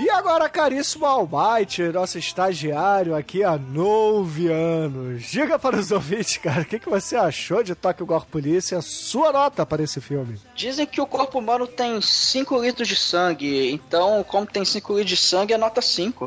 [0.00, 5.24] E agora, caríssimo Almighty, nosso estagiário aqui há nove anos.
[5.30, 8.76] Diga para os ouvintes, cara, o que, que você achou de Tokyo Gore Police e
[8.76, 10.38] a sua nota para esse filme?
[10.58, 15.10] Dizem que o corpo humano tem 5 litros de sangue, então, como tem 5 litros
[15.10, 16.24] de sangue, é nota 5.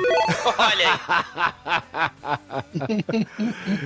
[0.58, 0.88] Olha
[2.80, 3.26] aí.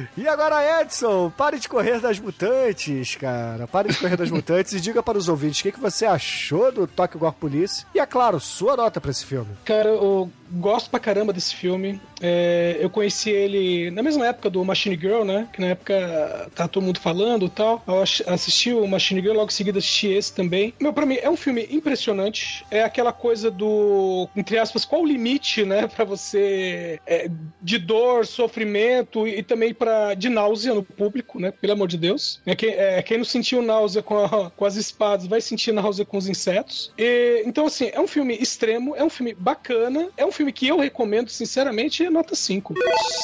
[0.16, 3.66] e agora, Edson, pare de correr das mutantes, cara.
[3.66, 6.72] Pare de correr das mutantes e diga para os ouvintes o que, que você achou
[6.72, 9.50] do Tokyo Gore Police e, é claro, sua nota para esse filme.
[9.66, 12.00] Cara, eu gosto pra caramba desse filme.
[12.22, 15.48] É, eu conheci ele na mesma época do Machine Girl, né?
[15.52, 17.84] Que na época tá todo mundo falando e tal.
[17.88, 20.74] Eu assisti o Machine Girl, logo em seguida assisti esse também.
[20.80, 22.66] Meu, pra mim, é um filme impressionante.
[22.70, 25.88] É aquela coisa do, entre aspas, qual o limite, né?
[25.88, 27.00] Pra você.
[27.08, 27.30] É,
[27.62, 31.52] de dor, sofrimento e, e também pra, de náusea no público, né?
[31.52, 32.42] Pelo amor de Deus.
[32.46, 36.06] É, quem, é, quem não sentiu náusea com, a, com as espadas vai sentir náusea
[36.06, 36.92] com os insetos.
[36.98, 40.68] E, então, assim, é um filme extremo, é um filme bacana, é um filme que
[40.68, 42.76] eu recomendo, sinceramente, é nota 5.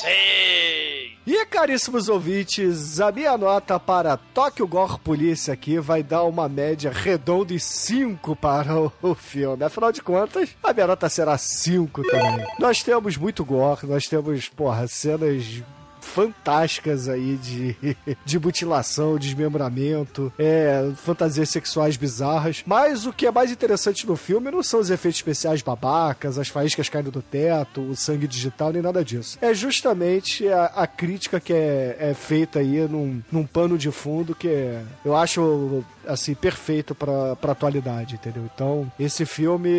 [0.01, 1.10] Sei!
[1.25, 6.91] E caríssimos ouvintes, a minha nota para Tokyo Gore Polícia aqui vai dar uma média
[6.91, 9.63] redonda de 5 para o, filme.
[9.63, 12.47] Afinal de contas, a minha nota será 5 também.
[12.57, 15.61] Nós temos muito gore, nós temos, porra, cenas
[16.01, 17.75] fantásticas aí de,
[18.25, 22.63] de mutilação, desmembramento, é, fantasias sexuais bizarras.
[22.65, 26.49] Mas o que é mais interessante no filme não são os efeitos especiais babacas, as
[26.49, 29.37] faíscas caindo do teto, o sangue digital, nem nada disso.
[29.41, 34.35] É justamente a, a crítica que é, é, feita aí num, num pano de fundo
[34.35, 38.43] que é, eu acho assim, perfeito pra atualidade, entendeu?
[38.53, 39.69] Então, esse filme,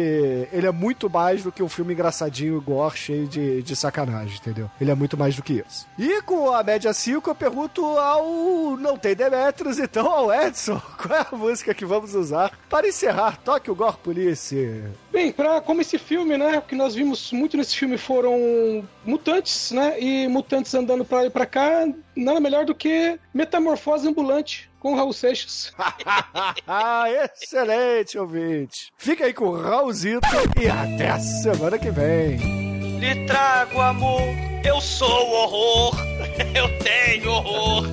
[0.53, 4.70] ele é muito mais do que um filme engraçadinho, gore, cheio de, de sacanagem, entendeu?
[4.81, 5.86] Ele é muito mais do que isso.
[5.99, 11.18] E com a média 5, eu pergunto ao Não Tem Demetros, então ao Edson, qual
[11.18, 14.82] é a música que vamos usar para encerrar Toque o Gore Police?
[15.10, 19.70] Bem, pra, como esse filme, né, o que nós vimos muito nesse filme foram mutantes,
[19.70, 24.70] né, e mutantes andando pra lá e pra cá, nada melhor do que metamorfose ambulante
[24.80, 25.72] com Raul Seixas.
[27.40, 28.93] Excelente, ouvinte.
[28.97, 30.26] Fica aí com o Raulzito
[30.60, 32.72] e até a semana que vem.
[33.02, 34.22] Lhe trago amor,
[34.64, 35.92] eu sou horror,
[36.54, 37.88] eu tenho horror.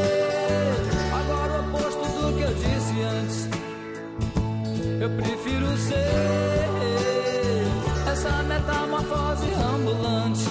[5.01, 5.95] Eu prefiro ser
[8.11, 10.50] essa metamorfose ambulante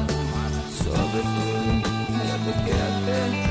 [0.91, 1.91] sobre tudo.
[2.21, 3.50] É do que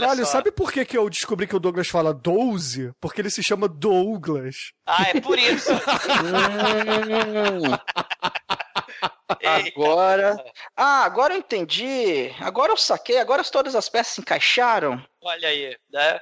[0.00, 2.92] Caralho, sabe por que, que eu descobri que o Douglas fala 12?
[3.00, 4.72] Porque ele se chama Douglas.
[4.86, 5.70] Ah, é por isso.
[9.44, 10.36] Agora.
[10.76, 12.32] Ah, agora eu entendi.
[12.40, 13.18] Agora eu saquei.
[13.18, 15.02] Agora todas as peças se encaixaram.
[15.20, 16.20] Olha aí, né?